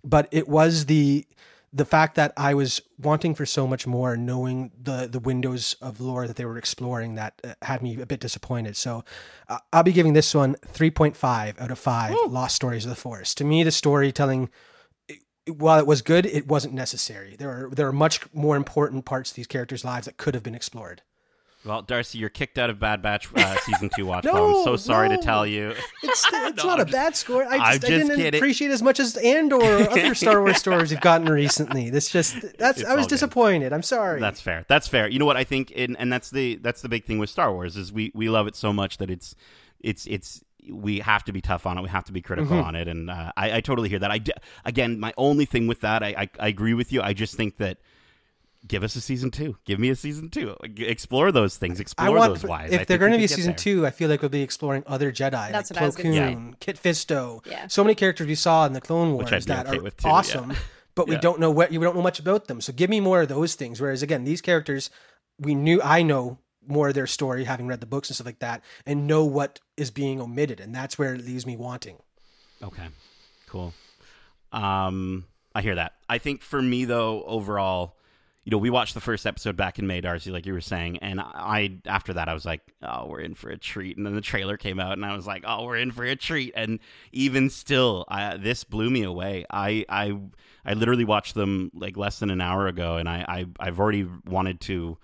But 0.04 0.28
it 0.32 0.48
was 0.48 0.86
the 0.88 1.28
the 1.74 1.86
fact 1.86 2.16
that 2.16 2.34
i 2.38 2.54
was 2.54 2.82
wanting 2.98 3.34
for 3.34 3.46
so 3.46 3.66
much 3.66 3.88
more 3.88 4.18
knowing 4.18 4.72
the 4.82 5.08
the 5.12 5.20
windows 5.20 5.76
of 5.82 6.00
lore 6.00 6.28
that 6.28 6.36
they 6.36 6.46
were 6.46 6.58
exploring 6.58 7.16
that 7.16 7.40
uh, 7.44 7.54
had 7.62 7.82
me 7.82 8.00
a 8.02 8.06
bit 8.06 8.20
disappointed 8.20 8.76
so 8.76 9.04
uh, 9.50 9.58
i'll 9.74 9.84
be 9.84 9.94
giving 9.94 10.14
this 10.14 10.34
one 10.34 10.56
3.5 10.74 11.60
out 11.60 11.72
of 11.72 11.80
5 11.80 12.16
lost 12.30 12.56
stories 12.56 12.86
of 12.86 12.90
the 12.90 12.96
Force 12.96 13.34
to 13.36 13.44
me 13.44 13.64
the 13.64 13.72
storytelling 13.72 14.50
while 15.48 15.80
it 15.80 15.88
was 15.88 16.02
good, 16.02 16.26
it 16.26 16.48
wasn't 16.48 16.74
necessary. 16.74 17.36
There 17.36 17.50
are 17.50 17.70
there 17.70 17.88
are 17.88 17.94
much 17.94 18.22
more 18.34 18.56
important 18.56 19.06
parts 19.06 19.32
of 19.32 19.36
these 19.36 19.48
characters' 19.48 19.86
lives 19.86 20.06
that 20.06 20.18
could 20.18 20.34
have 20.34 20.44
been 20.44 20.56
explored. 20.56 21.02
Well, 21.63 21.84
Darcy, 21.84 22.17
you're 22.17 22.30
kicked 22.30 22.58
out 22.58 22.69
of 22.71 22.80
Bad 22.80 23.02
Batch 23.04 23.30
uh, 23.36 23.56
season 23.65 23.91
two 23.95 24.06
watch. 24.08 24.24
No. 24.24 24.60
I'm 24.60 24.63
so 24.63 24.76
sorry 24.76 25.10
to 25.10 25.17
tell 25.17 25.45
you. 25.45 25.76
It's, 26.02 26.26
it's 26.32 26.32
No, 26.58 26.63
not 26.69 26.80
I'm 26.80 26.88
a 26.88 26.91
bad 26.91 27.15
score. 27.15 27.43
I 27.45 27.58
just, 27.58 27.86
I 27.86 27.88
didn't 27.88 28.15
kidding. 28.15 28.39
appreciate 28.39 28.71
as 28.71 28.82
much 28.82 29.00
as 29.00 29.15
Andor 29.17 29.58
or 29.58 29.89
other 29.91 30.15
Star 30.15 30.41
Wars 30.41 30.58
stories 30.58 30.89
we've 30.89 31.02
gotten 31.02 31.28
recently. 31.30 31.89
This 31.91 32.10
just 32.10 32.36
that's 32.58 32.82
It's 32.82 32.89
I 32.89 32.95
was 32.95 33.06
good. 33.06 33.12
disappointed. 33.12 33.74
I'm 33.74 33.84
sorry. 33.84 34.19
That's 34.19 34.41
fair. 34.41 34.65
That's 34.67 34.88
fair. 34.88 35.08
You 35.08 35.19
know 35.19 35.26
what 35.26 35.38
I 35.38 35.43
think, 35.43 35.71
and, 35.76 35.95
and 36.00 36.12
that's 36.12 36.32
the 36.32 36.56
that's 36.56 36.82
the 36.82 36.89
big 36.89 37.06
thing 37.06 37.19
with 37.19 37.30
Star 37.30 37.54
Wars 37.54 37.78
is 37.78 37.93
we 37.93 38.12
we 38.15 38.28
love 38.30 38.47
it 38.47 38.56
so 38.56 38.74
much 38.74 38.97
that 38.97 39.12
it's 39.12 39.36
it's 39.80 40.08
it's 40.08 40.43
we 40.69 41.00
have 41.00 41.24
to 41.26 41.32
be 41.34 41.41
tough 41.41 41.65
on 41.67 41.78
it. 41.78 41.82
We 41.82 41.89
have 41.89 42.06
to 42.06 42.12
be 42.12 42.21
critical 42.21 42.56
Mm-hmm. 42.58 42.67
on 42.67 42.76
it, 42.76 42.88
and 42.88 43.10
uh, 43.10 43.32
I, 43.38 43.58
I 43.58 43.62
totally 43.62 43.89
hear 43.89 44.00
that. 44.00 44.10
I 44.12 44.17
d- 44.17 44.32
again, 44.65 45.00
my 45.00 45.13
only 45.17 45.45
thing 45.45 45.67
with 45.67 45.82
that, 45.82 46.02
I, 46.02 46.10
I 46.17 46.30
I 46.39 46.47
agree 46.47 46.74
with 46.74 46.91
you. 46.91 47.02
I 47.04 47.13
just 47.13 47.36
think 47.36 47.58
that. 47.58 47.78
Give 48.67 48.84
us 48.84 48.95
a 48.95 49.02
season 49.02 49.32
two. 49.32 49.58
Give 49.65 49.80
me 49.80 49.89
a 49.89 49.95
season 49.95 50.30
two. 50.30 50.56
Explore 50.78 51.32
those 51.32 51.58
things. 51.58 51.80
Explore 51.80 52.08
I 52.08 52.10
want 52.12 52.34
those 52.36 52.43
whys. 52.47 52.65
If 52.71 52.78
think 52.78 52.88
they're 52.88 52.97
going 53.00 53.12
to 53.12 53.17
be 53.17 53.26
season 53.26 53.52
there. 53.52 53.58
two, 53.58 53.88
I 53.88 53.89
feel 53.89 54.08
like 54.08 54.21
we'll 54.21 54.30
be 54.30 54.43
exploring 54.43 54.84
other 54.86 55.12
Jedi, 55.12 55.52
That's 55.52 55.71
like 55.71 55.78
what 55.80 55.84
I 55.84 55.86
was 55.88 55.95
Plo 55.95 56.04
gonna 56.04 56.15
say. 56.15 56.34
Koon, 56.36 56.56
Kit 56.60 56.80
Fisto. 56.82 57.43
Yeah. 57.47 57.67
So 57.67 57.84
many 57.84 57.95
characters 57.95 58.28
we 58.28 58.36
saw 58.36 58.65
in 58.67 58.74
the 58.74 58.82
Clone 58.82 59.13
Wars 59.13 59.32
Which 59.32 59.45
that 59.45 59.65
okay 59.67 59.78
are 59.78 59.82
with 59.82 59.97
too, 59.97 60.08
yeah. 60.08 60.13
awesome, 60.13 60.54
but 60.93 61.08
we 61.08 61.15
Yeah. 61.15 61.21
don't 61.21 61.39
know 61.39 61.50
what 61.50 61.71
we 61.71 61.80
don't 61.80 61.95
know 61.95 62.04
much 62.04 62.19
about 62.19 62.45
them. 62.47 62.62
So 62.62 62.71
give 62.71 62.89
me 62.89 63.00
more 63.00 63.21
of 63.21 63.30
those 63.30 63.56
things. 63.56 63.82
Whereas 63.82 64.04
again, 64.04 64.26
these 64.26 64.41
characters, 64.41 64.91
we 65.39 65.56
knew 65.56 65.82
I 65.82 66.04
know 66.04 66.38
more 66.67 66.89
of 66.89 66.93
their 66.93 67.08
story, 67.08 67.45
having 67.45 67.65
read 67.65 67.80
the 67.80 67.88
books 67.88 68.10
and 68.10 68.15
stuff 68.15 68.28
like 68.28 68.39
that, 68.39 68.63
and 68.86 69.08
know 69.08 69.26
what 69.26 69.60
is 69.76 69.89
being 69.89 70.21
omitted, 70.21 70.60
and 70.60 70.76
that's 70.76 71.00
where 71.00 71.15
it 71.15 71.26
leaves 71.26 71.47
me 71.47 71.58
wanting. 71.58 71.97
Okay, 72.62 72.89
cool. 73.47 73.74
Um, 74.52 75.26
I 75.56 75.62
hear 75.63 75.74
that. 75.76 75.93
I 76.08 76.19
think 76.19 76.43
for 76.43 76.62
me 76.62 76.86
though, 76.86 77.24
overall, 77.24 77.95
you 78.44 78.50
know, 78.50 78.58
we 78.58 78.72
watched 78.72 78.96
the 78.96 79.02
first 79.02 79.28
episode 79.28 79.56
back 79.56 79.78
in 79.78 79.86
May, 79.86 80.02
Darcy, 80.02 80.32
like 80.32 80.48
you 80.48 80.54
were 80.54 80.62
saying, 80.62 80.98
and 80.98 81.22
I 81.22 81.78
after 81.86 82.14
that 82.14 82.28
I 82.28 82.34
was 82.34 82.44
like, 82.44 82.62
oh, 82.82 83.06
we're 83.06 83.20
in 83.20 83.36
for 83.36 83.50
a 83.50 83.58
treat. 83.58 83.98
And 83.98 84.06
then 84.06 84.16
the 84.16 84.22
trailer 84.22 84.58
came 84.58 84.80
out, 84.80 84.94
and 84.94 85.06
I 85.06 85.16
was 85.16 85.28
like, 85.28 85.44
oh, 85.46 85.66
we're 85.66 85.78
in 85.78 85.92
for 85.92 86.04
a 86.04 86.16
treat. 86.16 86.54
And 86.56 86.80
even 87.12 87.52
still, 87.52 88.06
I, 88.08 88.38
this 88.38 88.64
blew 88.64 88.90
me 88.90 89.04
away. 89.04 89.46
I 89.52 89.86
I 89.90 90.18
I 90.66 90.74
literally 90.74 91.06
watched 91.06 91.36
them 91.36 91.70
like 91.76 91.98
less 91.98 92.18
than 92.18 92.32
an 92.32 92.42
hour 92.42 92.68
ago, 92.68 92.98
and 92.98 93.08
I, 93.08 93.26
I 93.28 93.46
I've 93.60 93.80
already 93.80 94.08
wanted 94.26 94.60
to 94.62 94.98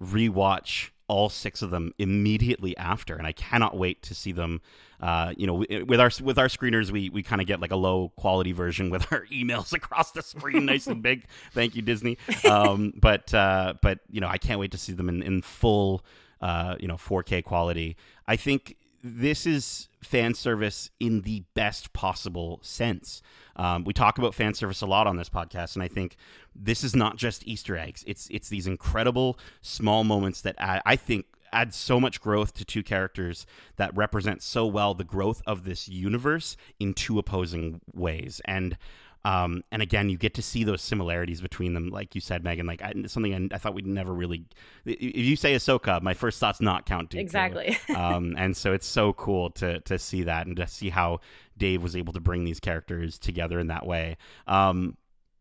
rewatch 0.00 0.90
all 1.12 1.28
six 1.28 1.60
of 1.60 1.70
them 1.70 1.92
immediately 1.98 2.74
after, 2.78 3.14
and 3.16 3.26
I 3.26 3.32
cannot 3.32 3.76
wait 3.76 4.00
to 4.04 4.14
see 4.14 4.32
them. 4.32 4.62
Uh, 4.98 5.34
you 5.36 5.46
know, 5.46 5.64
with 5.84 6.00
our 6.00 6.10
with 6.22 6.38
our 6.38 6.46
screeners, 6.46 6.90
we 6.90 7.10
we 7.10 7.22
kind 7.22 7.42
of 7.42 7.46
get 7.46 7.60
like 7.60 7.70
a 7.70 7.76
low 7.76 8.08
quality 8.16 8.52
version 8.52 8.88
with 8.88 9.12
our 9.12 9.26
emails 9.32 9.74
across 9.74 10.12
the 10.12 10.22
screen, 10.22 10.64
nice 10.64 10.86
and 10.86 11.02
big. 11.02 11.26
Thank 11.52 11.76
you, 11.76 11.82
Disney. 11.82 12.16
Um, 12.48 12.94
but 12.96 13.32
uh, 13.34 13.74
but 13.82 13.98
you 14.10 14.22
know, 14.22 14.28
I 14.28 14.38
can't 14.38 14.58
wait 14.58 14.70
to 14.70 14.78
see 14.78 14.94
them 14.94 15.10
in 15.10 15.22
in 15.22 15.42
full, 15.42 16.02
uh, 16.40 16.76
you 16.80 16.88
know, 16.88 16.96
4K 16.96 17.44
quality. 17.44 17.96
I 18.26 18.36
think 18.36 18.76
this 19.02 19.46
is 19.46 19.88
fan 20.02 20.34
service 20.34 20.90
in 21.00 21.22
the 21.22 21.44
best 21.54 21.92
possible 21.92 22.60
sense. 22.62 23.20
Um, 23.56 23.84
we 23.84 23.92
talk 23.92 24.18
about 24.18 24.34
fan 24.34 24.54
service 24.54 24.80
a 24.80 24.86
lot 24.86 25.06
on 25.06 25.16
this 25.16 25.28
podcast, 25.28 25.74
and 25.74 25.82
I 25.82 25.88
think 25.88 26.16
this 26.54 26.84
is 26.84 26.94
not 26.94 27.16
just 27.16 27.46
Easter 27.46 27.76
eggs. 27.76 28.04
It's 28.06 28.28
it's 28.30 28.48
these 28.48 28.66
incredible 28.66 29.38
small 29.60 30.04
moments 30.04 30.40
that 30.42 30.54
I, 30.58 30.80
I 30.86 30.96
think 30.96 31.26
add 31.52 31.74
so 31.74 32.00
much 32.00 32.20
growth 32.20 32.54
to 32.54 32.64
two 32.64 32.82
characters 32.82 33.46
that 33.76 33.94
represent 33.94 34.42
so 34.42 34.66
well 34.66 34.94
the 34.94 35.04
growth 35.04 35.42
of 35.46 35.64
this 35.64 35.88
universe 35.88 36.56
in 36.80 36.94
two 36.94 37.18
opposing 37.18 37.80
ways. 37.92 38.40
And 38.46 38.78
um, 39.24 39.62
and 39.70 39.82
again, 39.82 40.08
you 40.08 40.16
get 40.16 40.34
to 40.34 40.42
see 40.42 40.64
those 40.64 40.82
similarities 40.82 41.40
between 41.40 41.74
them, 41.74 41.90
like 41.90 42.14
you 42.14 42.20
said, 42.20 42.42
Megan. 42.42 42.66
Like 42.66 42.82
I, 42.82 42.92
something 43.06 43.50
I, 43.52 43.54
I, 43.54 43.58
thought 43.58 43.74
we'd 43.74 43.86
never 43.86 44.12
really. 44.12 44.44
If 44.84 45.24
you 45.24 45.36
say 45.36 45.54
Ahsoka, 45.54 46.02
my 46.02 46.14
first 46.14 46.40
thought's 46.40 46.60
not 46.60 46.86
Count 46.86 47.10
Dooku. 47.10 47.20
Exactly. 47.20 47.78
um, 47.96 48.34
and 48.36 48.56
so 48.56 48.72
it's 48.72 48.86
so 48.86 49.12
cool 49.12 49.50
to 49.50 49.78
to 49.80 49.98
see 49.98 50.24
that 50.24 50.46
and 50.48 50.56
to 50.56 50.66
see 50.66 50.88
how 50.88 51.20
Dave 51.56 51.82
was 51.82 51.94
able 51.94 52.12
to 52.14 52.20
bring 52.20 52.44
these 52.44 52.58
characters 52.58 53.18
together 53.18 53.60
in 53.60 53.68
that 53.68 53.86
way. 53.86 54.16
Um, 54.48 54.96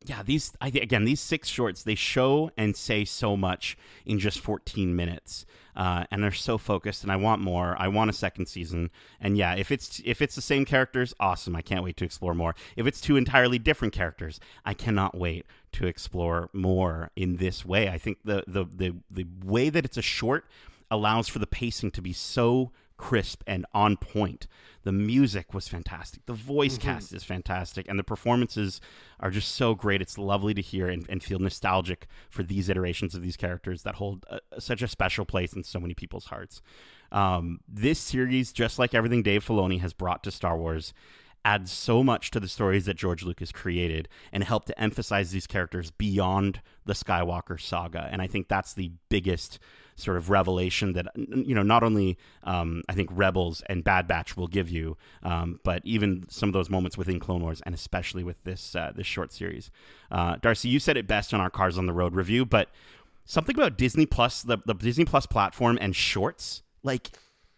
yeah, 0.05 0.23
these 0.23 0.53
I, 0.59 0.67
again, 0.67 1.05
these 1.05 1.21
six 1.21 1.47
shorts 1.47 1.83
they 1.83 1.95
show 1.95 2.51
and 2.57 2.75
say 2.75 3.05
so 3.05 3.37
much 3.37 3.77
in 4.05 4.19
just 4.19 4.39
14 4.39 4.95
minutes 4.95 5.45
uh, 5.75 6.05
and 6.11 6.23
they're 6.23 6.31
so 6.31 6.57
focused. 6.57 7.03
And 7.03 7.11
I 7.11 7.15
want 7.15 7.41
more. 7.41 7.75
I 7.79 7.87
want 7.87 8.09
a 8.09 8.13
second 8.13 8.47
season. 8.47 8.89
And 9.19 9.37
yeah, 9.37 9.55
if 9.55 9.71
it's 9.71 10.01
if 10.05 10.21
it's 10.21 10.35
the 10.35 10.41
same 10.41 10.65
characters, 10.65 11.13
awesome. 11.19 11.55
I 11.55 11.61
can't 11.61 11.83
wait 11.83 11.97
to 11.97 12.05
explore 12.05 12.33
more. 12.33 12.55
If 12.75 12.85
it's 12.85 13.01
two 13.01 13.17
entirely 13.17 13.59
different 13.59 13.93
characters, 13.93 14.39
I 14.65 14.73
cannot 14.73 15.15
wait 15.15 15.45
to 15.73 15.87
explore 15.87 16.49
more 16.53 17.11
in 17.15 17.37
this 17.37 17.65
way. 17.65 17.89
I 17.89 17.97
think 17.97 18.19
the 18.23 18.43
the 18.47 18.65
the 18.65 18.95
the 19.09 19.27
way 19.43 19.69
that 19.69 19.85
it's 19.85 19.97
a 19.97 20.01
short 20.01 20.45
allows 20.89 21.27
for 21.29 21.39
the 21.39 21.47
pacing 21.47 21.91
to 21.91 22.01
be 22.01 22.11
so 22.11 22.71
crisp 23.01 23.41
and 23.47 23.65
on 23.73 23.97
point. 23.97 24.45
The 24.83 24.91
music 24.91 25.55
was 25.55 25.67
fantastic. 25.67 26.23
The 26.27 26.33
voice 26.33 26.77
mm-hmm. 26.77 26.87
cast 26.87 27.13
is 27.13 27.23
fantastic. 27.23 27.87
And 27.89 27.97
the 27.97 28.03
performances 28.03 28.79
are 29.19 29.31
just 29.31 29.55
so 29.55 29.73
great. 29.73 30.03
It's 30.03 30.19
lovely 30.19 30.53
to 30.53 30.61
hear 30.61 30.87
and, 30.87 31.07
and 31.09 31.23
feel 31.23 31.39
nostalgic 31.39 32.05
for 32.29 32.43
these 32.43 32.69
iterations 32.69 33.15
of 33.15 33.23
these 33.23 33.37
characters 33.37 33.81
that 33.81 33.95
hold 33.95 34.23
a, 34.29 34.35
uh, 34.35 34.59
such 34.59 34.83
a 34.83 34.87
special 34.87 35.25
place 35.25 35.53
in 35.53 35.63
so 35.63 35.79
many 35.79 35.95
people's 35.95 36.25
hearts. 36.25 36.61
Um, 37.11 37.61
this 37.67 37.97
series, 37.97 38.53
just 38.53 38.77
like 38.77 38.93
everything 38.93 39.23
Dave 39.23 39.43
Filoni 39.43 39.81
has 39.81 39.93
brought 39.93 40.23
to 40.23 40.31
Star 40.31 40.55
Wars, 40.55 40.93
adds 41.43 41.71
so 41.71 42.03
much 42.03 42.29
to 42.31 42.39
the 42.39 42.47
stories 42.47 42.85
that 42.85 42.97
George 42.97 43.23
Lucas 43.23 43.51
created 43.51 44.07
and 44.31 44.43
helped 44.43 44.67
to 44.67 44.79
emphasize 44.79 45.31
these 45.31 45.47
characters 45.47 45.89
beyond 45.89 46.61
the 46.85 46.93
Skywalker 46.93 47.59
saga. 47.59 48.07
And 48.11 48.21
I 48.21 48.27
think 48.27 48.47
that's 48.47 48.75
the 48.75 48.91
biggest 49.09 49.57
sort 50.01 50.17
of 50.17 50.29
revelation 50.29 50.93
that 50.93 51.07
you 51.15 51.55
know 51.55 51.63
not 51.63 51.83
only 51.83 52.17
um, 52.43 52.83
I 52.89 52.93
think 52.93 53.09
Rebels 53.11 53.63
and 53.67 53.83
Bad 53.83 54.07
Batch 54.07 54.35
will 54.35 54.47
give 54.47 54.69
you, 54.69 54.97
um, 55.23 55.59
but 55.63 55.81
even 55.85 56.25
some 56.29 56.49
of 56.49 56.53
those 56.53 56.69
moments 56.69 56.97
within 56.97 57.19
Clone 57.19 57.41
Wars 57.41 57.61
and 57.65 57.73
especially 57.75 58.23
with 58.23 58.43
this 58.43 58.75
uh, 58.75 58.91
this 58.95 59.07
short 59.07 59.31
series. 59.31 59.71
Uh, 60.09 60.35
Darcy, 60.41 60.69
you 60.69 60.79
said 60.79 60.97
it 60.97 61.07
best 61.07 61.33
on 61.33 61.39
our 61.39 61.49
Cars 61.49 61.77
on 61.77 61.85
the 61.85 61.93
Road 61.93 62.15
review, 62.15 62.45
but 62.45 62.69
something 63.25 63.55
about 63.55 63.77
Disney 63.77 64.05
Plus, 64.05 64.41
the, 64.41 64.57
the 64.65 64.73
Disney 64.73 65.05
Plus 65.05 65.25
platform 65.25 65.77
and 65.81 65.95
shorts, 65.95 66.63
like 66.83 67.11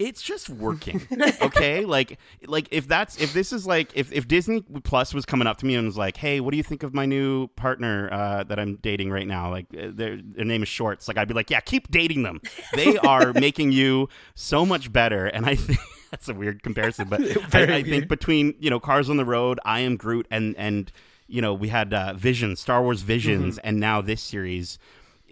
it's 0.04 0.22
just 0.22 0.50
working. 0.50 1.02
okay, 1.42 1.86
like 1.86 2.20
like 2.46 2.68
if 2.72 2.88
that's 2.88 3.20
if 3.22 3.34
this 3.34 3.54
is 3.54 3.66
like 3.66 3.92
if 3.96 4.12
if 4.12 4.28
Disney 4.28 4.62
Plus 4.84 5.14
was 5.14 5.26
coming 5.26 5.48
up 5.48 5.58
to 5.58 5.66
me 5.66 5.76
and 5.76 5.86
was 5.86 5.98
like, 5.98 6.18
"Hey, 6.18 6.40
what 6.40 6.52
do 6.52 6.58
you 6.58 6.64
think 6.64 6.84
of 6.84 6.94
my 6.94 7.06
new 7.06 7.48
partner 7.50 8.10
uh, 8.12 8.44
that 8.44 8.60
I'm 8.60 8.76
dating 8.76 9.12
right 9.12 9.28
now?" 9.28 9.50
Like 9.50 9.68
uh, 9.74 9.88
their 9.94 10.18
their 10.22 10.46
name 10.46 10.62
is 10.62 10.70
Shorts. 10.70 11.08
Like 11.08 11.18
I'd 11.18 11.28
be 11.28 11.34
like, 11.34 11.50
"Yeah, 11.50 11.62
keep 11.62 11.90
dating 11.90 12.24
them. 12.24 12.42
They 12.74 12.98
are 13.08 13.34
making 13.34 13.72
you 13.72 14.10
so 14.36 14.66
much 14.66 14.92
better." 14.92 15.28
And 15.28 15.46
I 15.46 15.56
think 15.56 15.80
that's 16.12 16.28
a 16.28 16.34
weird 16.34 16.64
comparison, 16.64 17.08
but 17.08 17.22
I, 17.56 17.76
I, 17.76 17.84
think 17.84 18.08
between 18.08 18.56
you 18.60 18.70
know 18.70 18.80
Cars 18.80 19.10
on 19.10 19.18
the 19.18 19.26
Road, 19.26 19.60
I 19.64 19.80
Am 19.82 19.96
Groot, 19.96 20.28
and 20.30 20.56
and 20.58 20.92
you 21.28 21.42
know 21.42 21.54
we 21.54 21.70
had 21.70 21.94
uh, 21.94 22.14
Visions, 22.14 22.60
Star 22.60 22.84
Wars 22.84 23.02
Visions, 23.02 23.58
mm-hmm. 23.58 23.68
and 23.68 23.80
now 23.80 24.02
this 24.02 24.22
series 24.22 24.78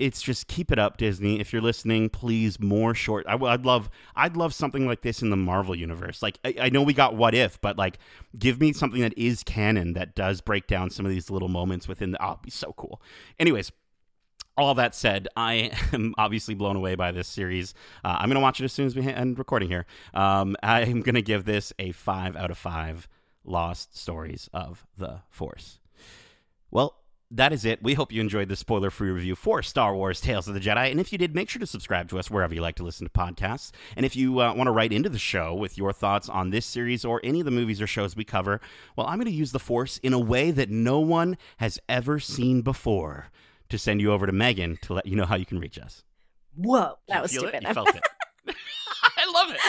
it's 0.02 0.22
just 0.22 0.48
keep 0.48 0.72
it 0.72 0.80
up, 0.80 0.98
Disney. 0.98 1.40
If 1.40 1.54
you're 1.54 1.62
listening, 1.62 2.10
please 2.10 2.60
more 2.60 2.96
short. 2.96 3.26
I, 3.28 3.36
would 3.36 3.66
love, 3.66 3.90
I'd 4.16 4.36
love 4.36 4.52
something 4.52 4.88
like 4.88 5.02
this 5.02 5.22
in 5.22 5.30
the 5.30 5.38
Marvel 5.38 5.76
universe. 5.76 6.24
Like 6.24 6.40
I, 6.44 6.56
I, 6.60 6.70
know 6.70 6.82
we 6.82 6.94
got 6.94 7.16
What 7.16 7.36
If, 7.36 7.62
but 7.62 7.78
like 7.78 8.00
give 8.38 8.60
me 8.60 8.74
something 8.74 9.02
that 9.02 9.16
is 9.16 9.44
canon 9.44 9.94
that 9.94 10.16
does 10.16 10.42
break 10.42 10.66
down 10.66 10.90
some 10.90 11.06
of 11.06 11.12
these 11.12 11.30
little 11.30 11.50
moments 11.50 11.88
within 11.88 12.12
the. 12.12 12.26
Oh, 12.26 12.40
be 12.42 12.50
so 12.50 12.74
cool. 12.76 13.02
Anyways. 13.40 13.72
All 14.58 14.76
that 14.76 14.94
said, 14.94 15.30
I 15.38 15.72
am 15.94 16.14
obviously 16.18 16.56
blown 16.56 16.76
away 16.76 16.96
by 16.96 17.14
this 17.14 17.30
series. 17.30 17.74
Uh, 18.04 18.18
I'm 18.20 18.28
going 18.28 18.36
to 18.36 18.42
watch 18.42 18.60
it 18.60 18.66
as 18.66 18.74
soon 18.74 18.86
as 18.86 18.96
we 18.96 19.08
end 19.08 19.40
recording 19.40 19.70
here. 19.70 19.86
Um, 20.14 20.58
I'm 20.62 21.02
going 21.02 21.16
to 21.16 21.22
give 21.22 21.46
this 21.46 21.72
a 21.80 21.94
five 21.94 22.36
out 22.36 22.52
of 22.52 22.58
five 22.58 23.08
lost 23.46 23.98
stories 23.98 24.50
of 24.54 24.86
the 24.98 25.22
Force. 25.30 25.80
Well, 26.70 27.01
that 27.32 27.54
is 27.54 27.64
it. 27.64 27.82
We 27.82 27.94
hope 27.94 28.12
you 28.12 28.20
enjoyed 28.20 28.50
the 28.50 28.56
spoiler 28.56 28.90
free 28.90 29.10
review 29.10 29.36
for 29.36 29.64
Star 29.64 29.96
Wars 29.96 30.20
Tales 30.20 30.48
of 30.48 30.54
the 30.54 30.60
Jedi. 30.60 30.92
And 30.92 31.00
if 31.00 31.12
you 31.12 31.18
did, 31.18 31.34
make 31.34 31.50
sure 31.50 31.62
to 31.62 31.66
subscribe 31.66 32.10
to 32.10 32.20
us 32.20 32.30
wherever 32.30 32.54
you 32.54 32.62
like 32.62 32.76
to 32.76 32.84
listen 32.84 33.08
to 33.08 33.12
podcasts. 33.12 33.72
And 33.96 34.06
if 34.06 34.16
you 34.16 34.42
uh, 34.42 34.54
want 34.54 34.68
to 34.68 34.72
write 34.72 34.92
into 34.92 35.10
the 35.10 35.18
show 35.18 35.54
with 35.54 35.78
your 35.78 35.94
thoughts 35.94 36.28
on 36.28 36.50
this 36.50 36.66
series 36.66 37.06
or 37.06 37.22
any 37.24 37.40
of 37.40 37.46
the 37.46 37.52
movies 37.52 37.82
or 37.82 37.88
shows 37.88 38.16
we 38.16 38.26
cover, 38.26 38.60
well, 38.96 39.08
I'm 39.08 39.18
going 39.18 39.26
to 39.26 39.32
use 39.32 39.54
the 39.54 39.60
Force 39.60 39.98
in 40.00 40.12
a 40.14 40.20
way 40.20 40.52
that 40.52 40.70
no 40.70 41.00
one 41.00 41.38
has 41.58 41.80
ever 41.88 42.20
seen 42.20 42.62
before 42.62 43.28
to 43.70 43.78
send 43.78 44.02
you 44.02 44.12
over 44.12 44.26
to 44.26 44.34
Megan 44.34 44.78
to 44.82 44.94
let 44.94 45.06
you 45.06 45.16
know 45.16 45.26
how 45.26 45.36
you 45.36 45.46
can 45.46 45.60
reach 45.60 45.80
us. 45.80 46.04
Whoa, 46.56 46.98
that 47.08 47.22
was 47.22 47.32
stupid. 47.32 47.56
It? 47.56 47.68
You 47.68 47.74
felt 47.74 47.96
it. 47.96 48.04
I 49.04 49.32
love 49.32 49.56
it. 49.56 49.62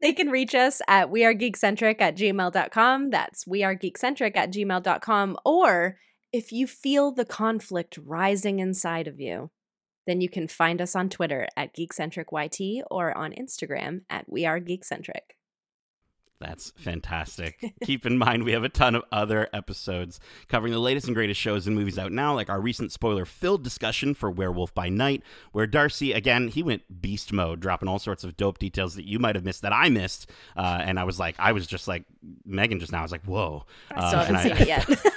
they 0.00 0.12
can 0.12 0.28
reach 0.28 0.54
us 0.54 0.80
at 0.86 1.10
wearegeekcentric 1.10 2.00
at 2.00 2.16
gmail.com. 2.16 3.10
That's 3.10 3.44
wearegeekcentric 3.44 4.36
at 4.36 4.52
gmail.com. 4.52 5.36
Or 5.44 5.98
if 6.32 6.52
you 6.52 6.66
feel 6.66 7.12
the 7.12 7.24
conflict 7.24 7.98
rising 8.04 8.58
inside 8.58 9.08
of 9.08 9.20
you, 9.20 9.50
then 10.06 10.20
you 10.20 10.28
can 10.28 10.48
find 10.48 10.80
us 10.80 10.96
on 10.96 11.08
Twitter 11.08 11.48
at 11.56 11.74
GeekcentricYT 11.74 12.82
or 12.90 13.16
on 13.16 13.32
Instagram 13.32 14.02
at 14.08 14.28
We 14.28 14.46
Are 14.46 14.60
Geekcentric. 14.60 15.34
That's 16.40 16.70
fantastic. 16.76 17.74
Keep 17.84 18.06
in 18.06 18.16
mind, 18.16 18.44
we 18.44 18.52
have 18.52 18.62
a 18.62 18.68
ton 18.68 18.94
of 18.94 19.02
other 19.10 19.48
episodes 19.52 20.20
covering 20.48 20.72
the 20.72 20.78
latest 20.78 21.06
and 21.06 21.14
greatest 21.14 21.40
shows 21.40 21.66
and 21.66 21.74
movies 21.74 21.98
out 21.98 22.12
now, 22.12 22.34
like 22.34 22.48
our 22.48 22.60
recent 22.60 22.92
spoiler 22.92 23.24
filled 23.24 23.64
discussion 23.64 24.14
for 24.14 24.30
Werewolf 24.30 24.72
by 24.72 24.88
Night, 24.88 25.22
where 25.50 25.66
Darcy, 25.66 26.12
again, 26.12 26.48
he 26.48 26.62
went 26.62 27.02
beast 27.02 27.32
mode, 27.32 27.60
dropping 27.60 27.88
all 27.88 27.98
sorts 27.98 28.22
of 28.22 28.36
dope 28.36 28.58
details 28.58 28.94
that 28.94 29.04
you 29.04 29.18
might 29.18 29.34
have 29.34 29.44
missed 29.44 29.62
that 29.62 29.72
I 29.72 29.88
missed. 29.88 30.30
Uh, 30.56 30.80
and 30.82 31.00
I 31.00 31.04
was 31.04 31.18
like, 31.18 31.34
I 31.38 31.52
was 31.52 31.66
just 31.66 31.88
like, 31.88 32.04
Megan 32.44 32.78
just 32.78 32.92
now, 32.92 33.00
I 33.00 33.02
was 33.02 33.12
like, 33.12 33.24
whoa. 33.24 33.64
I 33.90 34.08
still 34.08 34.20
uh, 34.20 34.24
haven't 34.24 34.42
seen 34.42 34.52
I, 34.52 34.60
it 34.60 34.68
yet. 34.68 35.14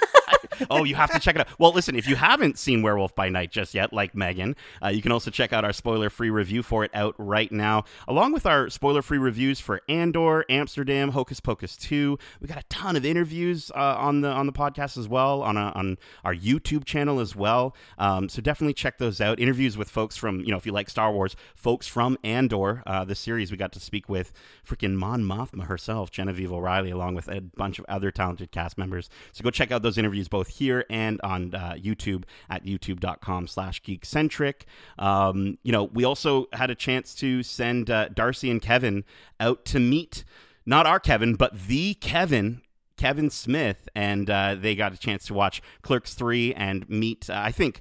Oh, 0.70 0.84
you 0.84 0.94
have 0.94 1.10
to 1.12 1.18
check 1.18 1.34
it 1.36 1.40
out. 1.40 1.48
Well, 1.58 1.72
listen, 1.72 1.94
if 1.94 2.08
you 2.08 2.16
haven't 2.16 2.58
seen 2.58 2.82
Werewolf 2.82 3.14
by 3.14 3.28
Night 3.28 3.50
just 3.50 3.74
yet, 3.74 3.92
like 3.92 4.14
Megan, 4.14 4.56
uh, 4.82 4.88
you 4.88 5.02
can 5.02 5.12
also 5.12 5.30
check 5.30 5.52
out 5.52 5.64
our 5.64 5.72
spoiler 5.72 6.10
free 6.10 6.30
review 6.30 6.62
for 6.62 6.84
it 6.84 6.90
out 6.94 7.14
right 7.18 7.50
now, 7.50 7.84
along 8.08 8.32
with 8.32 8.46
our 8.46 8.70
spoiler 8.70 9.02
free 9.02 9.18
reviews 9.18 9.60
for 9.60 9.80
Andor, 9.88 10.44
Amsterdam, 10.48 11.10
Hocus 11.10 11.40
Pocus 11.40 11.76
2. 11.76 12.18
We 12.40 12.48
got 12.48 12.58
a 12.58 12.64
ton 12.68 12.96
of 12.96 13.04
interviews 13.04 13.70
uh, 13.74 13.96
on 13.98 14.20
the 14.20 14.28
on 14.28 14.46
the 14.46 14.52
podcast 14.52 14.96
as 14.98 15.08
well, 15.08 15.42
on, 15.42 15.56
a, 15.56 15.72
on 15.74 15.98
our 16.24 16.34
YouTube 16.34 16.84
channel 16.84 17.20
as 17.20 17.36
well. 17.36 17.74
Um, 17.98 18.28
so 18.28 18.42
definitely 18.42 18.74
check 18.74 18.98
those 18.98 19.20
out. 19.20 19.40
Interviews 19.40 19.76
with 19.76 19.88
folks 19.88 20.16
from, 20.16 20.40
you 20.40 20.50
know, 20.50 20.56
if 20.56 20.66
you 20.66 20.72
like 20.72 20.88
Star 20.90 21.12
Wars, 21.12 21.36
folks 21.54 21.86
from 21.86 22.18
Andor, 22.24 22.82
uh, 22.86 23.04
the 23.04 23.14
series 23.14 23.50
we 23.50 23.56
got 23.56 23.72
to 23.72 23.80
speak 23.80 24.08
with 24.08 24.32
freaking 24.66 24.94
Mon 24.94 25.22
Mothma 25.22 25.66
herself, 25.66 26.10
Genevieve 26.10 26.52
O'Reilly, 26.52 26.90
along 26.90 27.14
with 27.14 27.28
a 27.28 27.40
bunch 27.40 27.78
of 27.78 27.84
other 27.88 28.10
talented 28.10 28.50
cast 28.52 28.78
members. 28.78 29.08
So 29.32 29.42
go 29.42 29.50
check 29.50 29.70
out 29.70 29.82
those 29.82 29.98
interviews 29.98 30.28
both 30.28 30.48
here 30.52 30.84
and 30.88 31.20
on 31.22 31.54
uh, 31.54 31.74
YouTube 31.76 32.24
at 32.48 32.64
youtube.com 32.64 33.46
slash 33.46 33.82
geekcentric. 33.82 34.62
Um, 34.98 35.58
you 35.62 35.72
know, 35.72 35.84
we 35.84 36.04
also 36.04 36.48
had 36.52 36.70
a 36.70 36.74
chance 36.74 37.14
to 37.16 37.42
send 37.42 37.90
uh, 37.90 38.08
Darcy 38.08 38.50
and 38.50 38.60
Kevin 38.60 39.04
out 39.40 39.64
to 39.66 39.80
meet 39.80 40.24
not 40.64 40.86
our 40.86 41.00
Kevin, 41.00 41.34
but 41.34 41.66
the 41.66 41.94
Kevin 41.94 42.62
Kevin 42.96 43.30
Smith, 43.30 43.88
and 43.96 44.30
uh, 44.30 44.54
they 44.54 44.76
got 44.76 44.92
a 44.92 44.96
chance 44.96 45.24
to 45.26 45.34
watch 45.34 45.60
Clerks 45.82 46.14
3 46.14 46.54
and 46.54 46.88
meet, 46.88 47.28
uh, 47.28 47.34
I 47.36 47.50
think, 47.50 47.80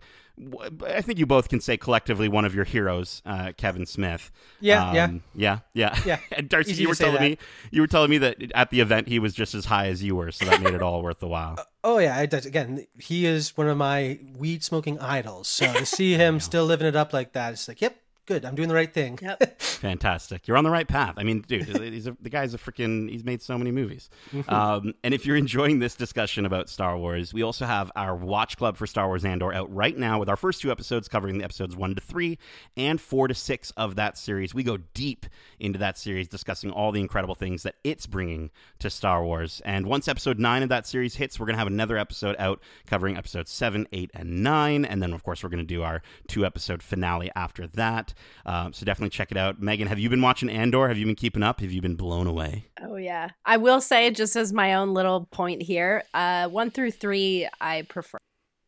I 0.87 1.01
think 1.01 1.19
you 1.19 1.25
both 1.25 1.49
can 1.49 1.59
say 1.59 1.77
collectively 1.77 2.27
one 2.27 2.45
of 2.45 2.55
your 2.55 2.63
heroes, 2.63 3.21
uh, 3.25 3.51
Kevin 3.57 3.85
Smith. 3.85 4.31
Yeah, 4.59 4.89
um, 4.89 5.23
yeah, 5.35 5.59
yeah, 5.73 5.95
yeah, 5.95 5.99
yeah. 6.05 6.19
and 6.37 6.49
Darcy, 6.49 6.71
Easy 6.71 6.83
you 6.83 6.89
were 6.89 6.95
telling 6.95 7.15
that. 7.15 7.21
me 7.21 7.37
you 7.69 7.81
were 7.81 7.87
telling 7.87 8.09
me 8.09 8.17
that 8.19 8.51
at 8.53 8.69
the 8.69 8.79
event 8.79 9.07
he 9.07 9.19
was 9.19 9.33
just 9.33 9.53
as 9.53 9.65
high 9.65 9.87
as 9.87 10.03
you 10.03 10.15
were, 10.15 10.31
so 10.31 10.45
that 10.45 10.61
made 10.61 10.73
it 10.73 10.81
all 10.81 11.01
worth 11.01 11.19
the 11.19 11.27
while. 11.27 11.57
Oh 11.83 11.97
yeah, 11.97 12.19
it 12.21 12.29
does. 12.29 12.45
Again, 12.45 12.85
he 12.99 13.25
is 13.25 13.57
one 13.57 13.67
of 13.67 13.75
my 13.75 14.19
weed 14.37 14.63
smoking 14.63 14.99
idols. 14.99 15.47
So 15.47 15.65
to 15.73 15.83
see 15.83 16.13
him 16.15 16.39
still 16.39 16.65
living 16.65 16.85
it 16.85 16.95
up 16.95 17.11
like 17.11 17.33
that, 17.33 17.53
it's 17.53 17.67
like, 17.67 17.81
yep, 17.81 17.99
good. 18.31 18.45
I'm 18.45 18.55
doing 18.55 18.69
the 18.69 18.75
right 18.75 18.91
thing. 18.91 19.19
Yep. 19.21 19.61
Fantastic. 19.61 20.47
You're 20.47 20.57
on 20.57 20.63
the 20.63 20.69
right 20.69 20.87
path. 20.87 21.15
I 21.17 21.23
mean, 21.23 21.41
dude, 21.41 21.63
he's 21.65 22.07
a, 22.07 22.15
the 22.21 22.29
guy's 22.29 22.53
a 22.53 22.57
freaking, 22.57 23.09
he's 23.09 23.23
made 23.23 23.41
so 23.41 23.57
many 23.57 23.71
movies. 23.71 24.09
Mm-hmm. 24.31 24.49
Um, 24.49 24.93
and 25.03 25.13
if 25.13 25.25
you're 25.25 25.35
enjoying 25.35 25.79
this 25.79 25.95
discussion 25.95 26.45
about 26.45 26.69
Star 26.69 26.97
Wars, 26.97 27.33
we 27.33 27.43
also 27.43 27.65
have 27.65 27.91
our 27.95 28.15
Watch 28.15 28.57
Club 28.57 28.77
for 28.77 28.87
Star 28.87 29.07
Wars 29.07 29.25
Andor 29.25 29.53
out 29.53 29.73
right 29.73 29.97
now 29.97 30.19
with 30.19 30.29
our 30.29 30.35
first 30.35 30.61
two 30.61 30.71
episodes 30.71 31.07
covering 31.07 31.37
the 31.39 31.43
episodes 31.43 31.75
one 31.75 31.95
to 31.95 32.01
three 32.01 32.37
and 32.77 33.01
four 33.01 33.27
to 33.27 33.33
six 33.33 33.71
of 33.71 33.95
that 33.95 34.17
series. 34.17 34.53
We 34.53 34.63
go 34.63 34.77
deep 34.93 35.25
into 35.59 35.79
that 35.79 35.97
series, 35.97 36.27
discussing 36.27 36.71
all 36.71 36.91
the 36.91 37.01
incredible 37.01 37.35
things 37.35 37.63
that 37.63 37.75
it's 37.83 38.05
bringing 38.05 38.49
to 38.79 38.89
Star 38.89 39.23
Wars. 39.23 39.61
And 39.65 39.87
once 39.87 40.07
episode 40.07 40.39
nine 40.39 40.63
of 40.63 40.69
that 40.69 40.87
series 40.87 41.15
hits, 41.15 41.39
we're 41.39 41.47
going 41.47 41.55
to 41.55 41.59
have 41.59 41.67
another 41.67 41.97
episode 41.97 42.35
out 42.39 42.61
covering 42.85 43.17
episodes 43.17 43.51
seven, 43.51 43.87
eight, 43.91 44.11
and 44.13 44.41
nine. 44.41 44.85
And 44.85 45.01
then, 45.01 45.13
of 45.13 45.23
course, 45.23 45.43
we're 45.43 45.49
going 45.49 45.59
to 45.59 45.65
do 45.65 45.83
our 45.83 46.01
two 46.27 46.45
episode 46.45 46.81
finale 46.81 47.29
after 47.35 47.67
that. 47.67 48.13
Um, 48.45 48.73
so 48.73 48.85
definitely 48.85 49.09
check 49.11 49.31
it 49.31 49.37
out. 49.37 49.61
Megan, 49.61 49.87
have 49.87 49.99
you 49.99 50.09
been 50.09 50.21
watching 50.21 50.49
Andor? 50.49 50.87
Have 50.87 50.97
you 50.97 51.05
been 51.05 51.15
keeping 51.15 51.43
up? 51.43 51.59
Have 51.61 51.71
you 51.71 51.81
been 51.81 51.95
blown 51.95 52.27
away? 52.27 52.69
Oh 52.81 52.95
yeah. 52.95 53.29
I 53.45 53.57
will 53.57 53.81
say 53.81 54.09
just 54.11 54.35
as 54.35 54.51
my 54.53 54.73
own 54.75 54.93
little 54.93 55.25
point 55.31 55.61
here, 55.61 56.03
uh 56.13 56.47
one 56.49 56.71
through 56.71 56.91
three 56.91 57.47
I 57.59 57.83
prefer 57.83 58.17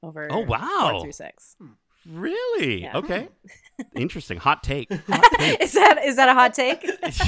over 0.02 0.28
Oh, 0.32 0.40
wow. 0.40 0.90
four 0.92 1.02
through 1.02 1.12
six. 1.14 1.56
Really? 2.06 2.84
Yeah. 2.84 2.98
Okay. 2.98 3.30
Interesting. 3.96 4.38
Hot 4.38 4.62
take. 4.64 4.92
Hot 5.08 5.24
take. 5.38 5.62
is 5.62 5.72
that 5.74 6.04
is 6.06 6.16
that 6.18 6.28
a 6.30 6.34
hot 6.34 6.54
take? 6.54 6.86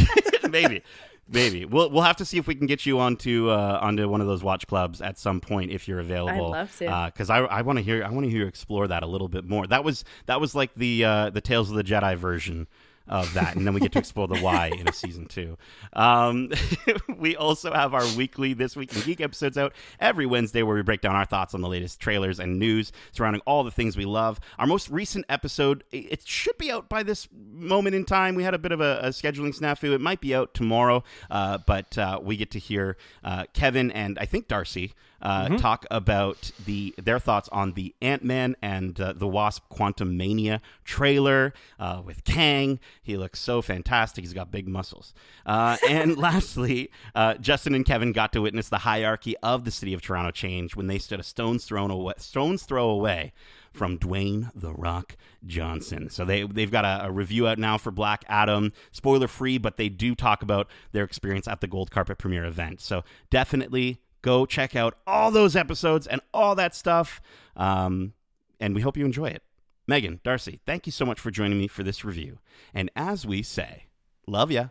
Maybe. 0.49 0.83
Maybe 1.27 1.65
we'll 1.65 1.89
we'll 1.89 2.03
have 2.03 2.17
to 2.17 2.25
see 2.25 2.37
if 2.37 2.45
we 2.45 2.53
can 2.53 2.67
get 2.67 2.85
you 2.85 2.99
onto 2.99 3.49
uh, 3.49 3.79
onto 3.81 4.07
one 4.07 4.21
of 4.21 4.27
those 4.27 4.43
watch 4.43 4.67
clubs 4.67 5.01
at 5.01 5.17
some 5.17 5.39
point 5.41 5.71
if 5.71 5.87
you're 5.87 5.99
available. 5.99 6.53
I'd 6.53 6.59
love 6.59 6.77
to. 6.77 7.11
because 7.11 7.29
I 7.31 7.39
I 7.39 7.61
want 7.63 7.79
to 7.79 7.83
hear 7.83 8.03
I 8.03 8.09
want 8.11 8.25
to 8.25 8.29
hear 8.29 8.41
you 8.41 8.47
explore 8.47 8.87
that 8.87 9.01
a 9.01 9.07
little 9.07 9.27
bit 9.27 9.43
more. 9.43 9.65
That 9.65 9.83
was 9.83 10.03
that 10.27 10.39
was 10.39 10.53
like 10.53 10.75
the 10.75 11.03
uh, 11.03 11.29
the 11.31 11.41
Tales 11.41 11.71
of 11.71 11.77
the 11.77 11.83
Jedi 11.83 12.15
version 12.15 12.67
of 13.07 13.33
that, 13.33 13.55
and 13.55 13.65
then 13.65 13.73
we 13.73 13.79
get 13.79 13.91
to 13.93 13.99
explore 13.99 14.27
the 14.27 14.39
why 14.39 14.67
in 14.67 14.87
a 14.87 14.93
season 14.93 15.25
two. 15.25 15.57
Um, 15.93 16.51
we 17.17 17.35
also 17.35 17.73
have 17.73 17.93
our 17.93 18.05
weekly 18.15 18.53
This 18.53 18.75
Week 18.75 18.93
in 18.95 19.01
Geek 19.01 19.21
episodes 19.21 19.57
out 19.57 19.73
every 19.99 20.25
Wednesday, 20.25 20.63
where 20.63 20.75
we 20.75 20.81
break 20.81 21.01
down 21.01 21.15
our 21.15 21.25
thoughts 21.25 21.53
on 21.53 21.61
the 21.61 21.69
latest 21.69 21.99
trailers 21.99 22.39
and 22.39 22.59
news 22.59 22.91
surrounding 23.11 23.41
all 23.45 23.63
the 23.63 23.71
things 23.71 23.95
we 23.95 24.05
love. 24.05 24.39
Our 24.57 24.67
most 24.67 24.89
recent 24.89 25.25
episode, 25.29 25.83
it 25.91 26.27
should 26.27 26.57
be 26.57 26.71
out 26.71 26.89
by 26.89 27.03
this 27.03 27.27
moment 27.31 27.95
in 27.95 28.05
time. 28.05 28.35
We 28.35 28.43
had 28.43 28.53
a 28.53 28.59
bit 28.59 28.71
of 28.71 28.81
a, 28.81 28.99
a 29.01 29.09
scheduling 29.09 29.57
snafu. 29.57 29.93
It 29.93 30.01
might 30.01 30.21
be 30.21 30.33
out 30.33 30.53
tomorrow, 30.53 31.03
uh, 31.29 31.59
but 31.59 31.97
uh, 31.97 32.19
we 32.21 32.37
get 32.37 32.51
to 32.51 32.59
hear 32.59 32.97
uh, 33.23 33.45
Kevin 33.53 33.91
and 33.91 34.17
I 34.19 34.25
think 34.25 34.47
Darcy 34.47 34.93
uh, 35.21 35.57
talk 35.57 35.85
about 35.89 36.51
the 36.65 36.93
their 37.01 37.19
thoughts 37.19 37.49
on 37.51 37.73
the 37.73 37.95
Ant 38.01 38.23
Man 38.23 38.55
and 38.61 38.99
uh, 38.99 39.13
the 39.13 39.27
Wasp 39.27 39.63
Quantumania 39.71 40.61
trailer 40.83 41.53
uh, 41.79 42.01
with 42.05 42.23
Kang. 42.23 42.79
He 43.01 43.17
looks 43.17 43.39
so 43.39 43.61
fantastic. 43.61 44.23
He's 44.23 44.33
got 44.33 44.51
big 44.51 44.67
muscles. 44.67 45.13
Uh, 45.45 45.77
and 45.87 46.17
lastly, 46.17 46.91
uh, 47.13 47.35
Justin 47.35 47.75
and 47.75 47.85
Kevin 47.85 48.11
got 48.11 48.33
to 48.33 48.41
witness 48.41 48.69
the 48.69 48.79
hierarchy 48.79 49.35
of 49.43 49.65
the 49.65 49.71
city 49.71 49.93
of 49.93 50.01
Toronto 50.01 50.31
change 50.31 50.75
when 50.75 50.87
they 50.87 50.99
stood 50.99 51.19
a 51.19 51.23
stone's 51.23 51.65
throw 51.65 51.85
away, 51.85 52.13
stone's 52.17 52.63
throw 52.63 52.89
away 52.89 53.33
from 53.71 53.99
Dwayne 53.99 54.49
the 54.55 54.73
Rock 54.73 55.17
Johnson. 55.45 56.09
So 56.09 56.25
they 56.25 56.43
they've 56.43 56.71
got 56.71 56.85
a, 56.85 57.07
a 57.07 57.11
review 57.11 57.47
out 57.47 57.59
now 57.59 57.77
for 57.77 57.91
Black 57.91 58.23
Adam, 58.27 58.71
spoiler 58.91 59.27
free, 59.27 59.57
but 59.57 59.77
they 59.77 59.89
do 59.89 60.15
talk 60.15 60.41
about 60.41 60.69
their 60.93 61.03
experience 61.03 61.47
at 61.47 61.61
the 61.61 61.67
gold 61.67 61.91
carpet 61.91 62.17
premiere 62.17 62.45
event. 62.45 62.81
So 62.81 63.03
definitely 63.29 63.99
go 64.21 64.45
check 64.45 64.75
out 64.75 64.97
all 65.05 65.29
those 65.29 65.55
episodes 65.55 66.07
and 66.07 66.21
all 66.33 66.55
that 66.55 66.73
stuff. 66.73 67.21
Um, 67.55 68.13
and 68.59 68.73
we 68.73 68.81
hope 68.81 68.97
you 68.97 69.05
enjoy 69.05 69.27
it. 69.27 69.43
Megan, 69.87 70.19
Darcy, 70.23 70.59
thank 70.65 70.85
you 70.85 70.91
so 70.91 71.05
much 71.05 71.19
for 71.19 71.29
joining 71.31 71.59
me 71.59 71.67
for 71.67 71.83
this 71.83 72.03
review. 72.03 72.39
And 72.73 72.89
as 72.95 73.25
we 73.25 73.43
say, 73.43 73.85
love 74.27 74.51
ya. 74.51 74.69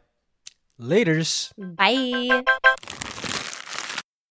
Laters. 0.81 1.53
Bye. 1.57 2.43